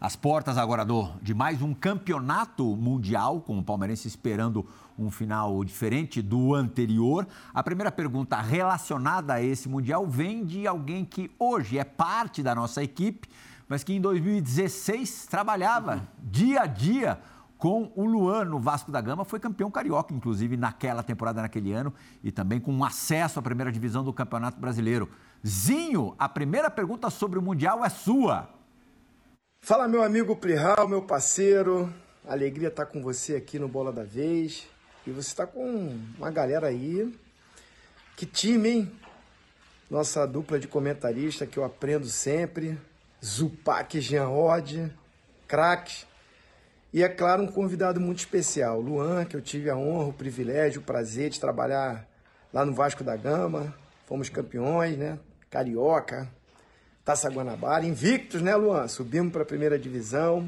As 0.02 0.16
portas 0.16 0.58
agora 0.58 0.86
do, 0.86 1.10
de 1.22 1.34
mais 1.34 1.62
um 1.62 1.74
campeonato 1.74 2.64
mundial, 2.78 3.42
com 3.42 3.60
o 3.60 3.64
palmeirense 3.64 4.08
esperando 4.08 4.66
um 4.98 5.12
final 5.12 5.62
diferente 5.66 6.22
do 6.22 6.56
anterior. 6.56 7.28
A 7.54 7.62
primeira 7.62 7.92
pergunta 7.92 8.40
relacionada 8.40 9.34
a 9.34 9.44
esse 9.44 9.68
mundial 9.68 10.08
vem 10.08 10.46
de 10.46 10.66
alguém 10.66 11.04
que 11.04 11.30
hoje 11.38 11.78
é 11.78 11.84
parte 11.84 12.42
da 12.42 12.56
nossa 12.56 12.82
equipe, 12.82 13.28
mas 13.68 13.84
que 13.84 13.92
em 13.92 14.00
2016 14.00 15.28
trabalhava 15.28 16.08
dia 16.24 16.62
a 16.62 16.66
dia 16.66 17.20
com 17.58 17.92
o 17.94 18.06
Luan 18.06 18.46
no 18.46 18.58
Vasco 18.58 18.90
da 18.90 19.02
Gama, 19.02 19.26
foi 19.26 19.38
campeão 19.38 19.70
carioca, 19.70 20.14
inclusive, 20.14 20.56
naquela 20.56 21.04
temporada, 21.04 21.42
naquele 21.42 21.74
ano, 21.74 21.94
e 22.24 22.32
também 22.32 22.58
com 22.58 22.86
acesso 22.86 23.38
à 23.38 23.42
primeira 23.42 23.70
divisão 23.70 24.02
do 24.02 24.14
Campeonato 24.14 24.62
Brasileiro. 24.62 25.10
Zinho, 25.46 26.16
a 26.18 26.30
primeira 26.30 26.72
pergunta 26.72 27.10
sobre 27.10 27.38
o 27.38 27.42
Mundial 27.42 27.84
é 27.84 27.90
sua. 27.90 28.59
Fala, 29.62 29.88
meu 29.88 30.02
amigo 30.02 30.36
Prihal, 30.36 30.88
meu 30.88 31.04
parceiro. 31.04 31.94
Alegria 32.28 32.70
estar 32.70 32.88
com 32.88 33.04
você 33.04 33.36
aqui 33.36 33.60
no 33.60 33.68
Bola 33.68 33.94
da 33.94 34.04
Vez. 34.04 34.68
E 35.06 35.12
você 35.12 35.28
está 35.28 35.46
com 35.46 35.96
uma 36.18 36.32
galera 36.32 36.68
aí. 36.68 37.14
Que 38.16 38.26
time, 38.26 38.70
hein? 38.70 38.92
Nossa 39.88 40.26
dupla 40.26 40.60
de 40.60 40.68
comentarista 40.68 41.46
que 41.46 41.60
eu 41.60 41.64
aprendo 41.64 42.08
sempre. 42.08 42.80
Zupac 43.24 44.02
Jean 44.02 44.30
Ord, 44.30 44.92
craque. 45.48 46.04
E 46.92 47.04
é 47.04 47.10
claro, 47.10 47.44
um 47.44 47.48
convidado 47.48 48.00
muito 48.02 48.20
especial, 48.20 48.82
Luan, 48.82 49.24
que 49.26 49.36
eu 49.36 49.42
tive 49.42 49.70
a 49.70 49.78
honra, 49.78 50.06
o 50.06 50.14
privilégio, 50.14 50.82
o 50.82 50.84
prazer 50.84 51.30
de 51.30 51.40
trabalhar 51.40 52.08
lá 52.52 52.66
no 52.66 52.74
Vasco 52.74 53.04
da 53.04 53.16
Gama. 53.16 53.76
Fomos 54.08 54.30
campeões, 54.30 54.98
né? 54.98 55.20
Carioca, 55.48 56.28
Taça 57.10 57.28
Guanabara, 57.28 57.84
invictos, 57.88 58.40
né, 58.40 58.56
Luan? 58.56 58.88
Subimos 58.88 59.34
para 59.34 59.42
a 59.42 59.46
primeira 59.46 59.80
divisão. 59.80 60.48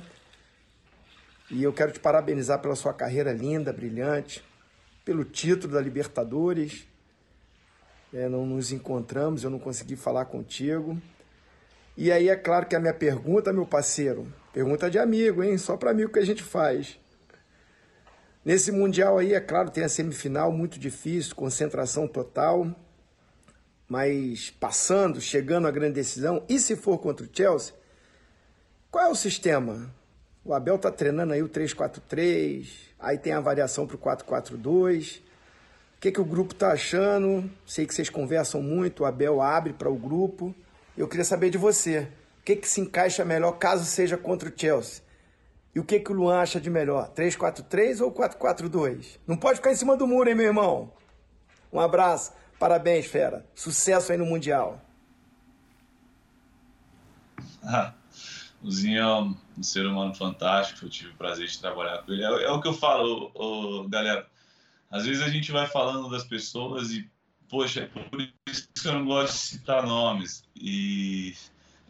E 1.50 1.64
eu 1.64 1.74
quero 1.74 1.92
te 1.92 2.00
parabenizar 2.00 2.60
pela 2.60 2.76
sua 2.76 2.94
carreira 2.94 3.34
linda, 3.34 3.74
brilhante, 3.74 4.46
pelo 5.04 5.26
título 5.26 5.74
da 5.74 5.82
Libertadores. 5.82 6.88
É, 8.14 8.30
não 8.30 8.46
nos 8.46 8.72
encontramos, 8.72 9.44
eu 9.44 9.50
não 9.50 9.58
consegui 9.58 9.96
falar 9.96 10.26
contigo. 10.26 11.02
E 11.98 12.12
aí 12.12 12.30
é 12.30 12.36
claro 12.36 12.68
que 12.68 12.76
a 12.76 12.80
minha 12.80 12.94
pergunta, 12.94 13.52
meu 13.52 13.66
parceiro, 13.66 14.32
pergunta 14.54 14.88
de 14.88 15.00
amigo, 15.00 15.44
hein? 15.44 15.58
Só 15.58 15.76
para 15.76 15.90
amigo 15.90 16.14
que 16.14 16.20
a 16.20 16.26
gente 16.26 16.44
faz. 16.44 17.00
Nesse 18.46 18.72
Mundial 18.72 19.18
aí, 19.18 19.34
é 19.34 19.40
claro, 19.40 19.72
tem 19.72 19.84
a 19.84 19.90
semifinal 19.90 20.52
muito 20.52 20.78
difícil, 20.78 21.36
concentração 21.36 22.08
total, 22.08 22.68
mas 23.92 24.50
passando, 24.52 25.20
chegando 25.20 25.68
à 25.68 25.72
grande 25.72 25.96
decisão, 25.96 26.46
e 26.48 26.58
se 26.58 26.78
for 26.78 26.98
contra 26.98 27.26
o 27.26 27.30
Chelsea, 27.30 27.74
qual 28.90 29.08
é 29.08 29.10
o 29.10 29.16
sistema? 29.16 29.94
O 30.46 30.54
Abel 30.54 30.78
tá 30.78 30.90
treinando 30.90 31.34
aí 31.34 31.44
o 31.44 31.50
3-4-3, 31.50 32.70
aí 32.98 33.18
tem 33.18 33.34
a 33.34 33.42
variação 33.42 33.86
para 33.86 33.98
o 33.98 34.00
4-4-2. 34.00 35.18
O 35.18 35.22
que, 36.00 36.10
que 36.10 36.22
o 36.22 36.24
grupo 36.24 36.56
tá 36.56 36.72
achando? 36.72 37.52
Sei 37.66 37.86
que 37.86 37.94
vocês 37.94 38.10
conversam 38.10 38.62
muito, 38.62 39.04
o 39.04 39.06
Abel 39.06 39.42
abre 39.42 39.74
para 39.74 39.90
o 39.90 39.98
grupo. 39.98 40.56
Eu 40.98 41.10
queria 41.10 41.26
saber 41.26 41.50
de 41.50 41.58
você. 41.58 42.08
O 42.40 42.44
que, 42.46 42.56
que 42.56 42.70
se 42.70 42.80
encaixa 42.80 43.26
melhor 43.26 43.58
caso 43.58 43.84
seja 43.84 44.16
contra 44.16 44.48
o 44.48 44.54
Chelsea? 44.56 45.04
E 45.76 45.82
o 45.82 45.84
que, 45.84 46.00
que 46.00 46.14
o 46.14 46.16
Luan 46.16 46.40
acha 46.40 46.62
de 46.62 46.70
melhor? 46.70 47.12
3-4-3 47.14 48.00
ou 48.00 48.10
4-4-2? 48.10 49.20
Não 49.28 49.36
pode 49.36 49.58
ficar 49.58 49.74
em 49.74 49.76
cima 49.76 49.98
do 49.98 50.08
muro, 50.08 50.30
hein, 50.30 50.36
meu 50.36 50.46
irmão? 50.46 50.94
Um 51.74 51.80
abraço. 51.82 52.40
Parabéns, 52.62 53.08
fera. 53.08 53.44
Sucesso 53.56 54.12
aí 54.12 54.20
no 54.20 54.26
Mundial. 54.28 54.80
Ah, 57.64 57.94
o 58.64 58.72
Zinho 58.72 59.00
é 59.00 59.22
um, 59.22 59.64
ser 59.64 59.86
humano 59.86 60.16
fantástico. 60.16 60.86
Eu 60.86 60.90
tive 60.90 61.12
o 61.12 61.16
prazer 61.16 61.48
de 61.48 61.60
trabalhar 61.60 62.00
com 62.00 62.12
ele. 62.12 62.24
É, 62.24 62.46
é 62.46 62.52
o 62.52 62.60
que 62.60 62.68
eu 62.68 62.74
falo, 62.74 63.32
ô, 63.36 63.82
ô, 63.82 63.88
galera. 63.88 64.28
Às 64.90 65.06
vezes 65.06 65.22
a 65.22 65.30
gente 65.30 65.52
vai 65.52 65.68
falando 65.68 66.10
das 66.10 66.24
pessoas 66.24 66.92
e 66.92 67.08
poxa, 67.48 67.82
é 67.82 67.86
por 67.86 68.20
isso 68.48 68.68
que 68.74 68.88
eu 68.88 68.94
não 68.94 69.06
gosto 69.06 69.34
de 69.34 69.40
citar 69.40 69.86
nomes. 69.86 70.44
E 70.56 71.36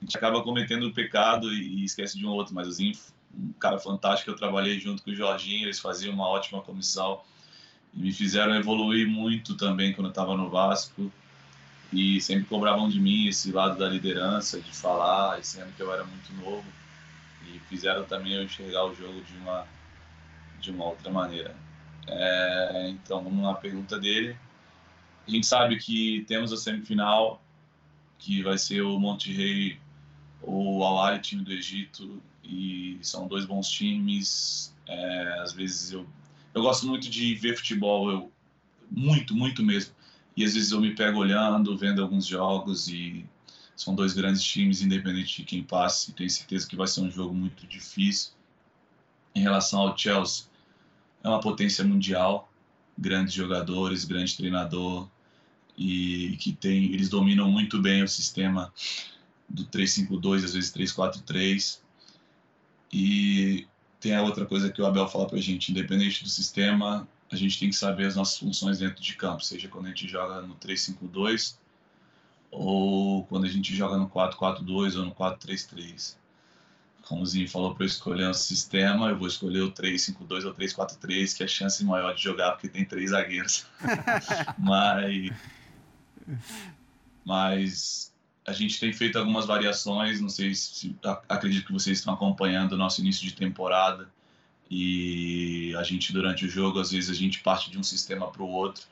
a 0.02 0.06
gente 0.06 0.18
acaba 0.18 0.44
cometendo 0.44 0.88
o 0.88 0.94
pecado 0.94 1.54
e, 1.54 1.82
e 1.82 1.86
esquece 1.86 2.18
de 2.18 2.26
um 2.26 2.32
outro. 2.32 2.54
Mas 2.54 2.68
o 2.68 2.72
Zinho, 2.72 2.98
um 3.34 3.54
cara 3.54 3.80
fantástico, 3.80 4.30
eu 4.30 4.36
trabalhei 4.36 4.78
junto 4.78 5.04
com 5.04 5.12
o 5.12 5.16
Jorginho, 5.16 5.66
eles 5.66 5.80
faziam 5.80 6.14
uma 6.14 6.28
ótima 6.28 6.62
comissão 6.62 7.22
me 7.94 8.12
fizeram 8.12 8.56
evoluir 8.56 9.08
muito 9.08 9.56
também 9.56 9.94
quando 9.94 10.08
eu 10.08 10.12
estava 10.12 10.36
no 10.36 10.50
Vasco. 10.50 11.12
E 11.92 12.22
sempre 12.22 12.46
cobravam 12.46 12.88
de 12.88 13.00
mim 13.00 13.28
esse 13.28 13.52
lado 13.52 13.78
da 13.78 13.89
liderança, 13.89 14.62
de 14.62 14.74
falar, 14.74 15.44
sendo 15.44 15.76
que 15.76 15.84
eu 15.84 15.94
era 15.94 16.06
muito 16.06 16.34
novo. 16.36 16.66
E 17.48 17.60
fizeram 17.68 18.06
também 18.06 18.34
eu 18.34 18.44
enxergar 18.44 18.86
o 18.86 18.96
jogo 18.96 19.22
de 19.22 19.36
uma, 19.38 19.68
de 20.62 20.72
uma 20.72 20.86
outra 20.86 21.12
maneira. 21.12 21.54
É, 22.08 22.89
então, 22.89 23.22
vamos 23.22 23.44
na 23.44 23.54
pergunta 23.54 24.00
dele. 24.00 24.38
A 25.28 25.32
gente 25.32 25.46
sabe 25.46 25.78
que 25.78 26.24
temos 26.28 26.54
a 26.54 26.58
semifinal, 26.58 27.42
que 28.18 28.42
vai 28.42 28.58
ser 28.58 28.82
o 28.82 28.98
Monte 28.98 29.34
Rei 29.34 29.78
ou 30.42 30.78
o 30.78 30.84
Al 30.84 31.20
time 31.20 31.44
do 31.44 31.52
Egito, 31.52 32.22
e 32.44 32.98
são 33.02 33.28
dois 33.28 33.46
bons 33.46 33.70
times. 33.70 34.74
É, 34.88 35.39
às 35.39 35.54
vezes 35.54 35.92
eu, 35.92 36.06
eu 36.54 36.62
gosto 36.62 36.88
muito 36.88 37.10
de 37.10 37.36
ver 37.36 37.56
futebol, 37.56 38.12
eu, 38.12 38.32
muito, 38.89 39.36
muito 39.36 39.64
mesmo. 39.64 39.93
E 40.36 40.43
às 40.43 40.54
vezes 40.54 40.72
eu 40.72 40.80
me 40.80 40.95
pego 40.95 41.20
olhando, 41.20 41.78
vendo 41.78 42.02
alguns 42.02 42.26
jogos 42.26 42.88
e 42.88 43.26
são 43.76 43.95
dois 43.95 44.14
grandes 44.14 44.43
times, 44.43 44.82
independente 44.82 45.38
de 45.38 45.43
quem 45.43 45.64
passe. 45.64 46.14
Tenho 46.14 46.30
certeza 46.30 46.68
que 46.68 46.76
vai 46.76 46.88
ser 46.88 47.02
um 47.02 47.12
jogo 47.12 47.34
muito 47.34 47.66
difícil. 47.68 48.34
Em 49.34 49.41
relação 49.41 49.80
ao 49.80 49.97
Chelsea, 49.97 50.45
é 51.24 51.28
uma 51.28 51.39
potência 51.39 51.84
mundial, 51.84 52.52
grandes 52.97 53.34
jogadores, 53.34 54.04
grande 54.06 54.36
treinador 54.36 55.08
e 55.78 56.38
que 56.39 56.52
tem, 56.52 56.93
eles 56.93 57.10
dominam 57.10 57.49
muito 57.49 57.82
bem 57.82 58.04
o 58.04 58.08
sistema 58.08 58.74
do 59.49 59.66
352, 59.66 60.43
às 60.43 60.54
vezes 60.54 60.72
343. 60.72 61.82
E 62.93 63.68
tem 64.02 64.16
a 64.16 64.24
outra 64.24 64.45
coisa 64.47 64.72
que 64.72 64.82
o 64.82 64.86
Abel 64.86 65.08
fala 65.08 65.28
pra 65.28 65.38
gente, 65.39 65.72
independente 65.72 66.24
do 66.24 66.30
sistema, 66.30 67.08
a 67.32 67.36
gente 67.36 67.58
tem 67.60 67.70
que 67.70 67.76
saber 67.76 68.08
as 68.08 68.16
nossas 68.16 68.38
funções 68.38 68.80
dentro 68.80 69.02
de 69.02 69.16
campo, 69.16 69.45
seja 69.45 69.68
quando 69.68 69.86
a 69.86 69.89
gente 69.89 70.08
joga 70.08 70.41
no 70.41 70.56
3-5-2 70.56 71.56
ou 72.49 73.24
quando 73.28 73.45
a 73.45 73.49
gente 73.49 73.74
joga 73.74 73.95
no 73.97 74.10
4-4-2 74.10 74.97
ou 74.97 75.06
no 75.06 75.14
4-3-3. 75.14 76.16
Como 77.04 77.22
o 77.22 77.26
Zinho 77.26 77.47
falou 77.47 77.76
para 77.76 77.84
eu 77.84 77.88
escolher 77.88 78.28
um 78.28 78.34
sistema, 78.34 79.10
eu 79.10 79.18
vou 79.18 79.28
escolher 79.28 79.62
o 79.62 79.72
3-5-2 79.72 80.45
ou 80.45 80.54
3-4-3, 80.54 81.38
que 81.38 81.43
é 81.43 81.45
a 81.45 81.49
chance 81.49 81.84
maior 81.86 82.14
de 82.14 82.24
jogar 82.24 82.54
porque 82.54 82.68
tem 82.68 82.84
três 82.84 83.12
zagueiros. 83.12 83.66
mas, 84.58 85.32
mas 87.24 88.11
a 88.46 88.54
gente 88.54 88.80
tem 88.80 88.92
feito 88.92 89.18
algumas 89.18 89.46
variações, 89.46 90.20
não 90.20 90.30
sei 90.30 90.56
se 90.56 90.96
acredito 91.30 91.68
que 91.68 91.74
vocês 91.74 92.00
estão 92.00 92.14
acompanhando 92.14 92.74
o 92.74 92.78
nosso 92.78 93.02
início 93.02 93.24
de 93.24 93.34
temporada. 93.34 94.10
E 94.70 95.76
a 95.78 95.84
gente 95.84 96.14
durante 96.14 96.46
o 96.46 96.50
jogo 96.50 96.80
às 96.80 96.92
vezes 96.92 97.10
a 97.10 97.14
gente 97.14 97.39
parte 97.39 97.70
de 97.70 97.78
um 97.78 97.84
sistema 97.84 98.32
para 98.32 98.42
o 98.42 98.50
outro. 98.50 98.84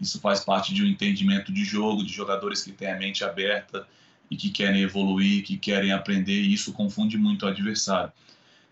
Isso 0.00 0.20
faz 0.20 0.40
parte 0.40 0.72
de 0.72 0.82
um 0.82 0.86
entendimento 0.86 1.52
de 1.52 1.64
jogo 1.64 2.04
de 2.04 2.12
jogadores 2.12 2.62
que 2.62 2.72
têm 2.72 2.90
a 2.90 2.96
mente 2.96 3.24
aberta 3.24 3.86
e 4.30 4.36
que 4.36 4.50
querem 4.50 4.82
evoluir 4.82 5.44
que 5.44 5.56
querem 5.58 5.92
aprender 5.92 6.40
e 6.40 6.54
isso 6.54 6.72
confunde 6.72 7.18
muito 7.18 7.44
o 7.44 7.48
adversário. 7.48 8.12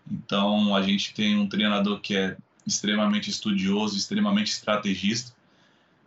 Então 0.09 0.75
a 0.75 0.81
gente 0.81 1.13
tem 1.13 1.37
um 1.37 1.47
treinador 1.47 1.99
que 1.99 2.15
é 2.15 2.37
extremamente 2.65 3.29
estudioso 3.29 3.97
extremamente 3.97 4.51
estrategista. 4.51 5.33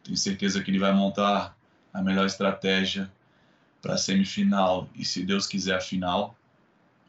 Tenho 0.02 0.16
certeza 0.16 0.62
que 0.62 0.70
ele 0.70 0.78
vai 0.78 0.92
montar 0.92 1.56
a 1.92 2.02
melhor 2.02 2.26
estratégia 2.26 3.10
para 3.80 3.94
a 3.94 3.98
semifinal 3.98 4.88
e 4.94 5.04
se 5.04 5.24
Deus 5.24 5.46
quiser 5.46 5.76
a 5.76 5.80
final 5.80 6.36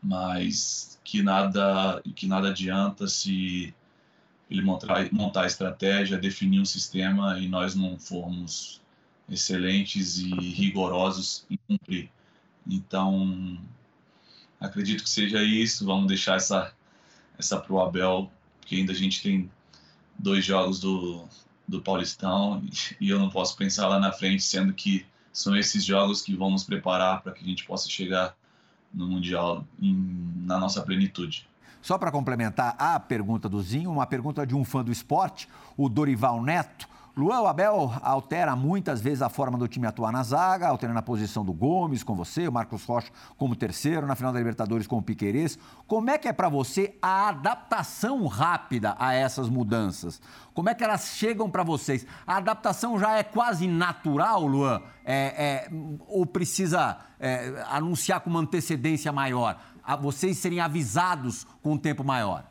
mas 0.01 0.99
que 1.03 1.21
nada 1.21 2.01
que 2.15 2.25
nada 2.25 2.49
adianta 2.49 3.07
se 3.07 3.73
ele 4.49 4.61
montar, 4.61 5.11
montar 5.11 5.43
a 5.43 5.47
estratégia, 5.47 6.17
definir 6.17 6.59
um 6.59 6.65
sistema 6.65 7.37
e 7.37 7.47
nós 7.47 7.75
não 7.75 7.99
formos 7.99 8.81
excelentes 9.29 10.17
e 10.17 10.29
rigorosos 10.33 11.45
em 11.51 11.59
cumprir. 11.67 12.09
Então, 12.65 13.59
acredito 14.59 15.03
que 15.03 15.09
seja 15.09 15.43
isso. 15.43 15.85
Vamos 15.85 16.07
deixar 16.07 16.37
essa 16.37 16.73
essa 17.37 17.59
pro 17.59 17.79
Abel, 17.79 18.29
porque 18.59 18.75
ainda 18.75 18.91
a 18.91 18.95
gente 18.95 19.21
tem 19.21 19.49
dois 20.17 20.43
jogos 20.43 20.79
do, 20.79 21.27
do 21.67 21.81
Paulistão 21.81 22.63
e 22.99 23.09
eu 23.09 23.19
não 23.19 23.29
posso 23.29 23.55
pensar 23.55 23.87
lá 23.87 23.99
na 23.99 24.11
frente, 24.11 24.43
sendo 24.43 24.73
que 24.73 25.05
são 25.39 25.55
esses 25.55 25.85
jogos 25.85 26.21
que 26.21 26.35
vão 26.35 26.49
nos 26.49 26.65
preparar 26.65 27.21
para 27.21 27.31
que 27.31 27.41
a 27.41 27.47
gente 27.47 27.65
possa 27.65 27.89
chegar 27.89 28.35
no 28.93 29.07
Mundial 29.07 29.65
em, 29.81 30.33
na 30.45 30.59
nossa 30.59 30.81
plenitude. 30.81 31.47
Só 31.81 31.97
para 31.97 32.11
complementar 32.11 32.75
a 32.77 32.99
pergunta 32.99 33.47
do 33.47 33.61
Zinho, 33.61 33.89
uma 33.89 34.05
pergunta 34.05 34.45
de 34.45 34.53
um 34.53 34.65
fã 34.65 34.83
do 34.83 34.91
esporte, 34.91 35.47
o 35.77 35.87
Dorival 35.87 36.43
Neto. 36.43 36.89
Luan, 37.19 37.41
o 37.41 37.47
Abel 37.47 37.93
altera 38.01 38.55
muitas 38.55 39.01
vezes 39.01 39.21
a 39.21 39.27
forma 39.27 39.57
do 39.57 39.67
time 39.67 39.85
atuar 39.85 40.09
na 40.09 40.23
zaga, 40.23 40.69
alterando 40.69 40.99
a 40.99 41.01
posição 41.01 41.43
do 41.43 41.51
Gomes 41.51 42.01
com 42.01 42.15
você, 42.15 42.47
o 42.47 42.51
Marcos 42.51 42.85
Rocha 42.85 43.11
como 43.35 43.57
terceiro, 43.57 44.07
na 44.07 44.15
final 44.15 44.31
da 44.31 44.39
Libertadores 44.39 44.87
com 44.87 44.97
o 44.97 45.01
Piquerez. 45.01 45.59
Como 45.85 46.09
é 46.09 46.17
que 46.17 46.29
é 46.29 46.33
para 46.33 46.47
você 46.47 46.95
a 47.01 47.27
adaptação 47.27 48.25
rápida 48.25 48.95
a 48.97 49.13
essas 49.13 49.49
mudanças? 49.49 50.21
Como 50.53 50.69
é 50.69 50.73
que 50.73 50.81
elas 50.81 51.09
chegam 51.09 51.49
para 51.49 51.61
vocês? 51.61 52.07
A 52.25 52.37
adaptação 52.37 52.97
já 52.97 53.17
é 53.17 53.23
quase 53.23 53.67
natural, 53.67 54.47
Luan? 54.47 54.81
É, 55.03 55.67
é, 55.67 55.69
ou 56.07 56.25
precisa 56.25 56.99
é, 57.19 57.65
anunciar 57.67 58.21
com 58.21 58.29
uma 58.29 58.39
antecedência 58.39 59.11
maior? 59.11 59.59
A 59.83 59.97
vocês 59.97 60.37
serem 60.37 60.61
avisados 60.61 61.45
com 61.61 61.73
um 61.73 61.77
tempo 61.77 62.01
maior? 62.01 62.45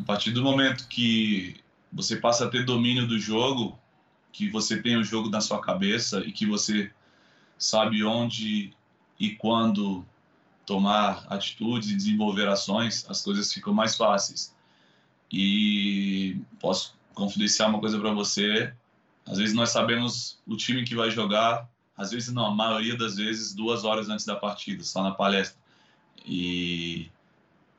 A 0.00 0.02
partir 0.02 0.30
do 0.30 0.42
momento 0.42 0.88
que 0.88 1.62
você 1.94 2.16
passa 2.16 2.44
a 2.44 2.48
ter 2.48 2.64
domínio 2.64 3.06
do 3.06 3.18
jogo, 3.18 3.78
que 4.32 4.50
você 4.50 4.82
tem 4.82 4.96
o 4.96 5.04
jogo 5.04 5.30
na 5.30 5.40
sua 5.40 5.60
cabeça 5.60 6.20
e 6.20 6.32
que 6.32 6.44
você 6.44 6.90
sabe 7.56 8.04
onde 8.04 8.72
e 9.18 9.30
quando 9.36 10.04
tomar 10.66 11.24
atitudes 11.28 11.90
e 11.90 11.96
desenvolver 11.96 12.48
ações, 12.48 13.06
as 13.08 13.22
coisas 13.22 13.52
ficam 13.52 13.72
mais 13.72 13.96
fáceis. 13.96 14.54
E 15.30 16.36
posso 16.60 16.96
confidenciar 17.14 17.68
uma 17.68 17.80
coisa 17.80 17.98
para 17.98 18.12
você: 18.12 18.74
às 19.24 19.38
vezes 19.38 19.54
nós 19.54 19.70
sabemos 19.70 20.38
o 20.46 20.56
time 20.56 20.84
que 20.84 20.96
vai 20.96 21.10
jogar, 21.10 21.68
às 21.96 22.10
vezes 22.10 22.32
não, 22.32 22.46
a 22.46 22.54
maioria 22.54 22.96
das 22.96 23.16
vezes 23.16 23.54
duas 23.54 23.84
horas 23.84 24.08
antes 24.08 24.26
da 24.26 24.34
partida, 24.34 24.82
só 24.82 25.02
na 25.02 25.12
palestra. 25.12 25.62
E 26.26 27.08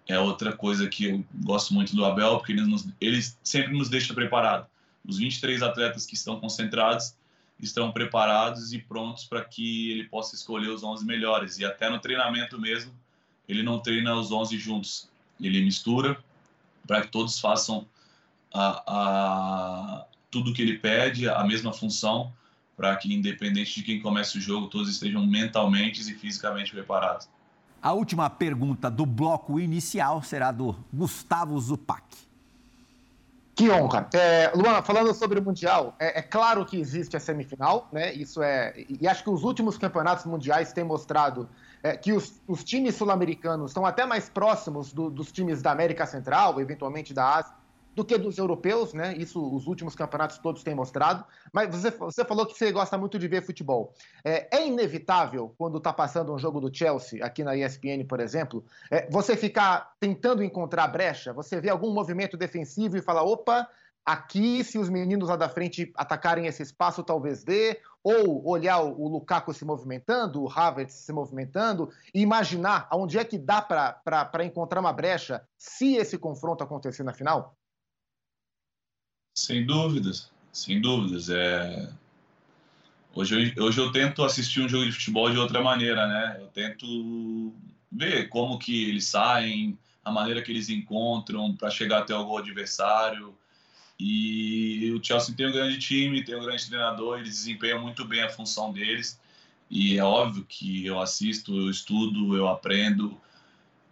é 0.08 0.20
outra 0.20 0.53
coisa 0.53 0.88
que 0.88 1.06
eu 1.06 1.26
gosto 1.43 1.74
muito 1.74 1.95
do 1.95 2.06
Abel, 2.06 2.38
porque 2.38 2.51
ele, 2.51 2.62
nos, 2.62 2.88
ele 3.01 3.22
sempre 3.43 3.74
nos 3.74 3.89
deixa 3.89 4.14
preparado. 4.14 4.68
Os 5.08 5.18
23 5.18 5.62
atletas 5.64 6.06
que 6.06 6.14
estão 6.16 6.39
concentrados 6.39 7.16
estão 7.60 7.91
preparados 7.91 8.74
e 8.74 8.80
prontos 8.80 9.24
para 9.24 9.43
que 9.43 9.91
ele 9.91 10.06
possa 10.06 10.36
escolher 10.36 10.70
os 10.70 10.84
11 10.84 11.06
melhores. 11.06 11.58
E 11.58 11.66
até 11.66 11.89
no 11.89 11.99
treinamento 11.99 12.60
mesmo, 12.60 12.93
ele 13.47 13.64
não 13.64 13.80
treina 13.80 14.16
os 14.16 14.32
11 14.32 14.58
juntos. 14.58 15.10
Ele 15.39 15.62
mistura 15.62 16.18
para 16.86 17.01
que 17.01 17.08
todos 17.08 17.39
façam 17.39 17.88
a, 18.53 18.84
a, 18.88 20.06
tudo 20.30 20.53
que 20.53 20.62
ele 20.62 20.78
pede, 20.78 21.28
a 21.28 21.43
mesma 21.43 21.74
função, 21.74 22.32
para 22.78 22.95
que, 22.95 23.12
independente 23.14 23.76
de 23.76 23.84
quem 23.84 24.01
comece 24.01 24.38
o 24.38 24.41
jogo, 24.41 24.68
todos 24.68 24.89
estejam 24.89 25.26
mentalmente 25.26 26.01
e 26.01 26.14
fisicamente 26.14 26.72
preparados. 26.72 27.28
A 27.86 27.94
última 27.94 28.28
pergunta 28.32 28.90
do 28.90 29.06
bloco 29.06 29.60
inicial 29.60 30.24
será 30.24 30.52
do 30.52 30.76
Gustavo 30.92 31.60
Zupac. 31.60 32.04
Que 33.54 33.70
honra. 33.70 34.10
É, 34.12 34.52
falando 34.84 35.14
sobre 35.14 35.38
o 35.38 35.44
Mundial, 35.44 35.94
é, 36.00 36.18
é, 36.18 36.22
claro 36.24 36.66
que 36.66 36.80
existe 36.80 37.16
a 37.16 37.20
semifinal, 37.20 37.88
né? 37.92 38.12
Isso 38.12 38.42
é. 38.42 38.74
E 38.90 39.08
acho 39.08 39.24
que 39.24 39.30
os 39.30 39.44
últimos 39.44 39.78
campeonatos 39.78 40.26
mundiais 40.26 40.74
têm 40.74 40.84
mostrado 40.84 41.48
é, 41.84 41.96
que 41.96 42.12
os, 42.12 42.42
os 42.48 42.64
times 42.64 42.96
sul-americanos 42.96 43.70
estão 43.70 43.86
até 43.86 44.04
mais 44.04 44.30
próximos 44.30 44.92
do, 44.92 45.12
dos 45.12 45.32
times 45.32 45.62
da 45.62 45.72
América 45.72 46.08
Central, 46.08 46.60
eventualmente 46.60 47.14
da 47.14 47.36
Ásia, 47.36 47.54
do 47.96 48.04
que 48.04 48.18
dos 48.18 48.38
europeus, 48.38 48.93
né? 48.93 49.16
Isso 49.18 49.41
os 49.41 49.66
últimos 49.66 49.96
campeonatos 49.96 50.38
todos 50.38 50.64
têm 50.64 50.76
mostrado. 50.76 51.24
Mas 51.52 51.74
você, 51.74 51.89
você 51.89 52.26
falou 52.26 52.46
que 52.46 52.58
você 52.58 52.72
gosta 52.72 52.98
muito 52.98 53.18
de 53.18 53.28
ver 53.28 53.41
futebol. 53.41 53.93
É, 54.24 54.58
é 54.58 54.68
inevitável, 54.68 55.56
quando 55.58 55.78
está 55.78 55.93
passando 55.93 56.34
um 56.34 56.38
jogo 56.38 56.60
do 56.60 56.76
Chelsea, 56.76 57.24
aqui 57.24 57.43
na 57.43 57.56
ESPN, 57.56 58.06
por 58.08 58.20
exemplo, 58.20 58.66
é, 58.91 59.10
você 59.10 59.38
ficar 59.38 59.93
tentando 60.00 60.43
encontrar 60.43 60.88
brecha, 60.88 61.32
você 61.32 61.62
vê 61.62 61.70
algum 61.70 61.91
movimento 61.91 62.36
defensivo 62.36 62.98
e 62.98 63.02
fala, 63.02 63.24
opa, 63.24 63.68
aqui, 64.06 64.64
se 64.64 64.78
os 64.78 64.89
meninos 64.89 65.30
lá 65.30 65.36
da 65.36 65.48
frente 65.48 65.91
atacarem 65.96 66.46
esse 66.46 66.62
espaço, 66.62 67.02
talvez 67.02 67.43
dê, 67.43 67.80
ou 68.04 68.48
olhar 68.48 68.82
o 68.82 69.08
Lukaku 69.08 69.54
se 69.54 69.66
movimentando, 69.66 70.43
o 70.43 70.50
Havertz 70.50 70.93
se 70.93 71.12
movimentando, 71.12 71.89
e 72.14 72.22
imaginar 72.22 72.88
onde 72.91 73.18
é 73.18 73.24
que 73.24 73.38
dá 73.38 73.62
para 73.62 74.46
encontrar 74.46 74.80
uma 74.82 74.93
brecha 74.93 75.48
se 75.58 75.96
esse 75.96 76.18
confronto 76.18 76.64
acontecer 76.64 77.04
na 77.04 77.14
final? 77.14 77.56
Sem 79.36 79.66
dúvidas, 79.66 80.32
sem 80.52 80.80
dúvidas. 80.80 81.30
É... 81.30 81.92
Hoje, 83.14 83.54
eu, 83.56 83.66
hoje 83.66 83.82
eu 83.82 83.92
tento 83.92 84.24
assistir 84.24 84.62
um 84.62 84.70
jogo 84.70 84.86
de 84.86 84.94
futebol 84.94 85.30
de 85.30 85.38
outra 85.38 85.62
maneira, 85.62 86.08
né? 86.08 86.38
Eu 86.40 86.48
tento 86.48 87.54
ver 87.92 88.30
como 88.30 88.58
que 88.58 88.90
eles 88.90 89.06
saem, 89.06 89.78
a 90.04 90.12
maneira 90.12 90.42
que 90.42 90.52
eles 90.52 90.70
encontram 90.70 91.54
para 91.54 91.70
chegar 91.70 92.00
até 92.00 92.16
o 92.16 92.24
gol 92.24 92.38
adversário. 92.38 93.38
E 94.00 94.92
o 94.92 95.04
Chelsea 95.04 95.36
tem 95.36 95.48
um 95.48 95.52
grande 95.52 95.80
time, 95.80 96.24
tem 96.24 96.36
um 96.36 96.44
grande 96.44 96.68
treinador, 96.68 97.20
eles 97.20 97.36
desempenham 97.36 97.82
muito 97.82 98.06
bem 98.06 98.24
a 98.24 98.30
função 98.30 98.72
deles. 98.72 99.20
E 99.70 99.98
é 99.98 100.04
óbvio 100.04 100.46
que 100.48 100.86
eu 100.86 101.00
assisto, 101.02 101.54
eu 101.54 101.70
estudo, 101.70 102.38
eu 102.38 102.48
aprendo. 102.48 103.20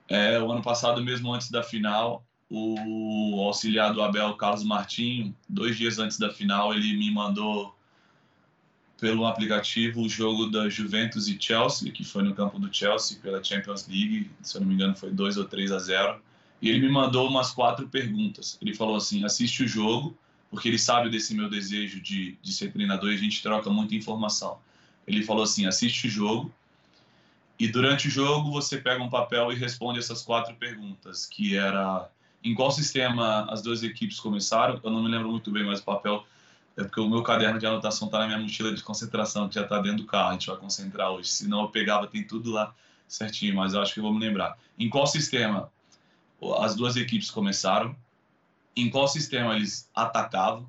É, 0.07 0.39
o 0.39 0.51
ano 0.51 0.61
passado, 0.61 1.03
mesmo 1.03 1.33
antes 1.33 1.51
da 1.51 1.63
final, 1.63 2.23
o 2.55 3.41
auxiliar 3.41 3.91
do 3.93 4.01
Abel, 4.03 4.35
Carlos 4.35 4.63
Martinho, 4.63 5.35
dois 5.49 5.75
dias 5.75 5.97
antes 5.97 6.19
da 6.19 6.29
final, 6.29 6.71
ele 6.71 6.95
me 6.95 7.09
mandou 7.09 7.75
pelo 8.99 9.25
aplicativo 9.25 10.01
o 10.01 10.07
jogo 10.07 10.45
da 10.45 10.69
Juventus 10.69 11.27
e 11.27 11.35
Chelsea, 11.39 11.91
que 11.91 12.03
foi 12.03 12.21
no 12.21 12.35
campo 12.35 12.59
do 12.59 12.71
Chelsea 12.71 13.17
pela 13.19 13.43
Champions 13.43 13.87
League, 13.87 14.29
se 14.43 14.55
eu 14.55 14.61
não 14.61 14.67
me 14.67 14.75
engano 14.75 14.95
foi 14.95 15.09
2 15.09 15.37
ou 15.37 15.45
3 15.45 15.71
a 15.71 15.79
0. 15.79 16.21
E 16.61 16.69
ele 16.69 16.79
me 16.79 16.89
mandou 16.89 17.27
umas 17.27 17.49
quatro 17.49 17.89
perguntas. 17.89 18.55
Ele 18.61 18.75
falou 18.75 18.97
assim: 18.97 19.25
assiste 19.25 19.63
o 19.63 19.67
jogo, 19.67 20.15
porque 20.51 20.69
ele 20.69 20.77
sabe 20.77 21.09
desse 21.09 21.33
meu 21.33 21.49
desejo 21.49 21.99
de, 21.99 22.37
de 22.39 22.53
ser 22.53 22.71
treinador 22.71 23.11
e 23.11 23.15
a 23.15 23.17
gente 23.17 23.41
troca 23.41 23.67
muita 23.69 23.95
informação. 23.95 24.59
Ele 25.07 25.23
falou 25.23 25.43
assim: 25.43 25.65
assiste 25.65 26.05
o 26.05 26.09
jogo, 26.09 26.53
e 27.57 27.67
durante 27.67 28.07
o 28.07 28.11
jogo 28.11 28.51
você 28.51 28.77
pega 28.77 29.03
um 29.03 29.09
papel 29.09 29.51
e 29.51 29.55
responde 29.55 29.97
essas 29.97 30.21
quatro 30.21 30.55
perguntas, 30.55 31.25
que 31.25 31.57
era 31.57 32.09
em 32.43 32.53
qual 32.53 32.71
sistema 32.71 33.45
as 33.49 33.61
duas 33.61 33.83
equipes 33.83 34.19
começaram. 34.19 34.79
Eu 34.83 34.91
não 34.91 35.01
me 35.01 35.09
lembro 35.09 35.29
muito 35.29 35.49
bem, 35.51 35.63
mas 35.63 35.79
o 35.79 35.83
papel 35.83 36.25
é 36.75 36.83
porque 36.83 36.99
o 36.99 37.09
meu 37.09 37.23
caderno 37.23 37.59
de 37.59 37.65
anotação 37.65 38.07
está 38.07 38.19
na 38.19 38.27
minha 38.27 38.39
mochila 38.39 38.73
de 38.73 38.83
concentração, 38.83 39.47
que 39.47 39.55
já 39.55 39.61
está 39.61 39.79
dentro 39.79 39.99
do 39.99 40.05
carro. 40.05 40.29
A 40.29 40.33
gente 40.33 40.47
vai 40.47 40.57
concentrar 40.57 41.11
hoje. 41.11 41.29
Se 41.29 41.47
não, 41.47 41.61
eu 41.61 41.69
pegava, 41.69 42.07
tem 42.07 42.23
tudo 42.23 42.51
lá 42.51 42.73
certinho, 43.07 43.55
mas 43.55 43.73
eu 43.73 43.81
acho 43.81 43.93
que 43.93 43.99
eu 43.99 44.03
vou 44.03 44.13
me 44.13 44.19
lembrar. 44.19 44.57
Em 44.77 44.89
qual 44.89 45.07
sistema 45.07 45.71
as 46.59 46.75
duas 46.75 46.95
equipes 46.97 47.31
começaram? 47.31 47.95
em 48.75 48.89
qual 48.89 49.07
sistema 49.07 49.55
eles 49.55 49.89
atacavam, 49.93 50.67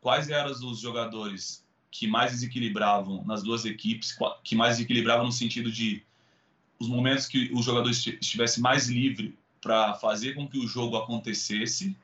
quais 0.00 0.28
eram 0.28 0.50
os 0.50 0.78
jogadores 0.78 1.64
que 1.90 2.06
mais 2.06 2.32
desequilibravam 2.32 3.24
nas 3.24 3.42
duas 3.42 3.64
equipes, 3.64 4.16
que 4.44 4.54
mais 4.54 4.76
desequilibravam 4.76 5.26
no 5.26 5.32
sentido 5.32 5.72
de 5.72 6.02
os 6.78 6.88
momentos 6.88 7.26
que 7.26 7.50
o 7.52 7.62
jogador 7.62 7.90
estivesse 7.90 8.60
mais 8.60 8.88
livre 8.88 9.36
para 9.60 9.94
fazer 9.94 10.34
com 10.34 10.48
que 10.48 10.58
o 10.58 10.66
jogo 10.66 10.96
acontecesse. 10.96 11.96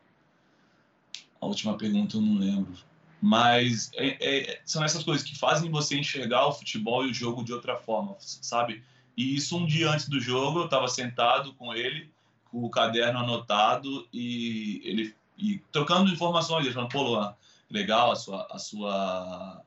A 1.41 1.47
última 1.47 1.77
pergunta 1.77 2.17
eu 2.17 2.21
não 2.21 2.39
lembro. 2.39 2.75
Mas 3.21 3.91
é, 3.95 4.17
é, 4.21 4.61
são 4.65 4.85
essas 4.85 5.03
coisas 5.03 5.27
que 5.27 5.39
fazem 5.39 5.71
você 5.71 5.99
enxergar 5.99 6.47
o 6.47 6.53
futebol 6.53 7.05
e 7.05 7.11
o 7.11 7.15
jogo 7.15 7.43
de 7.43 7.53
outra 7.53 7.77
forma, 7.77 8.15
sabe? 8.19 8.83
E 9.17 9.35
isso 9.35 9.57
um 9.57 9.67
dia 9.67 9.91
antes 9.91 10.09
do 10.09 10.21
jogo, 10.21 10.61
eu 10.61 10.65
estava 10.67 10.87
sentado 10.87 11.55
com 11.55 11.75
ele, 11.75 12.11
com 12.51 12.63
o 12.63 12.71
caderno 12.71 13.19
anotado 13.19 14.07
e 14.13 14.81
ele 14.85 15.15
e 15.39 15.59
trocando 15.71 16.11
informações, 16.11 16.65
ele 16.65 16.75
falando, 16.75 16.91
pô, 16.91 17.03
Luan, 17.03 17.35
legal 17.71 18.11
a 18.11 18.17
sua, 18.17 18.47
a 18.51 18.59
sua 18.59 19.63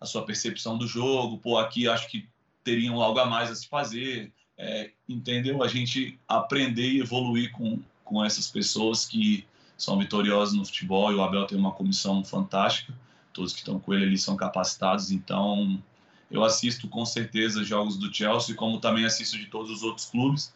a 0.00 0.06
sua 0.06 0.24
percepção 0.24 0.78
do 0.78 0.86
jogo, 0.86 1.38
pô, 1.38 1.58
aqui 1.58 1.86
acho 1.86 2.08
que 2.08 2.26
teriam 2.64 3.00
algo 3.00 3.18
a 3.18 3.26
mais 3.26 3.50
a 3.50 3.54
se 3.54 3.68
fazer, 3.68 4.32
é, 4.60 4.90
entendeu? 5.08 5.62
A 5.62 5.68
gente 5.68 6.18
aprender 6.28 6.90
e 6.90 7.00
evoluir 7.00 7.50
com, 7.50 7.80
com 8.04 8.22
essas 8.22 8.46
pessoas 8.46 9.06
que 9.06 9.46
são 9.76 9.98
vitoriosas 9.98 10.54
no 10.54 10.66
futebol. 10.66 11.10
E 11.10 11.14
o 11.14 11.22
Abel 11.22 11.46
tem 11.46 11.58
uma 11.58 11.72
comissão 11.72 12.22
fantástica, 12.22 12.92
todos 13.32 13.54
que 13.54 13.60
estão 13.60 13.80
com 13.80 13.94
ele 13.94 14.04
ali 14.04 14.18
são 14.18 14.36
capacitados, 14.36 15.10
então 15.10 15.82
eu 16.30 16.44
assisto 16.44 16.88
com 16.88 17.06
certeza 17.06 17.64
jogos 17.64 17.96
do 17.96 18.12
Chelsea, 18.12 18.54
como 18.54 18.78
também 18.78 19.04
assisto 19.04 19.38
de 19.38 19.46
todos 19.46 19.70
os 19.70 19.82
outros 19.82 20.06
clubes, 20.06 20.52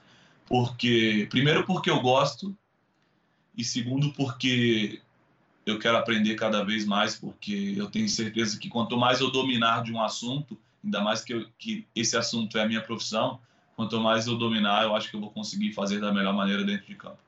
porque 0.46 1.26
primeiro 1.30 1.64
porque 1.64 1.90
eu 1.90 2.00
gosto 2.00 2.54
e 3.56 3.64
segundo 3.64 4.12
porque 4.12 5.00
eu 5.64 5.78
quero 5.78 5.96
aprender 5.96 6.34
cada 6.34 6.62
vez 6.62 6.84
mais, 6.84 7.16
porque 7.16 7.74
eu 7.74 7.90
tenho 7.90 8.08
certeza 8.08 8.58
que 8.58 8.68
quanto 8.68 8.98
mais 8.98 9.20
eu 9.20 9.30
dominar 9.30 9.82
de 9.82 9.92
um 9.92 10.02
assunto, 10.02 10.58
ainda 10.84 11.00
mais 11.00 11.24
que, 11.24 11.32
eu, 11.32 11.46
que 11.58 11.86
esse 11.96 12.16
assunto 12.16 12.58
é 12.58 12.62
a 12.62 12.68
minha 12.68 12.82
profissão, 12.82 13.40
quanto 13.76 14.00
mais 14.00 14.26
eu 14.26 14.36
dominar, 14.36 14.84
eu 14.84 14.94
acho 14.94 15.10
que 15.10 15.16
eu 15.16 15.20
vou 15.20 15.30
conseguir 15.30 15.72
fazer 15.72 16.00
da 16.00 16.12
melhor 16.12 16.34
maneira 16.34 16.64
dentro 16.64 16.86
de 16.86 16.94
campo. 16.94 17.18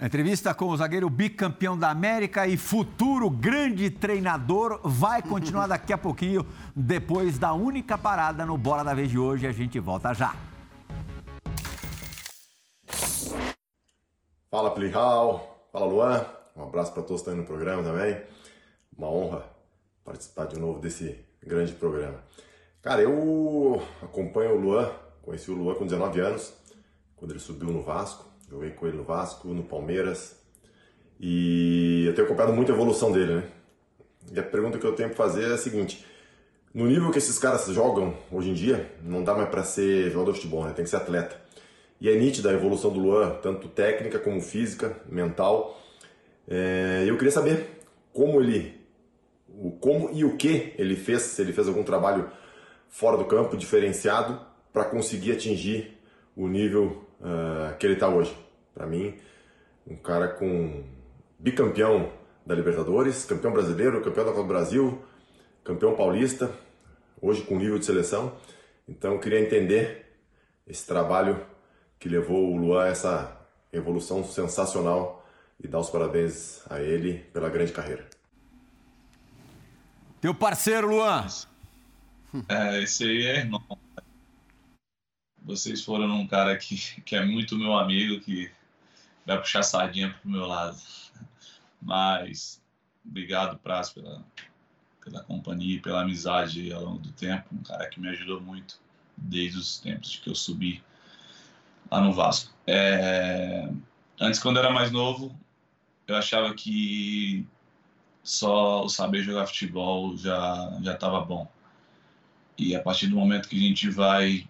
Entrevista 0.00 0.52
com 0.52 0.66
o 0.66 0.76
zagueiro 0.76 1.08
bicampeão 1.08 1.78
da 1.78 1.90
América 1.90 2.46
e 2.46 2.56
futuro 2.56 3.30
grande 3.30 3.88
treinador 3.88 4.80
vai 4.82 5.22
continuar 5.22 5.68
daqui 5.68 5.92
a 5.92 5.98
pouquinho, 5.98 6.44
depois 6.74 7.38
da 7.38 7.52
única 7.52 7.96
parada 7.96 8.44
no 8.44 8.58
Bola 8.58 8.82
da 8.82 8.94
Vez 8.94 9.10
de 9.10 9.18
hoje. 9.18 9.46
A 9.46 9.52
gente 9.52 9.78
volta 9.78 10.12
já. 10.12 10.34
Fala, 14.50 14.70
Plihal. 14.72 15.68
Fala, 15.72 15.86
Luan. 15.86 16.26
Um 16.56 16.64
abraço 16.64 16.92
para 16.92 17.02
todos 17.02 17.22
que 17.22 17.30
estão 17.30 17.34
aí 17.34 17.40
no 17.40 17.46
programa 17.46 17.82
também. 17.82 18.20
Uma 18.98 19.08
honra 19.08 19.44
participar 20.04 20.46
de 20.46 20.58
novo 20.58 20.80
desse 20.80 21.24
grande 21.42 21.72
programa. 21.72 22.18
Cara, 22.82 23.00
eu 23.00 23.80
acompanho 24.02 24.56
o 24.56 24.60
Luan, 24.60 24.90
conheci 25.22 25.50
o 25.50 25.54
Luan 25.54 25.74
com 25.74 25.84
19 25.84 26.20
anos, 26.20 26.52
quando 27.16 27.30
ele 27.30 27.40
subiu 27.40 27.70
no 27.70 27.82
Vasco. 27.82 28.30
Joguei 28.50 28.70
com 28.70 28.86
ele 28.86 28.96
no 28.96 29.04
Vasco, 29.04 29.48
no 29.48 29.62
Palmeiras. 29.62 30.36
E 31.18 32.04
eu 32.06 32.14
tenho 32.14 32.26
acompanhado 32.26 32.54
muito 32.54 32.70
a 32.70 32.74
evolução 32.74 33.10
dele, 33.10 33.36
né? 33.36 33.44
E 34.30 34.38
a 34.38 34.42
pergunta 34.42 34.78
que 34.78 34.84
eu 34.84 34.94
tenho 34.94 35.10
que 35.10 35.16
fazer 35.16 35.50
é 35.50 35.54
a 35.54 35.58
seguinte: 35.58 36.04
no 36.74 36.86
nível 36.86 37.10
que 37.10 37.18
esses 37.18 37.38
caras 37.38 37.66
jogam 37.66 38.14
hoje 38.30 38.50
em 38.50 38.54
dia, 38.54 38.90
não 39.02 39.22
dá 39.22 39.34
mais 39.34 39.48
para 39.48 39.62
ser 39.62 40.10
jogador 40.10 40.32
de 40.32 40.38
futebol, 40.38 40.64
né? 40.64 40.72
Tem 40.72 40.84
que 40.84 40.90
ser 40.90 40.96
atleta. 40.96 41.40
E 42.00 42.08
é 42.08 42.16
nítida 42.16 42.50
a 42.50 42.52
evolução 42.52 42.92
do 42.92 42.98
Luan, 42.98 43.30
tanto 43.42 43.68
técnica 43.68 44.18
como 44.18 44.40
física, 44.40 44.96
mental. 45.08 45.80
É, 46.48 47.04
eu 47.06 47.16
queria 47.16 47.30
saber 47.30 47.80
como 48.12 48.40
ele, 48.40 48.80
o 49.48 49.70
como 49.70 50.10
e 50.12 50.24
o 50.24 50.36
que 50.36 50.74
ele 50.76 50.96
fez, 50.96 51.22
se 51.22 51.40
ele 51.40 51.52
fez 51.52 51.68
algum 51.68 51.84
trabalho 51.84 52.28
fora 52.88 53.16
do 53.16 53.24
campo, 53.24 53.56
diferenciado, 53.56 54.38
para 54.72 54.84
conseguir 54.84 55.32
atingir 55.32 55.98
o 56.36 56.48
nível 56.48 57.06
uh, 57.20 57.76
que 57.78 57.86
ele 57.86 57.94
está 57.94 58.08
hoje. 58.08 58.36
Para 58.74 58.86
mim, 58.86 59.14
um 59.86 59.96
cara 59.96 60.28
com 60.28 60.84
bicampeão 61.38 62.10
da 62.46 62.54
Libertadores, 62.54 63.24
campeão 63.24 63.52
brasileiro, 63.52 64.02
campeão 64.02 64.24
da 64.24 64.30
Copa 64.30 64.42
do 64.42 64.48
Brasil, 64.48 65.02
campeão 65.62 65.94
paulista, 65.94 66.50
hoje 67.20 67.42
com 67.42 67.58
nível 67.58 67.78
de 67.78 67.84
seleção. 67.84 68.36
Então 68.88 69.12
eu 69.12 69.20
queria 69.20 69.40
entender 69.40 70.06
esse 70.66 70.86
trabalho 70.86 71.44
que 71.98 72.08
levou 72.08 72.52
o 72.52 72.56
Luan 72.56 72.84
a 72.84 72.88
essa 72.88 73.40
evolução 73.72 74.24
sensacional 74.24 75.26
e 75.62 75.68
dar 75.68 75.78
os 75.78 75.90
parabéns 75.90 76.62
a 76.68 76.80
ele 76.80 77.18
pela 77.32 77.48
grande 77.48 77.72
carreira. 77.72 78.04
Teu 80.20 80.34
parceiro, 80.34 80.88
Luan. 80.88 81.26
É, 82.48 82.82
esse 82.82 83.04
aí 83.04 83.26
é 83.26 83.36
irmão. 83.38 83.62
Vocês 85.44 85.82
foram 85.82 86.06
um 86.20 86.26
cara 86.26 86.56
que, 86.56 86.76
que 87.02 87.16
é 87.16 87.24
muito 87.24 87.56
meu 87.56 87.76
amigo, 87.76 88.20
que 88.20 88.50
vai 89.26 89.38
puxar 89.38 89.62
sardinha 89.62 90.14
pro 90.20 90.30
meu 90.30 90.46
lado. 90.46 90.76
Mas 91.80 92.62
obrigado, 93.04 93.58
Praz, 93.58 93.90
pela, 93.90 94.24
pela 95.04 95.22
companhia 95.24 95.76
e 95.76 95.80
pela 95.80 96.02
amizade 96.02 96.72
ao 96.72 96.84
longo 96.84 96.98
do 96.98 97.12
tempo. 97.12 97.48
Um 97.52 97.62
cara 97.62 97.88
que 97.88 98.00
me 98.00 98.08
ajudou 98.08 98.40
muito 98.40 98.80
desde 99.16 99.58
os 99.58 99.78
tempos 99.78 100.16
que 100.16 100.30
eu 100.30 100.34
subi 100.34 100.82
lá 101.90 102.00
no 102.00 102.12
Vasco. 102.12 102.52
É... 102.66 103.68
Antes, 104.20 104.38
quando 104.40 104.56
eu 104.56 104.62
era 104.62 104.72
mais 104.72 104.92
novo, 104.92 105.36
eu 106.06 106.16
achava 106.16 106.54
que 106.54 107.46
só 108.22 108.84
o 108.84 108.88
saber 108.88 109.22
jogar 109.22 109.46
futebol 109.46 110.16
já 110.16 110.78
já 110.80 110.94
estava 110.94 111.20
bom. 111.20 111.50
E 112.56 112.76
a 112.76 112.82
partir 112.82 113.08
do 113.08 113.16
momento 113.16 113.48
que 113.48 113.56
a 113.56 113.60
gente 113.60 113.90
vai 113.90 114.48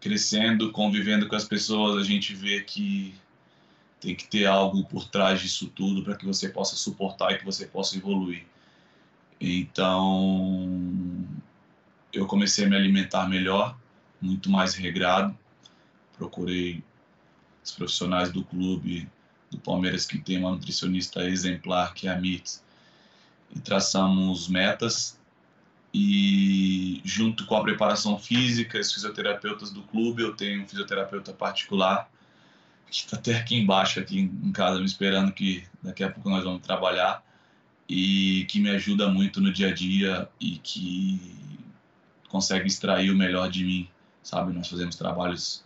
crescendo, 0.00 0.70
convivendo 0.72 1.28
com 1.28 1.36
as 1.36 1.44
pessoas, 1.44 2.00
a 2.00 2.04
gente 2.04 2.34
vê 2.34 2.60
que 2.60 3.14
tem 4.00 4.14
que 4.14 4.26
ter 4.28 4.46
algo 4.46 4.84
por 4.84 5.08
trás 5.08 5.40
disso 5.40 5.68
tudo 5.68 6.02
para 6.02 6.16
que 6.16 6.26
você 6.26 6.48
possa 6.48 6.76
suportar 6.76 7.32
e 7.32 7.38
que 7.38 7.44
você 7.44 7.66
possa 7.66 7.96
evoluir. 7.96 8.44
Então, 9.40 11.26
eu 12.12 12.26
comecei 12.26 12.64
a 12.64 12.68
me 12.68 12.76
alimentar 12.76 13.28
melhor, 13.28 13.76
muito 14.20 14.50
mais 14.50 14.74
regrado. 14.74 15.36
Procurei 16.16 16.82
os 17.64 17.72
profissionais 17.72 18.30
do 18.30 18.44
clube 18.44 19.08
do 19.50 19.58
Palmeiras 19.58 20.06
que 20.06 20.18
tem 20.18 20.38
uma 20.38 20.52
nutricionista 20.52 21.24
exemplar 21.28 21.94
que 21.94 22.08
é 22.08 22.12
a 22.12 22.20
Mitz 22.20 22.62
e 23.54 23.60
traçamos 23.60 24.48
metas 24.48 25.18
e 25.98 27.00
junto 27.06 27.46
com 27.46 27.56
a 27.56 27.62
preparação 27.62 28.18
física, 28.18 28.78
os 28.78 28.92
fisioterapeutas 28.92 29.70
do 29.70 29.80
clube, 29.82 30.20
eu 30.20 30.36
tenho 30.36 30.62
um 30.62 30.68
fisioterapeuta 30.68 31.32
particular 31.32 32.10
que 32.86 32.96
está 32.96 33.16
até 33.16 33.34
aqui 33.34 33.56
embaixo, 33.56 33.98
aqui 33.98 34.20
em 34.20 34.52
casa, 34.52 34.78
me 34.78 34.84
esperando 34.84 35.32
que 35.32 35.64
daqui 35.82 36.04
a 36.04 36.10
pouco 36.10 36.28
nós 36.28 36.44
vamos 36.44 36.60
trabalhar 36.60 37.24
e 37.88 38.44
que 38.50 38.60
me 38.60 38.68
ajuda 38.68 39.08
muito 39.08 39.40
no 39.40 39.50
dia 39.50 39.68
a 39.68 39.72
dia 39.72 40.28
e 40.38 40.58
que 40.58 41.18
consegue 42.28 42.66
extrair 42.66 43.10
o 43.10 43.16
melhor 43.16 43.50
de 43.50 43.64
mim, 43.64 43.88
sabe? 44.22 44.52
Nós 44.52 44.68
fazemos 44.68 44.96
trabalhos 44.96 45.64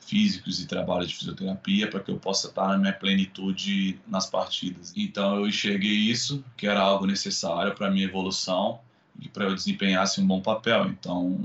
físicos 0.00 0.60
e 0.60 0.66
trabalhos 0.66 1.08
de 1.08 1.16
fisioterapia 1.16 1.88
para 1.88 2.00
que 2.00 2.10
eu 2.10 2.18
possa 2.18 2.48
estar 2.48 2.68
na 2.68 2.76
minha 2.76 2.92
plenitude 2.92 3.98
nas 4.06 4.26
partidas. 4.26 4.92
Então 4.94 5.36
eu 5.36 5.46
enxerguei 5.46 5.94
isso, 5.94 6.44
que 6.58 6.66
era 6.66 6.80
algo 6.80 7.06
necessário 7.06 7.74
para 7.74 7.90
minha 7.90 8.04
evolução 8.04 8.78
e 9.20 9.28
para 9.28 9.44
eu 9.44 9.54
desempenhasse 9.54 10.20
um 10.20 10.26
bom 10.26 10.40
papel. 10.40 10.86
Então 10.86 11.38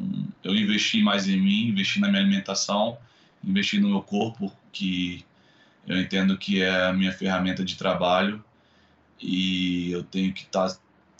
eu 0.43 0.55
investi 0.55 1.01
mais 1.01 1.28
em 1.28 1.39
mim, 1.39 1.70
investi 1.70 1.99
na 1.99 2.07
minha 2.07 2.22
alimentação, 2.22 2.97
investi 3.43 3.80
no 3.80 3.89
meu 3.89 4.01
corpo, 4.01 4.51
que 4.72 5.26
eu 5.88 5.99
entendo 5.99 6.38
que 6.38 6.61
é 6.61 6.86
a 6.86 6.93
minha 6.93 7.11
ferramenta 7.11 7.63
de 7.63 7.76
trabalho 7.76 8.43
e 9.22 9.91
eu 9.91 10.03
tenho 10.03 10.34
que 10.34 10.43
estar 10.43 10.78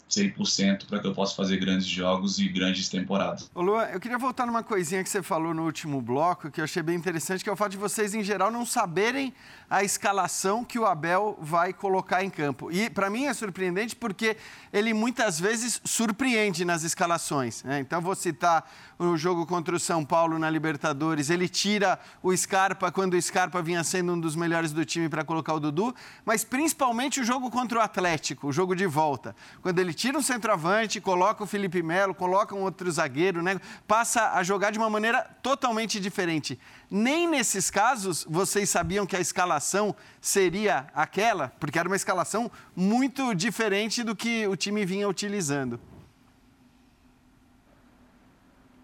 100% 0.08 0.86
para 0.86 1.00
que 1.00 1.06
eu 1.06 1.14
possa 1.14 1.34
fazer 1.34 1.58
grandes 1.58 1.86
jogos 1.86 2.38
e 2.38 2.48
grandes 2.48 2.88
temporadas. 2.88 3.50
Ô 3.54 3.68
eu 3.82 4.00
queria 4.00 4.18
voltar 4.18 4.46
numa 4.46 4.62
coisinha 4.62 5.02
que 5.04 5.10
você 5.10 5.22
falou 5.22 5.52
no 5.52 5.64
último 5.64 6.00
bloco, 6.00 6.50
que 6.50 6.60
eu 6.60 6.64
achei 6.64 6.82
bem 6.82 6.96
interessante, 6.96 7.44
que 7.44 7.50
é 7.50 7.52
o 7.52 7.56
fato 7.56 7.72
de 7.72 7.76
vocês, 7.76 8.14
em 8.14 8.22
geral, 8.22 8.50
não 8.50 8.64
saberem 8.64 9.34
a 9.68 9.84
escalação 9.84 10.64
que 10.64 10.78
o 10.78 10.86
Abel 10.86 11.38
vai 11.40 11.72
colocar 11.72 12.24
em 12.24 12.30
campo. 12.30 12.72
E, 12.72 12.88
para 12.88 13.10
mim, 13.10 13.26
é 13.26 13.34
surpreendente 13.34 13.94
porque 13.94 14.36
ele 14.72 14.94
muitas 14.94 15.38
vezes 15.38 15.80
surpreende 15.84 16.64
nas 16.64 16.82
escalações. 16.82 17.62
Né? 17.62 17.80
Então, 17.80 18.00
vou 18.00 18.14
citar 18.14 18.68
o 18.98 19.16
jogo 19.16 19.46
contra 19.46 19.76
o 19.76 19.78
São 19.78 20.04
Paulo 20.04 20.38
na 20.38 20.50
Libertadores, 20.50 21.30
ele 21.30 21.48
tira 21.48 21.98
o 22.22 22.36
Scarpa 22.36 22.90
quando 22.90 23.14
o 23.14 23.22
Scarpa 23.22 23.62
vinha 23.62 23.84
sendo 23.84 24.12
um 24.12 24.20
dos 24.20 24.34
melhores 24.34 24.72
do 24.72 24.84
time 24.84 25.08
para 25.08 25.22
colocar 25.22 25.54
o 25.54 25.60
Dudu, 25.60 25.94
mas 26.24 26.42
principalmente 26.42 27.20
o 27.20 27.24
jogo 27.24 27.50
contra 27.50 27.78
o 27.78 27.82
Atlético, 27.82 28.48
o 28.48 28.52
jogo 28.52 28.74
de 28.74 28.86
volta, 28.86 29.36
quando 29.62 29.78
ele 29.78 29.94
tira 29.98 30.16
um 30.16 30.22
centroavante, 30.22 31.00
coloca 31.00 31.42
o 31.42 31.46
Felipe 31.46 31.82
Melo, 31.82 32.14
coloca 32.14 32.54
um 32.54 32.62
outro 32.62 32.88
zagueiro, 32.88 33.42
né? 33.42 33.60
Passa 33.84 34.30
a 34.30 34.44
jogar 34.44 34.70
de 34.70 34.78
uma 34.78 34.88
maneira 34.88 35.24
totalmente 35.42 35.98
diferente. 35.98 36.56
Nem 36.88 37.28
nesses 37.28 37.68
casos 37.68 38.24
vocês 38.30 38.70
sabiam 38.70 39.04
que 39.04 39.16
a 39.16 39.20
escalação 39.20 39.94
seria 40.20 40.86
aquela, 40.94 41.48
porque 41.58 41.80
era 41.80 41.88
uma 41.88 41.96
escalação 41.96 42.48
muito 42.76 43.34
diferente 43.34 44.04
do 44.04 44.14
que 44.14 44.46
o 44.46 44.54
time 44.54 44.86
vinha 44.86 45.08
utilizando. 45.08 45.80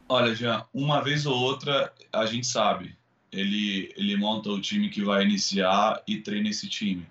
Olha, 0.09 0.35
Jean, 0.35 0.65
uma 0.75 1.01
vez 1.01 1.27
ou 1.27 1.37
outra 1.37 1.93
a 2.13 2.27
gente 2.27 2.49
sabe. 2.49 2.99
Ele, 3.31 3.93
ele 3.97 4.17
monta 4.17 4.51
o 4.51 4.61
time 4.61 4.89
que 4.89 5.05
vai 5.05 5.23
iniciar 5.23 6.03
e 6.09 6.17
treina 6.19 6.49
esse 6.49 6.69
time. 6.69 7.07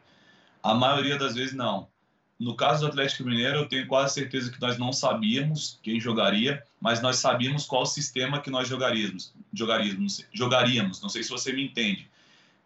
A 0.61 0.73
maioria 0.73 1.17
das 1.17 1.35
vezes 1.35 1.53
não. 1.53 1.92
No 2.39 2.55
caso 2.55 2.81
do 2.81 2.87
Atlético 2.87 3.23
Mineiro, 3.23 3.59
eu 3.59 3.67
tenho 3.67 3.87
quase 3.87 4.15
certeza 4.15 4.51
que 4.51 4.59
nós 4.59 4.77
não 4.77 4.91
sabíamos 4.91 5.79
quem 5.81 5.99
jogaria, 5.99 6.63
mas 6.81 7.01
nós 7.01 7.17
sabíamos 7.17 7.65
qual 7.65 7.85
sistema 7.85 8.41
que 8.41 8.49
nós 8.49 8.67
jogaríamos. 8.67 9.33
Jogaríamos, 9.53 10.25
jogaríamos. 10.33 11.01
Não 11.01 11.09
sei 11.09 11.23
se 11.23 11.29
você 11.29 11.53
me 11.53 11.63
entende. 11.63 12.09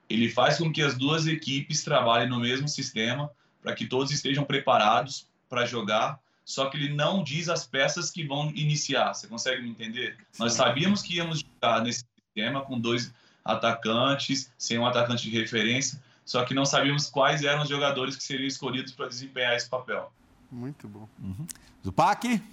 Ele 0.10 0.30
faz 0.30 0.58
com 0.58 0.72
que 0.72 0.82
as 0.82 0.98
duas 0.98 1.28
equipes 1.28 1.84
trabalhem 1.84 2.30
no 2.30 2.40
mesmo 2.40 2.68
sistema 2.68 3.30
para 3.62 3.76
que 3.76 3.86
todos 3.86 4.12
estejam 4.12 4.46
preparados 4.46 5.28
para 5.50 5.66
jogar 5.66 6.20
só 6.48 6.70
que 6.70 6.78
ele 6.78 6.94
não 6.94 7.22
diz 7.22 7.50
as 7.50 7.68
peças 7.68 8.10
que 8.10 8.24
vão 8.24 8.50
iniciar. 8.56 9.14
Você 9.14 9.28
consegue 9.28 9.62
me 9.62 9.70
entender? 9.70 10.16
Sim. 10.32 10.44
Nós 10.44 10.54
sabíamos 10.54 11.02
que 11.02 11.18
íamos 11.18 11.42
jogar 11.42 11.84
nesse 11.84 12.06
sistema 12.16 12.62
com 12.62 12.80
dois 12.80 13.14
atacantes, 13.44 14.50
sem 14.58 14.80
um 14.80 14.86
atacante 14.86 15.30
de 15.30 15.38
referência, 15.38 16.02
só 16.28 16.44
que 16.44 16.54
não 16.54 16.66
sabíamos 16.66 17.10
quais 17.10 17.42
eram 17.42 17.64
os 17.64 17.70
jogadores 17.70 18.18
que 18.18 18.24
seriam 18.24 18.46
escolhidos 18.46 18.92
para 18.92 19.08
desempenhar 19.08 19.56
esse 19.56 19.70
papel. 19.70 20.12
Muito 20.52 20.86
bom. 20.86 21.08
Uhum. 21.24 21.48
Zupac? 21.84 22.44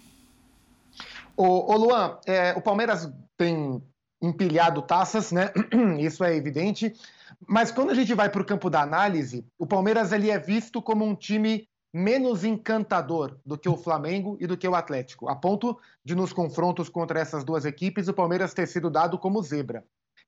Ô, 1.37 1.72
ô 1.72 1.77
Luan, 1.77 2.16
é, 2.25 2.53
o 2.53 2.62
Palmeiras 2.62 3.12
tem 3.37 3.83
empilhado 4.22 4.81
taças, 4.81 5.33
né? 5.33 5.51
Isso 5.99 6.22
é 6.22 6.37
evidente. 6.37 6.95
Mas 7.49 7.72
quando 7.72 7.91
a 7.91 7.95
gente 7.95 8.14
vai 8.14 8.31
para 8.31 8.43
o 8.43 8.47
campo 8.47 8.70
da 8.70 8.81
análise, 8.81 9.45
o 9.59 9.66
Palmeiras 9.66 10.12
ele 10.12 10.31
é 10.31 10.39
visto 10.39 10.81
como 10.81 11.05
um 11.05 11.16
time 11.16 11.68
menos 11.93 12.45
encantador 12.45 13.37
do 13.45 13.59
que 13.59 13.68
o 13.68 13.77
Flamengo 13.77 14.37
e 14.41 14.47
do 14.47 14.57
que 14.57 14.68
o 14.68 14.75
Atlético, 14.75 15.29
a 15.29 15.35
ponto 15.35 15.79
de 16.05 16.14
nos 16.14 16.33
confrontos 16.33 16.89
contra 16.89 17.18
essas 17.18 17.43
duas 17.43 17.64
equipes 17.64 18.07
o 18.07 18.14
Palmeiras 18.14 18.55
ter 18.55 18.66
sido 18.68 18.89
dado 18.89 19.18
como 19.18 19.43
zebra. 19.43 19.85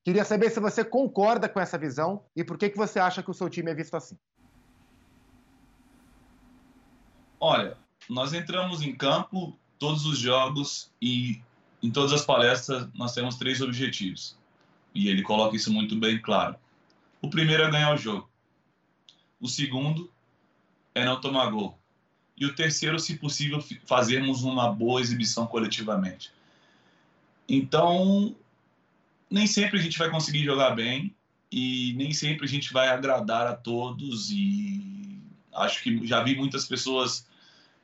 Queria 0.07 0.25
saber 0.25 0.51
se 0.51 0.61
você 0.61 0.85
concorda 0.85 1.49
com 1.49 1.59
essa 1.59 1.77
visão 1.77 2.23
e 2.37 2.45
por 2.45 2.57
que, 2.57 2.71
que 2.71 2.77
você 2.77 3.01
acha 3.01 3.25
que 3.25 3.31
o 3.33 3.35
seu 3.35 3.51
time 3.51 3.73
é 3.73 3.75
visto 3.75 3.97
assim. 3.97 4.17
Olha, 7.41 7.77
nós 8.09 8.33
entramos 8.33 8.83
em 8.83 8.95
campo 8.95 9.59
todos 9.81 10.07
os 10.07 10.17
jogos 10.17 10.93
e 11.03 11.43
em 11.83 11.91
todas 11.91 12.13
as 12.13 12.25
palestras 12.25 12.89
nós 12.95 13.15
temos 13.15 13.35
três 13.35 13.61
objetivos. 13.61 14.39
E 14.95 15.09
ele 15.09 15.25
coloca 15.25 15.57
isso 15.57 15.73
muito 15.73 15.99
bem 15.99 16.23
claro. 16.23 16.55
O 17.21 17.29
primeiro 17.29 17.65
é 17.65 17.71
ganhar 17.73 17.93
o 17.93 17.99
jogo. 17.99 18.31
O 19.41 19.49
segundo 19.49 20.09
é 20.95 21.05
não 21.05 21.21
tomar 21.21 21.51
gol. 21.51 21.77
E 22.37 22.47
o 22.47 22.55
terceiro, 22.55 23.01
se 23.01 23.17
possível, 23.17 23.61
fazermos 23.85 24.45
uma 24.45 24.71
boa 24.71 25.01
exibição 25.01 25.49
coletivamente. 25.49 26.33
Então, 27.49 28.37
nem 29.31 29.47
sempre 29.47 29.79
a 29.79 29.83
gente 29.83 29.99
vai 29.99 30.11
conseguir 30.11 30.45
jogar 30.45 30.71
bem 30.71 31.15
e 31.51 31.95
nem 31.97 32.13
sempre 32.13 32.45
a 32.45 32.49
gente 32.49 32.73
vai 32.73 32.89
agradar 32.89 33.47
a 33.47 33.55
todos. 33.55 34.31
E 34.31 35.21
acho 35.55 35.83
que 35.83 36.07
já 36.07 36.23
vi 36.23 36.37
muitas 36.37 36.67
pessoas 36.67 37.27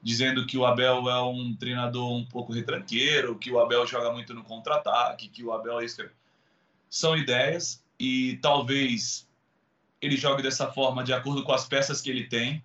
dizendo 0.03 0.47
que 0.47 0.59
o 0.59 0.66
Abel 0.66 1.09
é 1.09 1.22
um 1.22 1.55
treinador 1.55 2.12
um 2.12 2.24
pouco 2.24 2.53
retranqueiro, 2.53 3.38
que 3.38 3.51
o 3.51 3.61
Abel 3.61 3.86
joga 3.86 4.12
muito 4.12 4.34
no 4.34 4.43
contra-ataque, 4.43 5.28
que 5.28 5.45
o 5.45 5.53
Abel 5.53 5.80
é 5.80 5.84
isso. 5.84 6.03
São 6.90 7.16
ideias 7.16 7.82
e 7.99 8.38
talvez 8.43 9.28
ele 10.01 10.16
jogue 10.16 10.43
dessa 10.43 10.70
forma 10.72 11.05
de 11.05 11.12
acordo 11.12 11.45
com 11.45 11.53
as 11.53 11.66
peças 11.66 12.01
que 12.01 12.11
ele 12.11 12.26
tem 12.26 12.62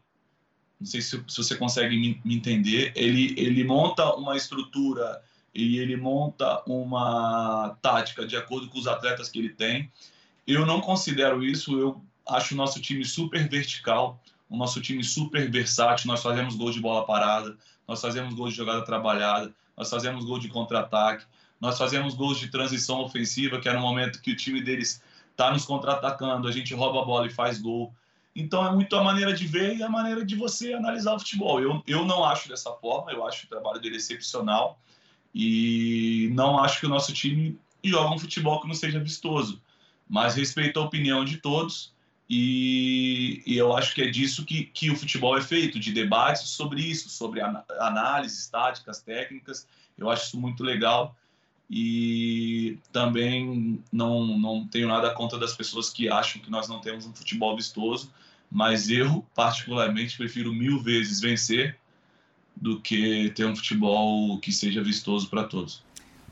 não 0.80 0.86
sei 0.86 1.02
se, 1.02 1.24
se 1.28 1.38
você 1.38 1.56
consegue 1.56 1.98
me, 1.98 2.22
me, 2.24 2.36
entender, 2.36 2.92
ele, 2.96 3.34
ele 3.38 3.64
monta 3.64 4.14
uma 4.16 4.38
estrutura 4.38 5.22
e 5.58 5.80
ele 5.80 5.98
monta 5.98 6.62
uma 6.68 7.76
tática 7.82 8.28
de 8.28 8.38
acordo 8.38 8.70
com 8.70 8.78
os 8.78 8.86
atletas 8.86 9.28
que 9.28 9.40
ele 9.40 9.50
tem. 9.50 9.92
Eu 10.46 10.68
não 10.68 10.80
considero 10.80 11.44
isso, 11.44 11.80
eu 11.80 12.00
acho 12.28 12.54
o 12.54 12.58
nosso 12.58 12.80
time 12.80 13.04
super 13.04 13.50
vertical, 13.50 14.22
o 14.48 14.56
nosso 14.56 14.80
time 14.80 15.04
super 15.04 15.50
versátil, 15.50 16.08
nós 16.08 16.22
fazemos 16.22 16.56
gol 16.56 16.70
de 16.70 16.80
bola 16.80 17.08
parada, 17.08 17.58
nós 17.88 18.00
fazemos 18.00 18.36
gol 18.36 18.50
de 18.50 18.56
jogada 18.56 18.86
trabalhada, 18.86 19.52
nós 19.76 19.90
fazemos 19.90 20.24
gol 20.26 20.38
de 20.38 20.48
contra-ataque, 20.48 21.26
nós 21.60 21.76
fazemos 21.76 22.14
gols 22.14 22.38
de 22.38 22.50
transição 22.50 23.02
ofensiva, 23.02 23.60
que 23.60 23.68
é 23.68 23.74
no 23.74 23.82
momento 23.82 24.22
que 24.22 24.34
o 24.34 24.36
time 24.36 24.62
deles 24.62 25.02
está 25.32 25.52
nos 25.52 25.66
contra-atacando, 25.66 26.48
a 26.48 26.52
gente 26.52 26.72
rouba 26.76 27.02
a 27.02 27.06
bola 27.06 27.26
e 27.26 27.32
faz 27.32 27.60
gol. 27.60 27.92
Então 28.36 28.64
é 28.64 28.72
muito 28.72 28.96
a 28.96 29.04
maneira 29.04 29.34
de 29.34 29.48
ver 29.48 29.76
e 29.76 29.82
a 29.82 29.90
maneira 29.90 30.24
de 30.24 30.36
você 30.36 30.74
analisar 30.74 31.16
o 31.16 31.20
futebol. 31.20 31.60
Eu, 31.60 31.82
eu 31.88 32.06
não 32.06 32.24
acho 32.24 32.48
dessa 32.48 32.72
forma, 32.74 33.12
eu 33.12 33.26
acho 33.26 33.48
o 33.48 33.50
trabalho 33.50 33.82
dele 33.82 33.98
excepcional 33.98 34.80
e 35.40 36.32
não 36.34 36.58
acho 36.58 36.80
que 36.80 36.88
o 36.88 36.90
nosso 36.90 37.14
time 37.14 37.60
joga 37.84 38.16
um 38.16 38.18
futebol 38.18 38.60
que 38.60 38.68
não 38.68 38.74
seja 38.74 39.00
vistoso. 39.00 39.62
Mas 40.10 40.34
respeito 40.34 40.80
a 40.80 40.84
opinião 40.84 41.24
de 41.24 41.38
todos 41.38 41.94
e, 42.28 43.44
e 43.46 43.56
eu 43.56 43.78
acho 43.78 43.94
que 43.94 44.02
é 44.02 44.08
disso 44.08 44.44
que, 44.44 44.64
que 44.64 44.90
o 44.90 44.96
futebol 44.96 45.38
é 45.38 45.42
feito, 45.42 45.80
de 45.80 45.92
debates 45.92 46.50
sobre 46.50 46.82
isso, 46.82 47.08
sobre 47.08 47.40
análises 47.80 48.48
táticas, 48.48 49.00
técnicas. 49.00 49.68
Eu 49.96 50.10
acho 50.10 50.26
isso 50.26 50.40
muito 50.40 50.64
legal 50.64 51.16
e 51.70 52.80
também 52.92 53.80
não, 53.92 54.40
não 54.40 54.68
tenho 54.68 54.88
nada 54.88 55.14
contra 55.14 55.38
das 55.38 55.54
pessoas 55.54 55.92
que 55.92 56.10
acham 56.10 56.42
que 56.42 56.50
nós 56.50 56.68
não 56.68 56.80
temos 56.80 57.06
um 57.06 57.14
futebol 57.14 57.56
vistoso 57.56 58.12
mas 58.50 58.90
eu, 58.90 59.26
particularmente, 59.36 60.18
prefiro 60.18 60.54
mil 60.54 60.80
vezes 60.80 61.20
vencer 61.20 61.78
do 62.62 62.82
que 62.82 63.30
ter 63.32 63.46
um 63.46 63.56
futebol 63.56 64.40
que 64.40 64.52
seja 64.52 64.84
vistoso 64.84 65.30
para 65.30 65.44
todos. 65.44 65.84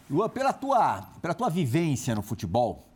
Luan, 0.09 0.29
pela 0.29 0.53
tua, 0.53 1.01
pela 1.21 1.33
tua 1.33 1.49
vivência 1.49 2.13
no 2.13 2.21
futebol, 2.21 2.87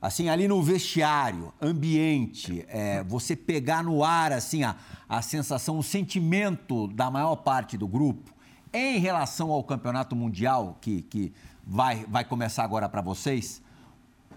assim, 0.00 0.28
ali 0.28 0.46
no 0.46 0.62
vestiário, 0.62 1.52
ambiente, 1.60 2.64
é, 2.68 3.02
você 3.04 3.34
pegar 3.34 3.82
no 3.82 4.04
ar, 4.04 4.32
assim, 4.32 4.62
a, 4.62 4.76
a 5.08 5.22
sensação, 5.22 5.78
o 5.78 5.82
sentimento 5.82 6.88
da 6.88 7.10
maior 7.10 7.36
parte 7.36 7.76
do 7.76 7.88
grupo 7.88 8.32
em 8.72 8.98
relação 8.98 9.50
ao 9.50 9.64
campeonato 9.64 10.14
mundial 10.14 10.76
que, 10.80 11.02
que 11.02 11.32
vai, 11.66 12.04
vai 12.06 12.24
começar 12.24 12.64
agora 12.64 12.88
para 12.88 13.00
vocês, 13.00 13.62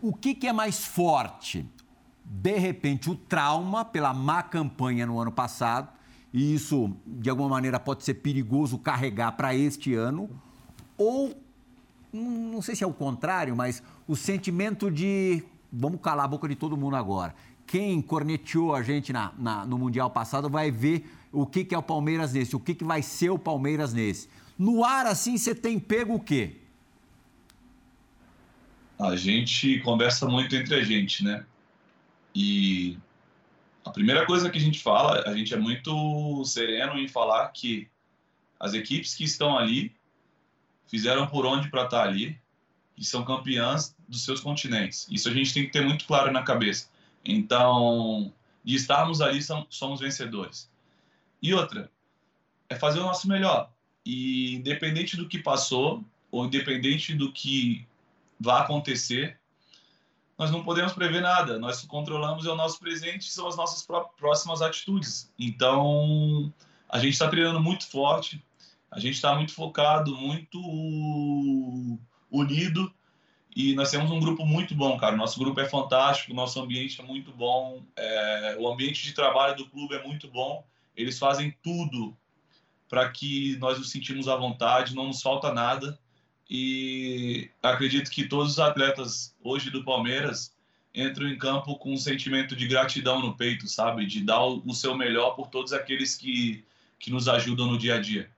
o 0.02 0.14
que, 0.14 0.34
que 0.34 0.48
é 0.48 0.54
mais 0.54 0.86
forte? 0.86 1.66
de 2.34 2.58
repente, 2.58 3.10
o 3.10 3.16
trauma 3.16 3.84
pela 3.84 4.14
má 4.14 4.42
campanha 4.42 5.06
no 5.06 5.20
ano 5.20 5.32
passado, 5.32 5.90
e 6.34 6.54
isso, 6.54 6.96
de 7.06 7.30
alguma 7.30 7.50
maneira, 7.50 7.80
pode 7.80 8.04
ser 8.04 8.16
perigoso 8.16 8.78
carregar 8.78 9.34
para 9.34 9.54
este 9.56 9.94
ano, 9.94 10.30
ou, 10.98 11.36
não 12.14 12.62
sei 12.62 12.76
se 12.76 12.84
é 12.84 12.88
o 12.88 12.94
contrário, 12.94 13.56
mas 13.56 13.84
o 14.08 14.16
sentimento 14.16 14.90
de 14.90 15.44
vamos 15.72 16.02
calar 16.02 16.26
a 16.26 16.28
boca 16.28 16.48
de 16.48 16.56
todo 16.56 16.76
mundo 16.78 16.96
agora. 16.96 17.34
Quem 17.66 18.02
corneteou 18.02 18.76
a 18.76 18.82
gente 18.84 19.14
na, 19.14 19.32
na, 19.38 19.66
no 19.66 19.78
Mundial 19.78 20.10
passado 20.10 20.50
vai 20.50 20.70
ver 20.70 21.10
o 21.32 21.46
que, 21.46 21.64
que 21.64 21.74
é 21.74 21.78
o 21.78 21.84
Palmeiras 21.84 22.34
nesse, 22.34 22.56
o 22.56 22.60
que, 22.60 22.76
que 22.76 22.84
vai 22.84 23.02
ser 23.02 23.30
o 23.30 23.40
Palmeiras 23.40 23.94
nesse. 23.94 24.28
No 24.58 24.84
ar, 24.84 25.06
assim, 25.06 25.38
você 25.38 25.56
tem 25.56 25.80
pego 25.80 26.16
o 26.16 26.20
quê? 26.20 26.58
A 29.00 29.16
gente 29.16 29.80
conversa 29.80 30.28
muito 30.28 30.56
entre 30.56 30.76
a 30.76 30.84
gente, 30.84 31.24
né? 31.24 31.44
E 32.36 32.98
a 33.84 33.90
primeira 33.90 34.26
coisa 34.26 34.50
que 34.50 34.58
a 34.58 34.62
gente 34.62 34.80
fala, 34.80 35.24
a 35.28 35.36
gente 35.36 35.54
é 35.54 35.58
muito 35.58 36.44
sereno 36.46 36.98
em 36.98 37.08
falar 37.08 37.48
que 37.50 37.90
as 38.60 38.74
equipes 38.74 39.16
que 39.16 39.24
estão 39.24 39.58
ali 39.58 39.96
fizeram 40.86 41.26
por 41.28 41.46
onde 41.46 41.70
para 41.70 41.86
estar 41.86 42.04
tá 42.04 42.08
ali 42.08 42.40
e 42.98 43.04
são 43.04 43.24
campeãs 43.24 43.96
dos 44.08 44.24
seus 44.24 44.40
continentes. 44.40 45.08
Isso 45.10 45.28
a 45.28 45.34
gente 45.34 45.54
tem 45.54 45.66
que 45.66 45.72
ter 45.72 45.82
muito 45.82 46.06
claro 46.06 46.32
na 46.32 46.44
cabeça. 46.44 46.90
Então, 47.26 48.32
de 48.64 48.76
estarmos 48.76 49.22
ali, 49.22 49.42
somos 49.70 50.00
vencedores. 50.00 50.70
E 51.42 51.54
outra, 51.54 51.90
é 52.70 52.76
fazer 52.76 53.00
o 53.00 53.04
nosso 53.04 53.28
melhor. 53.28 53.72
E 54.06 54.56
independente 54.56 55.18
do 55.18 55.28
que 55.28 55.40
passou, 55.40 56.04
ou 56.30 56.46
independente 56.46 57.16
do 57.16 57.32
que 57.32 57.86
vai 58.40 58.62
acontecer, 58.62 59.40
nós 60.38 60.52
não 60.52 60.64
podemos 60.64 60.94
prever 60.94 61.22
nada. 61.22 61.60
Nós 61.60 61.84
controlamos 61.86 62.46
é 62.46 62.50
o 62.50 62.56
nosso 62.56 62.80
presente, 62.80 63.32
são 63.32 63.48
as 63.48 63.56
nossas 63.56 63.86
próximas 64.18 64.62
atitudes. 64.62 65.32
Então, 65.38 66.52
a 66.90 67.00
gente 67.00 67.14
está 67.14 67.28
treinando 67.28 67.60
muito 67.60 67.88
forte, 67.88 68.44
a 68.90 69.00
gente 69.00 69.16
está 69.16 69.36
muito 69.36 69.54
focado, 69.54 70.16
muito 70.16 70.60
unido 72.30 72.94
e 73.56 73.76
nós 73.76 73.92
temos 73.92 74.10
um 74.12 74.20
grupo 74.20 74.46
muito 74.46 74.74
bom, 74.74 74.98
cara. 74.98 75.16
Nosso 75.16 75.38
grupo 75.38 75.60
é 75.60 75.68
fantástico, 75.68 76.34
nosso 76.34 76.60
ambiente 76.60 77.00
é 77.02 77.04
muito 77.04 77.32
bom, 77.32 77.84
é... 77.96 78.56
o 78.60 78.68
ambiente 78.68 79.04
de 79.04 79.14
trabalho 79.14 79.56
do 79.56 79.70
clube 79.70 79.96
é 79.96 80.04
muito 80.04 80.30
bom. 80.30 80.66
Eles 80.96 81.20
fazem 81.20 81.56
tudo 81.62 82.16
para 82.88 83.10
que 83.10 83.58
nós 83.58 83.78
nos 83.78 83.92
sentimos 83.92 84.28
à 84.28 84.36
vontade, 84.36 84.96
não 84.96 85.08
nos 85.08 85.22
falta 85.22 85.54
nada. 85.54 86.00
E 86.54 87.50
acredito 87.64 88.12
que 88.12 88.28
todos 88.28 88.52
os 88.52 88.60
atletas 88.60 89.34
hoje 89.42 89.70
do 89.70 89.86
Palmeiras 89.86 90.54
entram 90.94 91.30
em 91.30 91.38
campo 91.38 91.78
com 91.78 91.94
um 91.94 91.98
sentimento 91.98 92.58
de 92.58 92.68
gratidão 92.68 93.22
no 93.22 93.34
peito, 93.38 93.70
sabe? 93.70 94.06
De 94.06 94.22
dar 94.22 94.44
o 94.44 94.74
seu 94.74 94.94
melhor 94.94 95.32
por 95.32 95.48
todos 95.48 95.72
aqueles 95.72 96.14
que, 96.14 96.66
que 97.00 97.10
nos 97.10 97.30
ajudam 97.30 97.68
no 97.68 97.78
dia 97.78 97.96
a 97.96 98.02
dia. 98.02 98.30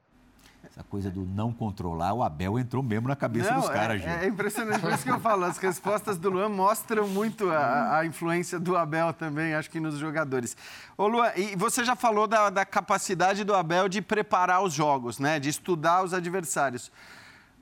Essa 0.64 0.84
coisa 0.84 1.10
do 1.10 1.26
não 1.26 1.52
controlar, 1.52 2.14
o 2.14 2.22
Abel 2.22 2.60
entrou 2.60 2.84
mesmo 2.84 3.08
na 3.08 3.16
cabeça 3.16 3.52
não, 3.52 3.62
dos 3.62 3.70
caras, 3.70 4.00
é, 4.00 4.06
gente. 4.06 4.24
É 4.26 4.28
impressionante, 4.28 4.80
por 4.80 4.94
isso 4.94 5.04
que 5.04 5.10
eu 5.10 5.20
falo, 5.20 5.46
as 5.46 5.58
respostas 5.58 6.18
do 6.20 6.30
Luan 6.30 6.50
mostram 6.50 7.08
muito 7.08 7.50
a, 7.50 7.98
a 7.98 8.06
influência 8.06 8.60
do 8.60 8.78
Abel 8.78 9.12
também, 9.12 9.56
acho 9.56 9.72
que 9.72 9.80
nos 9.80 9.98
jogadores. 9.98 10.56
Ô 10.96 11.08
Luan, 11.08 11.32
e 11.36 11.56
você 11.56 11.84
já 11.84 11.96
falou 11.96 12.28
da, 12.28 12.52
da 12.52 12.64
capacidade 12.64 13.44
do 13.44 13.56
Abel 13.56 13.90
de 13.90 14.04
preparar 14.04 14.64
os 14.64 14.72
jogos, 14.72 15.18
né? 15.18 15.40
De 15.40 15.50
estudar 15.50 16.04
os 16.04 16.14
adversários. 16.14 16.92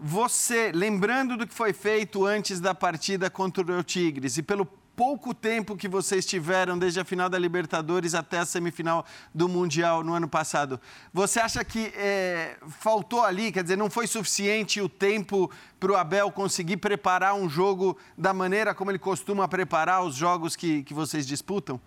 Você, 0.03 0.71
lembrando 0.73 1.37
do 1.37 1.45
que 1.45 1.53
foi 1.53 1.73
feito 1.73 2.25
antes 2.25 2.59
da 2.59 2.73
partida 2.73 3.29
contra 3.29 3.63
o 3.63 3.83
Tigres 3.83 4.35
e 4.35 4.41
pelo 4.41 4.65
pouco 4.95 5.31
tempo 5.31 5.77
que 5.77 5.87
vocês 5.87 6.25
tiveram 6.25 6.75
desde 6.75 6.99
a 6.99 7.05
final 7.05 7.29
da 7.29 7.37
Libertadores 7.37 8.15
até 8.15 8.39
a 8.39 8.45
semifinal 8.45 9.05
do 9.31 9.47
Mundial 9.47 10.03
no 10.03 10.15
ano 10.15 10.27
passado, 10.27 10.81
você 11.13 11.39
acha 11.39 11.63
que 11.63 11.93
é, 11.95 12.57
faltou 12.67 13.23
ali, 13.23 13.51
quer 13.51 13.61
dizer, 13.61 13.77
não 13.77 13.91
foi 13.91 14.07
suficiente 14.07 14.81
o 14.81 14.89
tempo 14.89 15.51
para 15.79 15.91
o 15.91 15.95
Abel 15.95 16.31
conseguir 16.31 16.77
preparar 16.77 17.35
um 17.35 17.47
jogo 17.47 17.95
da 18.17 18.33
maneira 18.33 18.73
como 18.73 18.89
ele 18.89 18.97
costuma 18.97 19.47
preparar 19.47 20.03
os 20.03 20.15
jogos 20.15 20.55
que, 20.55 20.81
que 20.81 20.95
vocês 20.95 21.27
disputam? 21.27 21.79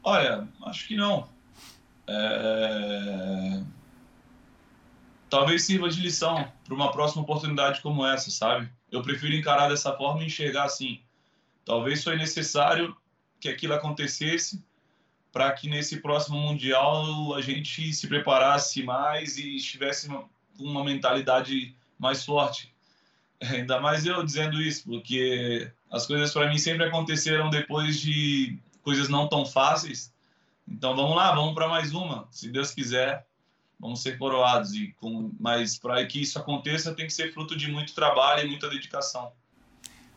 Olha, 0.00 0.46
acho 0.64 0.86
que 0.86 0.94
não. 0.94 1.26
É... 2.06 3.62
Talvez 5.28 5.64
sirva 5.64 5.88
de 5.88 6.00
lição 6.00 6.50
para 6.64 6.74
uma 6.74 6.92
próxima 6.92 7.22
oportunidade 7.22 7.80
como 7.80 8.06
essa, 8.06 8.30
sabe? 8.30 8.70
eu 8.90 9.02
prefiro 9.02 9.34
encarar 9.34 9.68
dessa 9.68 9.92
forma 9.92 10.22
e 10.22 10.26
enxergar 10.26 10.64
assim. 10.64 11.00
Talvez 11.64 12.02
foi 12.02 12.16
necessário 12.16 12.96
que 13.40 13.48
aquilo 13.48 13.74
acontecesse 13.74 14.64
para 15.32 15.52
que 15.52 15.68
nesse 15.68 16.00
próximo 16.00 16.38
mundial 16.38 17.34
a 17.34 17.42
gente 17.42 17.92
se 17.92 18.06
preparasse 18.06 18.82
mais 18.82 19.36
e 19.36 19.56
estivesse 19.56 20.08
uma, 20.08 20.24
uma 20.58 20.84
mentalidade 20.84 21.74
mais 21.98 22.24
forte. 22.24 22.72
Ainda 23.40 23.80
mais 23.80 24.06
eu 24.06 24.22
dizendo 24.22 24.60
isso, 24.62 24.84
porque 24.84 25.70
as 25.90 26.06
coisas 26.06 26.32
para 26.32 26.48
mim 26.48 26.56
sempre 26.56 26.86
aconteceram 26.86 27.50
depois 27.50 28.00
de 28.00 28.58
coisas 28.82 29.08
não 29.08 29.28
tão 29.28 29.44
fáceis. 29.44 30.12
Então 30.66 30.96
vamos 30.96 31.14
lá, 31.14 31.34
vamos 31.34 31.54
para 31.54 31.68
mais 31.68 31.92
uma, 31.92 32.26
se 32.30 32.48
Deus 32.48 32.70
quiser 32.70 33.26
vamos 33.78 34.02
ser 34.02 34.18
coroados. 34.18 34.74
E 34.74 34.92
com, 35.00 35.30
mas 35.38 35.78
para 35.78 36.04
que 36.06 36.20
isso 36.20 36.38
aconteça, 36.38 36.94
tem 36.94 37.06
que 37.06 37.12
ser 37.12 37.32
fruto 37.32 37.56
de 37.56 37.70
muito 37.70 37.94
trabalho 37.94 38.46
e 38.46 38.48
muita 38.48 38.68
dedicação. 38.68 39.32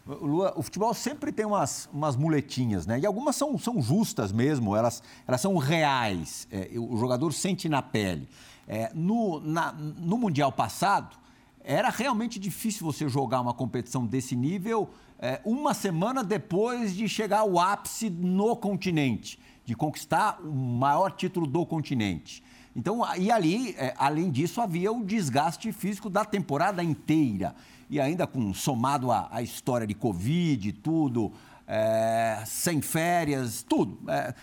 Lua, 0.06 0.54
o 0.56 0.64
futebol 0.64 0.94
sempre 0.94 1.32
tem 1.32 1.46
umas, 1.46 1.88
umas 1.94 2.16
muletinhas, 2.16 2.88
né? 2.88 3.00
E 3.00 3.06
algumas 3.06 3.36
são, 3.36 3.58
são 3.60 3.80
justas 3.80 4.32
mesmo, 4.32 4.76
elas, 4.76 5.04
elas 5.28 5.40
são 5.40 5.56
reais. 5.58 6.48
É, 6.52 6.72
o 6.76 6.98
jogador 6.98 7.32
sente 7.32 7.70
na 7.70 7.82
pele. 7.82 8.28
É, 8.68 8.92
no, 8.94 9.40
na, 9.40 9.72
no 9.72 10.18
Mundial 10.18 10.52
passado, 10.52 11.16
era 11.62 11.90
realmente 11.90 12.40
difícil 12.40 12.86
você 12.86 13.08
jogar 13.08 13.42
uma 13.42 13.54
competição 13.54 14.06
desse 14.06 14.36
nível 14.36 14.90
é, 15.22 15.42
uma 15.44 15.74
semana 15.74 16.24
depois 16.24 16.96
de 16.96 17.08
chegar 17.10 17.40
ao 17.40 17.60
ápice 17.60 18.10
no 18.10 18.56
continente, 18.56 19.38
de 19.66 19.76
conquistar 19.76 20.40
o 20.42 20.52
maior 20.52 21.12
título 21.12 21.46
do 21.46 21.66
continente. 21.66 22.42
Então, 22.80 23.02
e 23.18 23.30
ali, 23.30 23.76
é, 23.78 23.94
além 23.98 24.32
disso, 24.32 24.62
havia 24.62 24.90
o 24.90 25.04
desgaste 25.04 25.70
físico 25.74 26.10
da 26.10 26.24
temporada 26.24 26.82
inteira. 26.82 27.54
E 27.90 28.00
ainda 28.00 28.26
com 28.26 28.54
somado 28.54 29.12
a, 29.12 29.28
a 29.30 29.42
história 29.42 29.86
de 29.86 29.94
Covid, 29.94 30.72
tudo, 30.72 31.34
é, 31.68 32.42
sem 32.46 32.82
férias, 32.82 33.64
tudo. 33.64 34.00
É, 34.10 34.34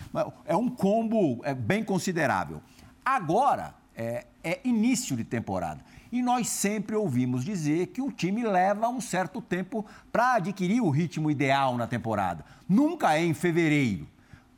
é 0.45 0.55
um 0.55 0.69
combo 0.69 1.41
é, 1.43 1.55
bem 1.55 1.83
considerável. 1.83 2.61
Agora 3.03 3.73
é, 3.95 4.27
é 4.43 4.59
início 4.63 5.17
de 5.17 5.23
temporada. 5.23 5.83
E 6.11 6.21
nós 6.21 6.47
sempre 6.47 6.95
ouvimos 6.95 7.43
dizer 7.43 7.87
que 7.87 8.03
o 8.03 8.11
time 8.11 8.43
leva 8.43 8.87
um 8.87 9.01
certo 9.01 9.41
tempo 9.41 9.83
para 10.11 10.35
adquirir 10.35 10.79
o 10.79 10.91
ritmo 10.91 11.31
ideal 11.31 11.75
na 11.75 11.87
temporada. 11.87 12.45
Nunca 12.69 13.17
é 13.17 13.25
em 13.25 13.33
fevereiro. 13.33 14.07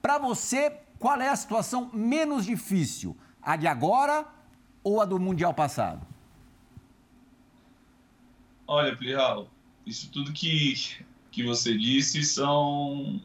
Para 0.02 0.18
você, 0.18 0.70
qual 1.00 1.22
é 1.22 1.30
a 1.30 1.36
situação 1.38 1.90
menos 1.94 2.46
difícil? 2.46 3.16
A 3.50 3.56
de 3.56 3.66
agora 3.66 4.28
ou 4.84 5.02
a 5.02 5.06
do 5.06 5.20
Mundial 5.20 5.56
passado? 5.56 6.06
Olha, 8.68 8.95
Plihal, 8.95 9.50
isso 9.88 10.12
tudo 10.12 10.32
que, 10.32 10.76
que 11.32 11.41
você 11.41 11.76
disse 11.76 12.24
são 12.24 13.20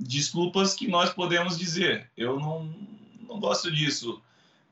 desculpas 0.00 0.72
que 0.72 0.88
nós 0.88 1.12
podemos 1.12 1.58
dizer. 1.58 2.10
Eu 2.16 2.40
não, 2.40 2.74
não 3.28 3.38
gosto 3.38 3.70
disso. 3.70 4.22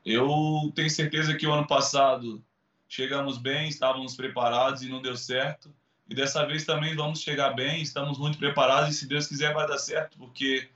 Eu 0.03 0.71
tenho 0.73 0.89
certeza 0.89 1.35
que 1.35 1.45
o 1.45 1.53
ano 1.53 1.67
passado 1.67 2.43
chegamos 2.89 3.37
bem, 3.37 3.69
estávamos 3.69 4.15
preparados 4.15 4.81
e 4.81 4.89
não 4.89 4.99
deu 4.99 5.15
certo. 5.15 5.71
E 6.09 6.15
dessa 6.15 6.43
vez 6.43 6.65
também 6.65 6.95
vamos 6.95 7.21
chegar 7.21 7.51
bem, 7.51 7.83
estamos 7.83 8.17
muito 8.17 8.39
preparados 8.39 8.95
e 8.95 8.97
se 8.97 9.05
Deus 9.05 9.27
quiser 9.27 9.53
vai 9.53 9.67
dar 9.67 9.77
certo, 9.77 10.17
porque 10.17 10.71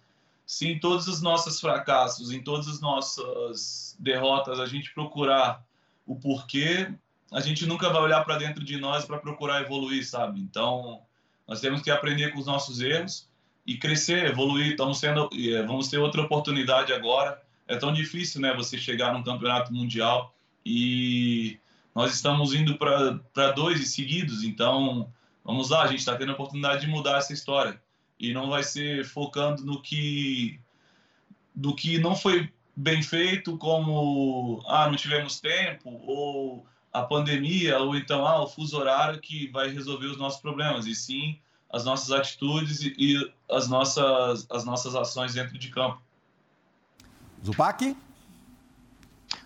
se 0.45 0.67
em 0.67 0.79
todos 0.79 1.07
os 1.07 1.21
nossos 1.21 1.59
fracassos, 1.59 2.31
em 2.31 2.41
todas 2.41 2.67
as 2.67 2.79
nossas 2.79 3.95
derrotas, 3.99 4.59
a 4.59 4.65
gente 4.65 4.93
procurar 4.93 5.65
o 6.05 6.15
porquê, 6.15 6.93
a 7.31 7.41
gente 7.41 7.65
nunca 7.65 7.89
vai 7.89 8.01
olhar 8.01 8.23
para 8.23 8.37
dentro 8.37 8.63
de 8.63 8.77
nós 8.77 9.05
para 9.05 9.17
procurar 9.17 9.61
evoluir, 9.61 10.07
sabe? 10.07 10.39
Então, 10.39 11.01
nós 11.47 11.59
temos 11.59 11.81
que 11.81 11.89
aprender 11.89 12.31
com 12.31 12.39
os 12.39 12.45
nossos 12.45 12.79
erros 12.79 13.27
e 13.65 13.77
crescer, 13.77 14.25
evoluir. 14.25 14.71
Estamos 14.71 14.99
sendo, 14.99 15.27
é, 15.33 15.63
vamos 15.63 15.87
ter 15.87 15.97
outra 15.97 16.21
oportunidade 16.21 16.93
agora. 16.93 17.41
É 17.67 17.75
tão 17.75 17.91
difícil, 17.91 18.39
né? 18.39 18.53
Você 18.53 18.77
chegar 18.77 19.11
num 19.13 19.23
campeonato 19.23 19.73
mundial 19.73 20.35
e 20.63 21.59
nós 21.95 22.13
estamos 22.13 22.53
indo 22.53 22.77
para 22.77 23.51
dois 23.51 23.89
seguidos. 23.89 24.43
Então, 24.43 25.11
vamos 25.43 25.71
lá, 25.71 25.81
a 25.81 25.87
gente 25.87 25.99
está 25.99 26.15
tendo 26.15 26.31
a 26.31 26.35
oportunidade 26.35 26.81
de 26.81 26.87
mudar 26.87 27.17
essa 27.17 27.33
história 27.33 27.81
e 28.19 28.33
não 28.33 28.49
vai 28.49 28.63
ser 28.63 29.05
focando 29.05 29.63
no 29.65 29.81
que 29.81 30.59
do 31.53 31.73
que 31.73 31.97
não 31.97 32.15
foi 32.15 32.51
bem 32.75 33.01
feito, 33.01 33.57
como 33.57 34.61
ah, 34.67 34.89
não 34.89 34.95
tivemos 34.95 35.39
tempo, 35.39 35.89
ou 36.05 36.65
a 36.91 37.03
pandemia, 37.03 37.79
ou 37.79 37.95
então 37.95 38.25
ah, 38.25 38.43
o 38.43 38.47
fuso 38.47 38.77
horário 38.77 39.21
que 39.21 39.47
vai 39.47 39.69
resolver 39.69 40.07
os 40.07 40.17
nossos 40.17 40.41
problemas, 40.41 40.85
e 40.85 40.93
sim 40.93 41.39
as 41.71 41.83
nossas 41.83 42.11
atitudes 42.11 42.81
e, 42.81 42.95
e 42.97 43.33
as, 43.49 43.67
nossas, 43.67 44.47
as 44.49 44.63
nossas 44.63 44.95
ações 44.95 45.33
dentro 45.33 45.57
de 45.57 45.69
campo. 45.69 46.01
Zupac? 47.43 47.95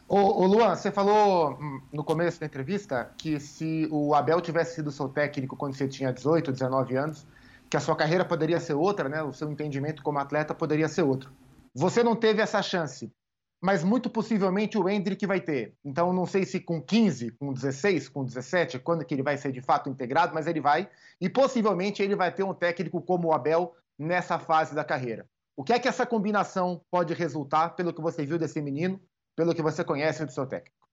Ô, 0.08 0.18
ô, 0.18 0.46
Luan, 0.46 0.76
você 0.76 0.92
falou 0.92 1.54
hum, 1.54 1.82
no 1.92 2.04
começo 2.04 2.40
da 2.40 2.46
entrevista 2.46 3.12
que 3.18 3.40
se 3.40 3.88
o 3.92 4.14
Abel 4.14 4.42
tivesse 4.42 4.76
sido 4.76 4.92
seu 4.92 5.08
técnico 5.10 5.56
quando 5.56 5.76
você 5.76 5.88
tinha 5.88 6.12
18, 6.12 6.52
19 6.52 6.96
anos, 6.96 7.26
que 7.70 7.78
a 7.78 7.80
sua 7.80 7.96
carreira 7.96 8.26
poderia 8.26 8.60
ser 8.60 8.74
outra, 8.74 9.08
né? 9.08 9.22
O 9.22 9.32
seu 9.32 9.52
entendimento 9.52 10.02
como 10.02 10.20
atleta 10.20 10.56
poderia 10.56 10.88
ser 10.88 11.04
outro. 11.04 11.32
Você 11.74 12.04
não 12.04 12.16
teve 12.16 12.42
essa 12.42 12.62
chance, 12.64 13.14
mas 13.62 13.84
muito 13.84 14.10
possivelmente 14.10 14.78
o 14.78 14.90
Hendrick 14.90 15.26
vai 15.28 15.40
ter. 15.40 15.76
Então, 15.86 16.12
não 16.12 16.26
sei 16.26 16.46
se 16.46 16.60
com 16.60 16.82
15, 16.82 17.32
com 17.32 17.54
16, 17.54 18.10
com 18.10 18.24
17, 18.24 18.80
quando 18.80 19.06
que 19.06 19.14
ele 19.14 19.22
vai 19.22 19.38
ser 19.38 19.52
de 19.52 19.62
fato 19.62 19.90
integrado, 19.90 20.34
mas 20.34 20.48
ele 20.48 20.60
vai. 20.60 20.90
E 21.22 21.30
possivelmente 21.30 22.02
ele 22.02 22.16
vai 22.16 22.34
ter 22.34 22.44
um 22.44 22.54
técnico 22.54 23.02
como 23.02 23.28
o 23.28 23.34
Abel 23.34 23.76
nessa 23.98 24.40
fase 24.40 24.74
da 24.74 24.84
carreira. 24.84 25.30
O 25.56 25.64
que 25.64 25.74
é 25.74 25.80
que 25.80 25.90
essa 25.90 26.06
combinação 26.06 26.82
pode 26.90 27.14
resultar, 27.14 27.72
pelo 27.72 27.94
que 27.94 28.02
você 28.02 28.26
viu 28.26 28.40
desse 28.40 28.62
menino, 28.62 29.00
pelo 29.36 29.54
que 29.54 29.62
você 29.62 29.84
conhece 29.84 30.26
do 30.26 30.32
seu 30.32 30.48
técnico? 30.48 30.88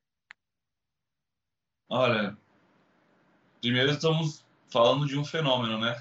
Olha, 1.88 2.36
primeiro 3.60 3.92
estamos 3.92 4.44
falando 4.68 5.06
de 5.06 5.16
um 5.16 5.24
fenômeno, 5.24 5.78
né? 5.78 5.96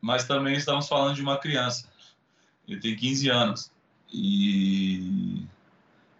Mas 0.00 0.24
também 0.24 0.54
estamos 0.54 0.88
falando 0.88 1.14
de 1.14 1.22
uma 1.22 1.38
criança. 1.38 1.88
Ele 2.66 2.80
tem 2.80 2.96
15 2.96 3.28
anos. 3.28 3.72
E 4.12 5.44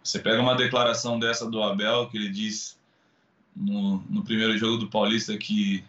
você 0.03 0.19
pega 0.19 0.41
uma 0.41 0.55
declaração 0.55 1.19
dessa 1.19 1.49
do 1.49 1.61
Abel, 1.61 2.07
que 2.09 2.17
ele 2.17 2.29
diz 2.29 2.79
no, 3.55 3.97
no 4.09 4.23
primeiro 4.23 4.57
jogo 4.57 4.77
do 4.77 4.89
Paulista 4.89 5.37
que 5.37 5.83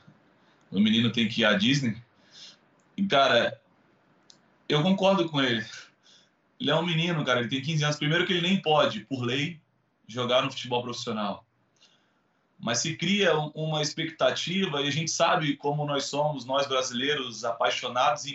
o 0.70 0.80
menino 0.80 1.12
tem 1.12 1.28
que 1.28 1.42
ir 1.42 1.44
à 1.44 1.54
Disney. 1.54 1.96
E, 2.96 3.04
cara, 3.06 3.60
eu 4.68 4.82
concordo 4.82 5.28
com 5.28 5.40
ele. 5.40 5.64
Ele 6.58 6.70
é 6.70 6.74
um 6.74 6.86
menino, 6.86 7.24
cara, 7.24 7.40
ele 7.40 7.48
tem 7.48 7.60
15 7.60 7.84
anos. 7.84 7.96
Primeiro 7.96 8.26
que 8.26 8.32
ele 8.32 8.48
nem 8.48 8.60
pode, 8.60 9.00
por 9.00 9.22
lei, 9.22 9.60
jogar 10.06 10.42
no 10.42 10.50
futebol 10.50 10.82
profissional 10.82 11.44
mas 12.62 12.78
se 12.78 12.96
cria 12.96 13.36
uma 13.54 13.82
expectativa 13.82 14.80
e 14.80 14.88
a 14.88 14.90
gente 14.90 15.10
sabe 15.10 15.56
como 15.56 15.84
nós 15.84 16.04
somos, 16.04 16.46
nós 16.46 16.66
brasileiros, 16.66 17.44
apaixonados 17.44 18.24
e, 18.24 18.34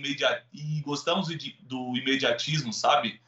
e 0.54 0.82
gostamos 0.82 1.30
do 1.62 1.98
imediatismo, 1.98 2.72
sabe? 2.72 3.20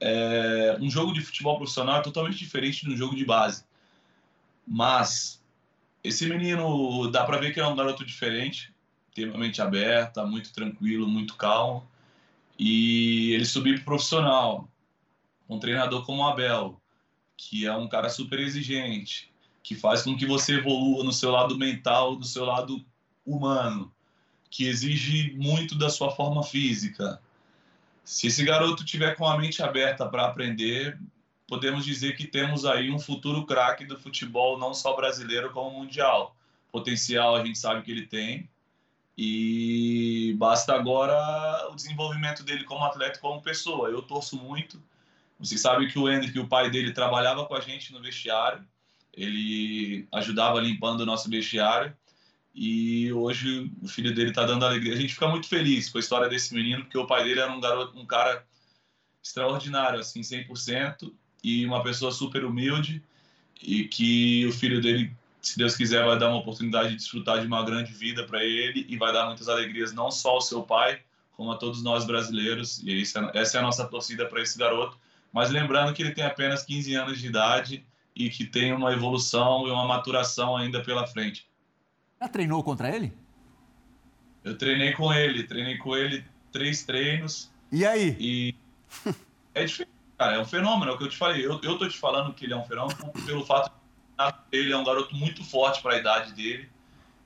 é, 0.00 0.78
um 0.80 0.90
jogo 0.90 1.12
de 1.12 1.20
futebol 1.20 1.56
profissional 1.58 1.98
é 1.98 2.02
totalmente 2.02 2.38
diferente 2.38 2.86
de 2.86 2.92
um 2.92 2.96
jogo 2.96 3.14
de 3.14 3.24
base. 3.24 3.64
Mas 4.66 5.42
esse 6.02 6.26
menino 6.26 7.10
dá 7.10 7.24
para 7.24 7.38
ver 7.38 7.52
que 7.52 7.60
é 7.60 7.66
um 7.66 7.76
garoto 7.76 8.04
diferente, 8.04 8.72
tem 9.14 9.28
uma 9.28 9.38
mente 9.38 9.60
aberta, 9.60 10.24
muito 10.24 10.52
tranquilo, 10.52 11.06
muito 11.06 11.36
calmo. 11.36 11.86
E 12.58 13.32
ele 13.32 13.44
subiu 13.44 13.74
para 13.74 13.84
profissional, 13.84 14.68
um 15.48 15.58
treinador 15.58 16.04
como 16.06 16.22
o 16.22 16.26
Abel, 16.26 16.80
que 17.36 17.66
é 17.66 17.74
um 17.74 17.88
cara 17.88 18.08
super 18.08 18.38
exigente, 18.38 19.29
que 19.62 19.74
faz 19.74 20.02
com 20.02 20.16
que 20.16 20.26
você 20.26 20.56
evolua 20.56 21.04
no 21.04 21.12
seu 21.12 21.30
lado 21.30 21.56
mental, 21.56 22.16
no 22.16 22.24
seu 22.24 22.44
lado 22.44 22.84
humano, 23.24 23.92
que 24.50 24.66
exige 24.66 25.32
muito 25.36 25.76
da 25.76 25.90
sua 25.90 26.10
forma 26.10 26.42
física. 26.42 27.20
Se 28.04 28.26
esse 28.26 28.44
garoto 28.44 28.84
tiver 28.84 29.14
com 29.14 29.26
a 29.26 29.38
mente 29.38 29.62
aberta 29.62 30.06
para 30.08 30.26
aprender, 30.26 30.98
podemos 31.46 31.84
dizer 31.84 32.16
que 32.16 32.26
temos 32.26 32.64
aí 32.64 32.90
um 32.90 32.98
futuro 32.98 33.44
craque 33.44 33.84
do 33.84 33.98
futebol, 33.98 34.58
não 34.58 34.72
só 34.72 34.96
brasileiro, 34.96 35.50
como 35.50 35.78
mundial. 35.78 36.34
Potencial 36.72 37.36
a 37.36 37.44
gente 37.44 37.58
sabe 37.58 37.82
que 37.82 37.90
ele 37.90 38.06
tem. 38.06 38.48
E 39.16 40.34
basta 40.38 40.74
agora 40.74 41.68
o 41.70 41.74
desenvolvimento 41.74 42.42
dele 42.42 42.64
como 42.64 42.84
atleta 42.84 43.18
como 43.18 43.42
pessoa. 43.42 43.88
Eu 43.88 44.00
torço 44.00 44.36
muito. 44.36 44.82
Você 45.38 45.58
sabe 45.58 45.90
que 45.90 45.98
o 45.98 46.10
Hendrick, 46.10 46.38
o 46.38 46.48
pai 46.48 46.70
dele, 46.70 46.92
trabalhava 46.92 47.44
com 47.44 47.54
a 47.54 47.60
gente 47.60 47.92
no 47.92 48.00
vestiário. 48.00 48.64
Ele 49.14 50.06
ajudava 50.12 50.60
limpando 50.60 51.00
o 51.00 51.06
nosso 51.06 51.28
vestiário. 51.28 51.94
E 52.54 53.12
hoje 53.12 53.70
o 53.82 53.88
filho 53.88 54.14
dele 54.14 54.30
está 54.30 54.44
dando 54.44 54.64
alegria. 54.64 54.94
A 54.94 54.96
gente 54.96 55.14
fica 55.14 55.28
muito 55.28 55.46
feliz 55.46 55.88
com 55.88 55.98
a 55.98 56.00
história 56.00 56.28
desse 56.28 56.52
menino, 56.54 56.82
porque 56.82 56.98
o 56.98 57.06
pai 57.06 57.24
dele 57.24 57.40
era 57.40 57.52
um 57.52 57.60
garoto, 57.60 57.98
um 57.98 58.06
cara 58.06 58.44
extraordinário, 59.22 60.00
assim, 60.00 60.20
100%, 60.20 61.12
e 61.44 61.64
uma 61.64 61.82
pessoa 61.82 62.10
super 62.10 62.44
humilde, 62.44 63.02
e 63.62 63.84
que 63.84 64.46
o 64.46 64.52
filho 64.52 64.80
dele, 64.80 65.12
se 65.40 65.56
Deus 65.58 65.76
quiser, 65.76 66.04
vai 66.04 66.18
dar 66.18 66.28
uma 66.28 66.38
oportunidade 66.38 66.90
de 66.90 66.96
desfrutar 66.96 67.40
de 67.40 67.46
uma 67.46 67.64
grande 67.64 67.92
vida 67.92 68.24
para 68.24 68.42
ele 68.44 68.86
e 68.88 68.96
vai 68.96 69.12
dar 69.12 69.26
muitas 69.26 69.48
alegrias 69.48 69.92
não 69.92 70.10
só 70.10 70.30
ao 70.30 70.40
seu 70.40 70.62
pai, 70.62 71.00
como 71.32 71.52
a 71.52 71.56
todos 71.56 71.82
nós 71.82 72.04
brasileiros. 72.04 72.82
E 72.82 73.02
essa 73.02 73.56
é 73.56 73.60
a 73.60 73.62
nossa 73.62 73.86
torcida 73.86 74.26
para 74.26 74.42
esse 74.42 74.58
garoto. 74.58 74.98
Mas 75.32 75.50
lembrando 75.50 75.94
que 75.94 76.02
ele 76.02 76.12
tem 76.12 76.24
apenas 76.24 76.62
15 76.64 76.94
anos 76.94 77.18
de 77.18 77.26
idade 77.26 77.86
e 78.14 78.28
que 78.28 78.44
tem 78.44 78.72
uma 78.72 78.92
evolução 78.92 79.66
e 79.66 79.70
uma 79.70 79.86
maturação 79.86 80.56
ainda 80.56 80.82
pela 80.82 81.06
frente. 81.06 81.48
Já 82.20 82.28
treinou 82.28 82.62
contra 82.62 82.94
ele? 82.94 83.12
Eu 84.44 84.56
treinei 84.56 84.92
com 84.92 85.12
ele, 85.12 85.44
treinei 85.44 85.76
com 85.78 85.96
ele 85.96 86.24
três 86.52 86.84
treinos. 86.84 87.50
E 87.70 87.84
aí? 87.84 88.16
E 88.18 88.54
é 89.54 89.64
diferente, 89.64 89.94
cara, 90.18 90.36
é 90.36 90.40
um 90.40 90.44
fenômeno, 90.44 90.92
é 90.92 90.94
o 90.94 90.98
que 90.98 91.04
eu 91.04 91.08
te 91.08 91.16
falei. 91.16 91.44
Eu, 91.44 91.60
eu 91.62 91.78
tô 91.78 91.88
te 91.88 91.98
falando 91.98 92.34
que 92.34 92.44
ele 92.44 92.52
é 92.52 92.56
um 92.56 92.64
fenômeno 92.64 93.12
pelo 93.24 93.44
fato 93.44 93.70
de 93.70 93.80
ele 94.52 94.72
é 94.72 94.76
um 94.76 94.84
garoto 94.84 95.14
muito 95.14 95.42
forte 95.42 95.80
para 95.80 95.94
a 95.94 95.98
idade 95.98 96.34
dele. 96.34 96.68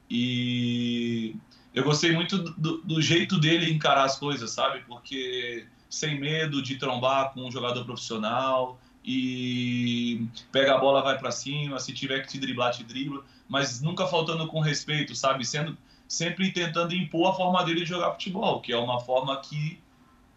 E 0.08 1.34
eu 1.74 1.82
gostei 1.82 2.12
muito 2.12 2.38
do, 2.38 2.78
do, 2.82 3.02
jeito 3.02 3.38
dele 3.38 3.72
encarar 3.72 4.04
as 4.04 4.18
coisas, 4.18 4.50
sabe? 4.50 4.80
Porque 4.86 5.66
sem 5.90 6.20
medo 6.20 6.62
de 6.62 6.76
trombar 6.76 7.32
com 7.32 7.46
um 7.46 7.50
jogador 7.50 7.84
profissional 7.84 8.78
e 9.04 10.26
pega 10.50 10.74
a 10.74 10.78
bola, 10.78 11.02
vai 11.02 11.18
para 11.18 11.30
cima, 11.30 11.78
se 11.78 11.92
tiver 11.92 12.20
que 12.20 12.28
te 12.28 12.38
driblar, 12.38 12.72
te 12.72 12.82
dribla 12.82 13.22
mas 13.48 13.80
nunca 13.80 14.06
faltando 14.06 14.46
com 14.46 14.60
respeito, 14.60 15.14
sabe? 15.14 15.44
Sendo 15.44 15.76
sempre 16.08 16.52
tentando 16.52 16.94
impor 16.94 17.30
a 17.30 17.34
forma 17.34 17.64
dele 17.64 17.80
de 17.80 17.86
jogar 17.86 18.12
futebol, 18.12 18.60
que 18.60 18.72
é 18.72 18.76
uma 18.76 19.00
forma 19.00 19.40
que 19.40 19.78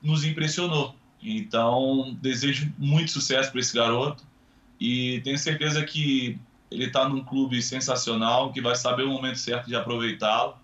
nos 0.01 0.24
impressionou. 0.24 0.95
Então, 1.22 2.15
desejo 2.22 2.72
muito 2.78 3.11
sucesso 3.11 3.51
para 3.51 3.59
esse 3.59 3.76
garoto 3.76 4.24
e 4.80 5.20
tenho 5.22 5.38
certeza 5.38 5.84
que 5.84 6.39
ele 6.70 6.86
está 6.86 7.07
num 7.07 7.24
clube 7.24 7.61
sensacional, 7.61 8.51
que 8.51 8.61
vai 8.61 8.76
saber 8.76 9.03
o 9.03 9.09
momento 9.09 9.39
certo 9.39 9.68
de 9.68 9.76
aproveitá-lo, 9.76 10.55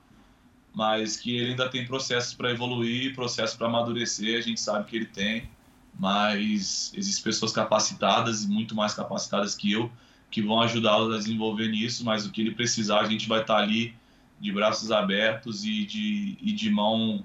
mas 0.73 1.17
que 1.17 1.35
ele 1.35 1.51
ainda 1.51 1.69
tem 1.69 1.85
processos 1.85 2.33
para 2.33 2.51
evoluir, 2.51 3.15
processos 3.15 3.55
para 3.55 3.67
amadurecer, 3.67 4.37
a 4.37 4.41
gente 4.41 4.59
sabe 4.59 4.89
que 4.89 4.95
ele 4.95 5.05
tem, 5.05 5.49
mas 5.97 6.91
existem 6.95 7.23
pessoas 7.23 7.51
capacitadas 7.51 8.43
e 8.43 8.47
muito 8.47 8.75
mais 8.75 8.93
capacitadas 8.93 9.55
que 9.55 9.71
eu 9.71 9.91
que 10.33 10.41
vão 10.41 10.59
ajudá-lo 10.61 11.13
a 11.13 11.17
desenvolver 11.19 11.67
nisso, 11.69 12.03
mas 12.03 12.25
o 12.25 12.31
que 12.31 12.41
ele 12.41 12.55
precisar, 12.55 13.01
a 13.01 13.05
gente 13.05 13.29
vai 13.29 13.41
estar 13.41 13.57
ali 13.57 13.93
de 14.39 14.51
braços 14.51 14.91
abertos 14.91 15.63
e 15.63 15.85
de, 15.85 16.35
e 16.41 16.51
de 16.51 16.71
mão, 16.71 17.23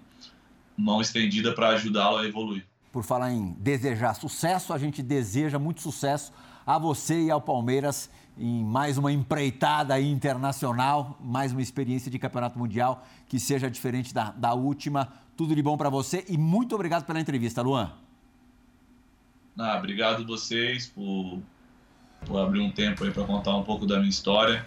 mão 0.77 1.01
estendida 1.01 1.55
para 1.55 1.71
ajudá-lo 1.71 2.19
a 2.19 2.27
evoluir. 2.27 2.67
Por 2.93 3.03
falar 3.03 3.33
em 3.33 3.53
desejar 3.59 4.13
sucesso, 4.13 4.75
a 4.75 4.79
gente 4.79 5.03
deseja 5.03 5.59
muito 5.59 5.81
sucesso 5.81 6.35
a 6.67 6.79
você 6.79 7.23
e 7.23 7.31
ao 7.31 7.41
Palmeiras 7.41 8.11
em 8.37 8.63
mais 8.63 8.99
uma 8.99 9.11
empreitada 9.11 9.99
internacional, 9.99 11.17
mais 11.19 11.51
uma 11.51 11.63
experiência 11.63 12.11
de 12.11 12.19
campeonato 12.19 12.59
mundial 12.59 13.07
que 13.27 13.41
seja 13.41 13.71
diferente 13.71 14.13
da, 14.13 14.33
da 14.33 14.53
última. 14.53 15.09
Tudo 15.35 15.55
de 15.55 15.63
bom 15.63 15.79
para 15.79 15.89
você 15.89 16.27
e 16.29 16.37
muito 16.37 16.75
obrigado 16.75 17.07
pela 17.07 17.19
entrevista, 17.19 17.63
Luan. 17.63 17.91
Ah, 19.59 19.77
obrigado 19.77 20.25
vocês 20.25 20.87
por 20.87 21.43
Vou 22.27 22.39
abrir 22.39 22.61
um 22.61 22.71
tempo 22.71 23.05
aí 23.05 23.11
para 23.11 23.25
contar 23.25 23.57
um 23.57 23.63
pouco 23.63 23.87
da 23.87 23.97
minha 23.97 24.09
história. 24.11 24.65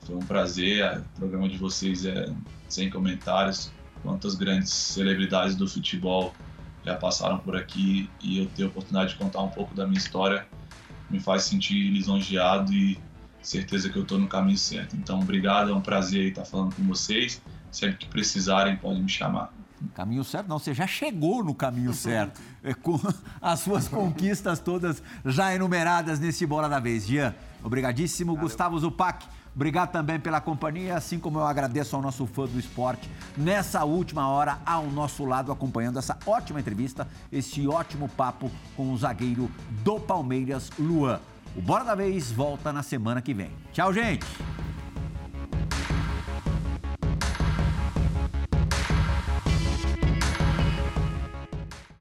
Foi 0.00 0.16
um 0.16 0.20
prazer, 0.20 0.98
o 0.98 1.18
programa 1.18 1.48
de 1.48 1.56
vocês 1.56 2.04
é 2.04 2.26
sem 2.68 2.90
comentários. 2.90 3.72
Quantas 4.02 4.34
grandes 4.34 4.70
celebridades 4.70 5.54
do 5.54 5.68
futebol 5.68 6.34
já 6.84 6.96
passaram 6.96 7.38
por 7.38 7.56
aqui 7.56 8.10
e 8.20 8.38
eu 8.38 8.46
ter 8.46 8.64
a 8.64 8.66
oportunidade 8.66 9.12
de 9.12 9.18
contar 9.18 9.40
um 9.40 9.48
pouco 9.48 9.74
da 9.74 9.86
minha 9.86 9.98
história 9.98 10.46
me 11.08 11.20
faz 11.20 11.44
sentir 11.44 11.90
lisonjeado 11.90 12.72
e 12.72 12.98
certeza 13.40 13.88
que 13.88 13.96
eu 13.96 14.02
estou 14.02 14.18
no 14.18 14.26
caminho 14.26 14.58
certo. 14.58 14.96
Então, 14.96 15.20
obrigado, 15.20 15.70
é 15.70 15.74
um 15.74 15.80
prazer 15.80 16.28
estar 16.28 16.44
falando 16.44 16.74
com 16.74 16.82
vocês. 16.84 17.40
Sempre 17.70 17.98
que 17.98 18.06
precisarem, 18.06 18.76
podem 18.76 19.02
me 19.02 19.08
chamar. 19.08 19.52
Caminho 19.94 20.24
certo, 20.24 20.48
não, 20.48 20.58
você 20.58 20.72
já 20.72 20.86
chegou 20.86 21.44
no 21.44 21.54
caminho 21.54 21.92
certo, 21.92 22.40
é, 22.62 22.74
com 22.74 22.98
as 23.40 23.60
suas 23.60 23.88
conquistas 23.88 24.58
todas 24.58 25.02
já 25.24 25.54
enumeradas 25.54 26.18
nesse 26.18 26.46
Bola 26.46 26.68
da 26.68 26.80
Vez. 26.80 27.06
Jean, 27.06 27.34
obrigadíssimo. 27.62 28.32
Valeu. 28.34 28.48
Gustavo 28.48 28.78
Zupac, 28.78 29.26
obrigado 29.54 29.90
também 29.90 30.18
pela 30.18 30.40
companhia, 30.40 30.96
assim 30.96 31.18
como 31.18 31.38
eu 31.38 31.46
agradeço 31.46 31.96
ao 31.96 32.02
nosso 32.02 32.26
fã 32.26 32.46
do 32.46 32.58
esporte 32.58 33.08
nessa 33.36 33.84
última 33.84 34.28
hora 34.28 34.58
ao 34.64 34.86
nosso 34.86 35.24
lado, 35.24 35.52
acompanhando 35.52 35.98
essa 35.98 36.18
ótima 36.26 36.60
entrevista, 36.60 37.08
esse 37.30 37.66
ótimo 37.66 38.08
papo 38.08 38.50
com 38.76 38.92
o 38.92 38.96
zagueiro 38.96 39.50
do 39.84 39.98
Palmeiras, 39.98 40.70
Luan. 40.78 41.20
O 41.54 41.60
Bora 41.60 41.84
da 41.84 41.94
Vez 41.94 42.30
volta 42.30 42.72
na 42.72 42.82
semana 42.82 43.20
que 43.20 43.34
vem. 43.34 43.50
Tchau, 43.72 43.92
gente! 43.92 44.26